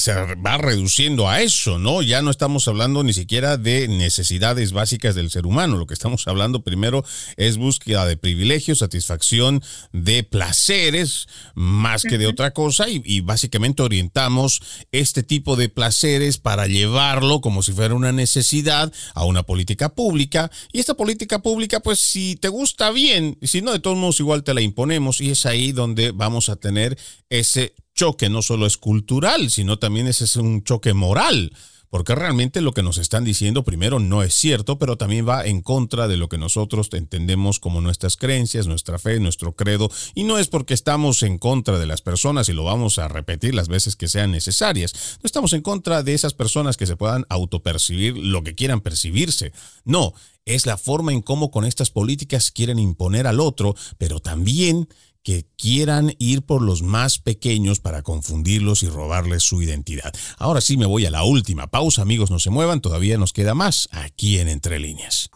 se, 0.00 0.12
va 0.34 0.58
reduciendo 0.58 1.28
a 1.28 1.40
eso, 1.40 1.78
¿no? 1.78 2.02
Ya 2.02 2.20
no 2.20 2.32
estamos 2.32 2.66
hablando 2.66 3.04
ni 3.04 3.12
siquiera 3.12 3.56
de 3.56 3.86
necesidades 3.86 4.72
básicas 4.72 5.14
del 5.14 5.30
ser 5.30 5.46
humano. 5.46 5.76
Lo 5.76 5.86
que 5.86 5.94
estamos 5.94 6.26
hablando 6.26 6.64
primero 6.64 7.04
es 7.36 7.58
búsqueda 7.58 8.04
de 8.04 8.16
privilegios, 8.16 8.80
satisfacción 8.80 9.62
de 9.92 10.24
placeres, 10.24 11.28
más 11.54 12.02
que 12.02 12.18
de 12.18 12.26
otra 12.26 12.50
cosa. 12.50 12.88
Y, 12.88 13.02
y, 13.04 13.20
básicamente 13.20 13.84
orientamos 13.84 14.62
este 14.90 15.22
tipo 15.22 15.54
de 15.54 15.68
placeres 15.68 16.38
para 16.38 16.66
llevarlo 16.66 17.40
como 17.40 17.62
si 17.62 17.70
fuera 17.70 17.94
una 17.94 18.10
necesidad 18.10 18.92
a 19.14 19.24
una 19.24 19.44
política 19.44 19.94
pública. 19.94 20.50
Y 20.72 20.80
esta 20.80 20.94
política 20.94 21.40
pública, 21.40 21.78
pues 21.78 22.00
si 22.00 22.34
te 22.34 22.48
gusta 22.48 22.90
bien, 22.90 23.38
si 23.42 23.62
no, 23.62 23.70
de 23.70 23.78
todos 23.78 23.96
modos 23.96 24.18
igual 24.18 24.42
te 24.42 24.54
la 24.54 24.60
imponemos. 24.60 25.20
Y 25.20 25.30
es 25.30 25.46
ahí 25.46 25.70
donde 25.70 26.10
vamos 26.10 26.48
a 26.48 26.56
tener 26.56 26.98
ese 27.30 27.74
choque 27.94 28.28
no 28.28 28.42
solo 28.42 28.66
es 28.66 28.76
cultural, 28.76 29.50
sino 29.50 29.78
también 29.78 30.06
es 30.06 30.36
un 30.36 30.64
choque 30.64 30.94
moral, 30.94 31.52
porque 31.92 32.14
realmente 32.14 32.62
lo 32.62 32.72
que 32.72 32.82
nos 32.82 32.96
están 32.96 33.22
diciendo 33.22 33.64
primero 33.64 33.98
no 33.98 34.22
es 34.22 34.32
cierto, 34.32 34.78
pero 34.78 34.96
también 34.96 35.28
va 35.28 35.44
en 35.44 35.60
contra 35.60 36.08
de 36.08 36.16
lo 36.16 36.30
que 36.30 36.38
nosotros 36.38 36.88
entendemos 36.92 37.60
como 37.60 37.82
nuestras 37.82 38.16
creencias, 38.16 38.66
nuestra 38.66 38.98
fe, 38.98 39.20
nuestro 39.20 39.52
credo, 39.52 39.90
y 40.14 40.24
no 40.24 40.38
es 40.38 40.48
porque 40.48 40.72
estamos 40.72 41.22
en 41.22 41.36
contra 41.36 41.78
de 41.78 41.84
las 41.84 42.00
personas 42.00 42.48
y 42.48 42.54
lo 42.54 42.64
vamos 42.64 42.98
a 42.98 43.08
repetir 43.08 43.54
las 43.54 43.68
veces 43.68 43.94
que 43.94 44.08
sean 44.08 44.30
necesarias, 44.30 45.18
no 45.22 45.26
estamos 45.26 45.52
en 45.52 45.60
contra 45.60 46.02
de 46.02 46.14
esas 46.14 46.32
personas 46.32 46.78
que 46.78 46.86
se 46.86 46.96
puedan 46.96 47.26
autopercibir 47.28 48.16
lo 48.16 48.42
que 48.42 48.54
quieran 48.54 48.80
percibirse, 48.80 49.52
no, 49.84 50.14
es 50.46 50.64
la 50.64 50.78
forma 50.78 51.12
en 51.12 51.20
cómo 51.20 51.50
con 51.50 51.66
estas 51.66 51.90
políticas 51.90 52.52
quieren 52.52 52.78
imponer 52.78 53.26
al 53.26 53.38
otro, 53.38 53.76
pero 53.98 54.18
también 54.18 54.88
que 55.22 55.46
quieran 55.56 56.14
ir 56.18 56.42
por 56.42 56.62
los 56.62 56.82
más 56.82 57.18
pequeños 57.18 57.80
para 57.80 58.02
confundirlos 58.02 58.82
y 58.82 58.88
robarles 58.88 59.42
su 59.42 59.62
identidad. 59.62 60.12
Ahora 60.38 60.60
sí 60.60 60.76
me 60.76 60.86
voy 60.86 61.06
a 61.06 61.10
la 61.10 61.24
última 61.24 61.66
pausa, 61.68 62.02
amigos, 62.02 62.30
no 62.30 62.38
se 62.38 62.50
muevan, 62.50 62.80
todavía 62.80 63.18
nos 63.18 63.32
queda 63.32 63.54
más 63.54 63.88
aquí 63.92 64.38
en 64.38 64.48
Entre 64.48 64.78
Líneas. 64.78 65.30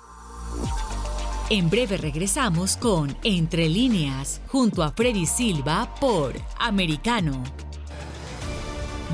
En 1.48 1.70
breve 1.70 1.96
regresamos 1.96 2.76
con 2.76 3.16
Entre 3.22 3.68
Líneas, 3.68 4.40
junto 4.48 4.82
a 4.82 4.90
Freddy 4.90 5.26
Silva 5.26 5.94
por 6.00 6.34
Americano. 6.58 7.44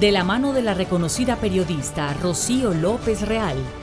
De 0.01 0.11
la 0.11 0.25
mano 0.25 0.55
de 0.55 0.62
la 0.62 0.73
reconocida 0.73 1.37
periodista 1.37 2.14
Rocío 2.14 2.73
López 2.73 3.20
Real, 3.20 3.57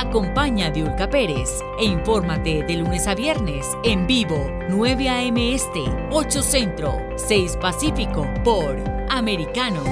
Acompaña 0.00 0.68
a 0.68 0.70
Diulca 0.70 1.10
Pérez 1.10 1.60
e 1.78 1.84
infórmate 1.84 2.62
de 2.62 2.76
lunes 2.76 3.06
a 3.06 3.14
viernes 3.14 3.66
en 3.84 4.06
vivo 4.06 4.50
9 4.70 5.10
a.m. 5.10 5.54
Este, 5.54 5.84
8 6.10 6.42
Centro, 6.42 6.94
6 7.16 7.58
Pacífico 7.60 8.26
por 8.42 8.82
Americano. 9.10 9.82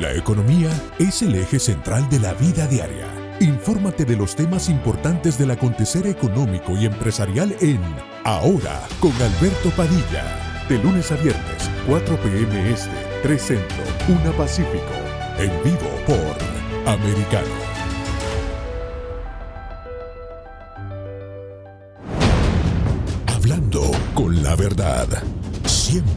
La 0.00 0.10
economía 0.14 0.70
es 0.98 1.20
el 1.20 1.34
eje 1.34 1.58
central 1.58 2.08
de 2.08 2.20
la 2.20 2.32
vida 2.32 2.66
diaria. 2.66 3.08
Infórmate 3.40 4.06
de 4.06 4.16
los 4.16 4.34
temas 4.34 4.70
importantes 4.70 5.36
del 5.36 5.50
acontecer 5.50 6.06
económico 6.06 6.74
y 6.78 6.86
empresarial 6.86 7.54
en 7.60 7.82
Ahora 8.24 8.80
con 9.00 9.12
Alberto 9.12 9.68
Padilla. 9.76 10.64
De 10.66 10.78
lunes 10.78 11.12
a 11.12 11.16
viernes, 11.16 11.70
4 11.86 12.16
p.m. 12.22 12.70
Este, 12.70 12.90
3 13.22 13.42
Centro, 13.42 13.84
1 14.08 14.32
Pacífico. 14.32 14.94
En 15.38 15.50
vivo 15.62 15.90
por 16.06 16.90
Americano. 16.90 17.71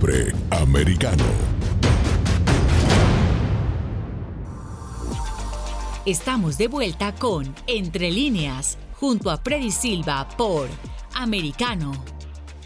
Siempre 0.05 0.33
americano. 0.51 1.23
Estamos 6.05 6.57
de 6.57 6.67
vuelta 6.67 7.15
con 7.15 7.55
Entre 7.65 8.11
líneas, 8.11 8.77
junto 8.93 9.31
a 9.31 9.37
Freddy 9.37 9.71
Silva 9.71 10.27
por 10.37 10.69
Americano. 11.15 11.91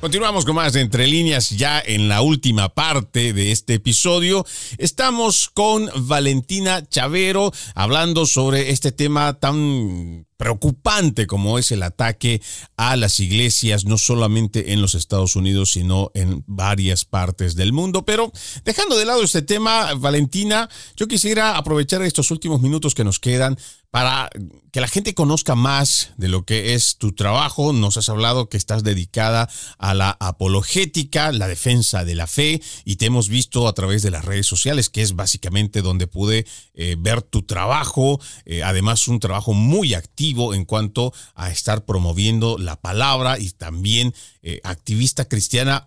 Continuamos 0.01 0.43
con 0.43 0.55
más 0.55 0.73
de 0.73 0.81
Entre 0.81 1.07
líneas 1.07 1.51
ya 1.51 1.79
en 1.79 2.09
la 2.09 2.21
última 2.21 2.69
parte 2.69 3.31
de 3.31 3.51
este 3.51 3.75
episodio. 3.75 4.45
Estamos 4.77 5.49
con 5.53 5.89
Valentina 5.95 6.85
Chavero 6.87 7.53
hablando 7.73 8.25
sobre 8.25 8.71
este 8.71 8.91
tema 8.91 9.39
tan 9.39 10.25
preocupante 10.39 11.27
como 11.27 11.59
es 11.59 11.73
el 11.73 11.83
ataque 11.83 12.41
a 12.77 12.95
las 12.95 13.19
iglesias, 13.19 13.83
no 13.83 13.97
solamente 13.97 14.71
en 14.71 14.81
los 14.81 14.95
Estados 14.95 15.35
Unidos, 15.35 15.71
sino 15.71 16.11
en 16.13 16.45
varias 16.47 17.03
partes 17.03 17.55
del 17.55 17.73
mundo. 17.73 18.05
Pero 18.05 18.31
dejando 18.63 18.97
de 18.97 19.03
lado 19.03 19.21
este 19.21 19.41
tema, 19.41 19.93
Valentina, 19.95 20.69
yo 20.95 21.09
quisiera 21.09 21.57
aprovechar 21.57 22.01
estos 22.03 22.31
últimos 22.31 22.61
minutos 22.61 22.95
que 22.95 23.03
nos 23.03 23.19
quedan 23.19 23.57
para 23.91 24.29
que 24.71 24.81
la 24.81 24.87
gente 24.87 25.15
conozca 25.15 25.55
más 25.55 26.13
de 26.17 26.27
lo 26.27 26.45
que 26.45 26.73
es 26.73 26.97
tu 26.97 27.13
trabajo. 27.13 27.73
Nos 27.73 27.97
has 27.97 28.09
hablado 28.09 28.47
que 28.47 28.57
estás 28.57 28.83
dedicada 28.83 29.49
a 29.79 29.93
la 29.93 30.15
apologética, 30.19 31.31
la 31.31 31.47
defensa 31.47 32.05
de 32.05 32.13
la 32.13 32.27
fe, 32.27 32.61
y 32.85 32.97
te 32.97 33.07
hemos 33.07 33.29
visto 33.29 33.67
a 33.67 33.73
través 33.73 34.03
de 34.03 34.11
las 34.11 34.25
redes 34.25 34.45
sociales, 34.45 34.89
que 34.89 35.01
es 35.01 35.15
básicamente 35.15 35.81
donde 35.81 36.05
pude 36.05 36.45
eh, 36.75 36.95
ver 36.99 37.23
tu 37.23 37.41
trabajo. 37.43 38.19
Eh, 38.45 38.61
además, 38.61 39.07
un 39.07 39.19
trabajo 39.19 39.53
muy 39.53 39.95
activo 39.95 40.53
en 40.53 40.65
cuanto 40.65 41.11
a 41.33 41.49
estar 41.49 41.85
promoviendo 41.85 42.57
la 42.59 42.75
palabra 42.75 43.39
y 43.39 43.49
también 43.49 44.13
eh, 44.43 44.61
activista 44.63 45.25
cristiana, 45.25 45.85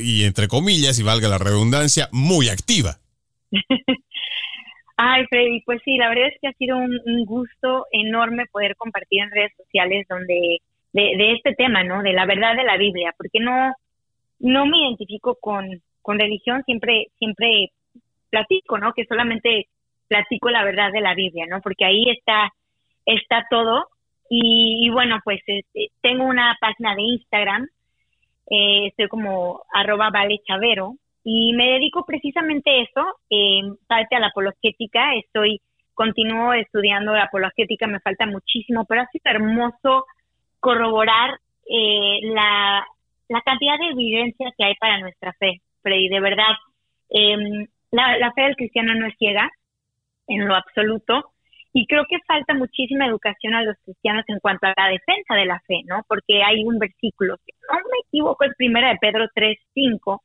y 0.00 0.22
entre 0.22 0.46
comillas, 0.46 1.00
y 1.00 1.02
valga 1.02 1.28
la 1.28 1.38
redundancia, 1.38 2.08
muy 2.12 2.48
activa. 2.48 3.00
Ay, 5.04 5.26
Freddy, 5.26 5.62
pues 5.62 5.80
sí, 5.84 5.96
la 5.96 6.08
verdad 6.08 6.28
es 6.28 6.38
que 6.40 6.46
ha 6.46 6.52
sido 6.52 6.76
un, 6.76 7.24
gusto 7.26 7.86
enorme 7.90 8.46
poder 8.46 8.76
compartir 8.76 9.22
en 9.22 9.32
redes 9.32 9.52
sociales 9.56 10.06
donde 10.08 10.58
de, 10.92 11.32
este 11.32 11.54
tema, 11.56 11.82
¿no? 11.82 12.04
De 12.04 12.12
la 12.12 12.24
verdad 12.24 12.54
de 12.54 12.62
la 12.62 12.76
Biblia, 12.76 13.12
porque 13.16 13.40
no 13.40 13.72
no 14.38 14.66
me 14.66 14.78
identifico 14.78 15.36
con, 15.40 15.82
con 16.02 16.20
religión, 16.20 16.62
siempre 16.66 17.08
siempre 17.18 17.72
platico, 18.30 18.78
¿no? 18.78 18.92
Que 18.92 19.04
solamente 19.06 19.66
platico 20.06 20.50
la 20.50 20.62
verdad 20.64 20.92
de 20.92 21.00
la 21.00 21.14
Biblia, 21.16 21.46
¿no? 21.48 21.60
Porque 21.62 21.84
ahí 21.84 22.04
está 22.08 22.52
está 23.04 23.44
todo 23.50 23.88
y, 24.30 24.88
bueno, 24.90 25.18
pues 25.24 25.40
este, 25.46 25.88
tengo 26.00 26.24
una 26.26 26.56
página 26.60 26.94
de 26.94 27.02
Instagram, 27.02 27.68
eh, 28.50 28.86
estoy 28.86 29.08
como 29.08 29.62
arroba 29.74 30.10
vale 30.10 30.38
chavero 30.46 30.94
y 31.24 31.52
me 31.54 31.70
dedico 31.70 32.04
precisamente 32.04 32.70
a 32.70 32.82
eso, 32.82 33.04
eh, 33.30 33.62
parte 33.86 34.16
a 34.16 34.20
la 34.20 34.28
apologética, 34.28 35.14
estoy, 35.14 35.60
continúo 35.94 36.52
estudiando 36.54 37.12
la 37.12 37.24
apologética, 37.24 37.86
me 37.86 38.00
falta 38.00 38.26
muchísimo, 38.26 38.84
pero 38.86 39.02
ha 39.02 39.06
sido 39.06 39.22
hermoso 39.26 40.06
corroborar 40.58 41.38
eh, 41.68 42.20
la, 42.22 42.84
la 43.28 43.40
cantidad 43.42 43.78
de 43.78 43.90
evidencia 43.90 44.52
que 44.56 44.64
hay 44.64 44.74
para 44.76 44.98
nuestra 44.98 45.32
fe, 45.34 45.60
Freddy, 45.82 46.08
de 46.08 46.20
verdad. 46.20 46.54
Em, 47.10 47.66
la, 47.90 48.18
la 48.18 48.32
fe 48.32 48.42
del 48.42 48.56
cristiano 48.56 48.94
no 48.94 49.06
es 49.06 49.14
ciega, 49.18 49.50
en 50.28 50.46
lo 50.48 50.54
absoluto, 50.54 51.32
y 51.72 51.86
creo 51.86 52.04
que 52.08 52.18
falta 52.26 52.54
muchísima 52.54 53.06
educación 53.06 53.54
a 53.54 53.62
los 53.62 53.76
cristianos 53.84 54.24
en 54.28 54.38
cuanto 54.40 54.66
a 54.66 54.74
la 54.76 54.88
defensa 54.88 55.34
de 55.34 55.46
la 55.46 55.60
fe, 55.66 55.82
¿no? 55.86 56.02
Porque 56.06 56.42
hay 56.42 56.64
un 56.64 56.78
versículo, 56.78 57.36
que 57.46 57.52
no 57.70 57.78
me 57.78 57.98
equivoco, 58.06 58.44
es 58.44 58.54
primera 58.56 58.90
de 58.90 58.98
Pedro 58.98 59.26
3, 59.34 59.58
5, 59.72 60.22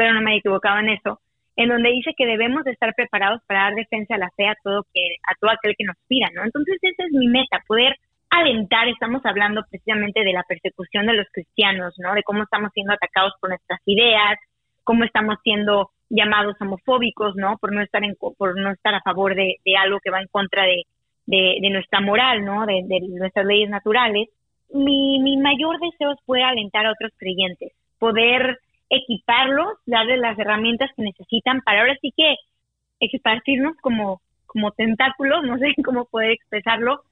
pero 0.00 0.14
no 0.14 0.22
me 0.22 0.32
he 0.32 0.38
equivocado 0.38 0.78
en 0.78 0.88
eso, 0.88 1.20
en 1.56 1.68
donde 1.68 1.90
dice 1.90 2.14
que 2.16 2.24
debemos 2.24 2.64
de 2.64 2.70
estar 2.70 2.94
preparados 2.94 3.42
para 3.46 3.64
dar 3.64 3.74
defensa 3.74 4.14
a 4.14 4.18
la 4.18 4.30
fe 4.30 4.48
a 4.48 4.56
todo 4.64 4.86
que 4.94 5.16
a 5.28 5.34
todo 5.38 5.50
aquel 5.50 5.74
que 5.76 5.84
nos 5.84 5.96
pida, 6.08 6.28
¿no? 6.34 6.42
Entonces 6.42 6.78
esa 6.80 7.04
es 7.04 7.12
mi 7.12 7.28
meta, 7.28 7.62
poder 7.66 7.96
alentar, 8.30 8.88
estamos 8.88 9.20
hablando 9.26 9.60
precisamente 9.68 10.24
de 10.24 10.32
la 10.32 10.42
persecución 10.44 11.04
de 11.04 11.12
los 11.12 11.26
cristianos, 11.30 11.92
¿no? 11.98 12.14
De 12.14 12.22
cómo 12.22 12.44
estamos 12.44 12.70
siendo 12.72 12.94
atacados 12.94 13.34
por 13.42 13.50
nuestras 13.50 13.78
ideas, 13.84 14.38
cómo 14.84 15.04
estamos 15.04 15.36
siendo 15.44 15.90
llamados 16.08 16.56
homofóbicos, 16.62 17.36
¿no? 17.36 17.58
Por 17.58 17.74
no 17.74 17.82
estar 17.82 18.02
en, 18.02 18.16
por 18.16 18.58
no 18.58 18.70
estar 18.70 18.94
a 18.94 19.02
favor 19.02 19.34
de, 19.34 19.58
algo 19.78 20.00
que 20.02 20.10
va 20.10 20.22
en 20.22 20.28
contra 20.28 20.64
de, 20.64 20.86
nuestra 21.70 22.00
moral, 22.00 22.42
¿no? 22.42 22.64
De, 22.64 23.00
nuestras 23.10 23.44
leyes 23.44 23.68
naturales. 23.68 24.30
Mi 24.72 25.36
mayor 25.36 25.78
deseo 25.78 26.12
es 26.12 26.18
poder 26.24 26.44
alentar 26.44 26.86
a 26.86 26.92
otros 26.92 27.12
creyentes, 27.18 27.74
poder 27.98 28.60
equiparlos, 28.90 29.78
darles 29.86 30.18
las 30.18 30.38
herramientas 30.38 30.90
que 30.96 31.02
necesitan 31.02 31.62
para 31.62 31.80
ahora 31.80 31.96
sí 32.02 32.12
que 32.16 32.34
esparcirnos 33.00 33.76
como, 33.80 34.20
como 34.46 34.72
tentáculos, 34.72 35.42
no 35.44 35.56
sé 35.58 35.74
cómo 35.84 36.04
poder 36.06 36.32
expresarlo, 36.32 37.02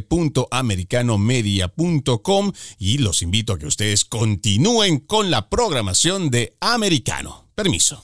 www.americanomedia.com 0.10 2.52
y 2.78 2.98
los 2.98 3.22
invito 3.22 3.54
a 3.54 3.60
que 3.60 3.68
ustedes 3.68 4.04
continúen 4.06 5.00
con 5.00 5.32
la 5.32 5.50
programación 5.50 6.30
de 6.30 6.58
Americano. 6.60 7.48
Permiso. 7.56 8.04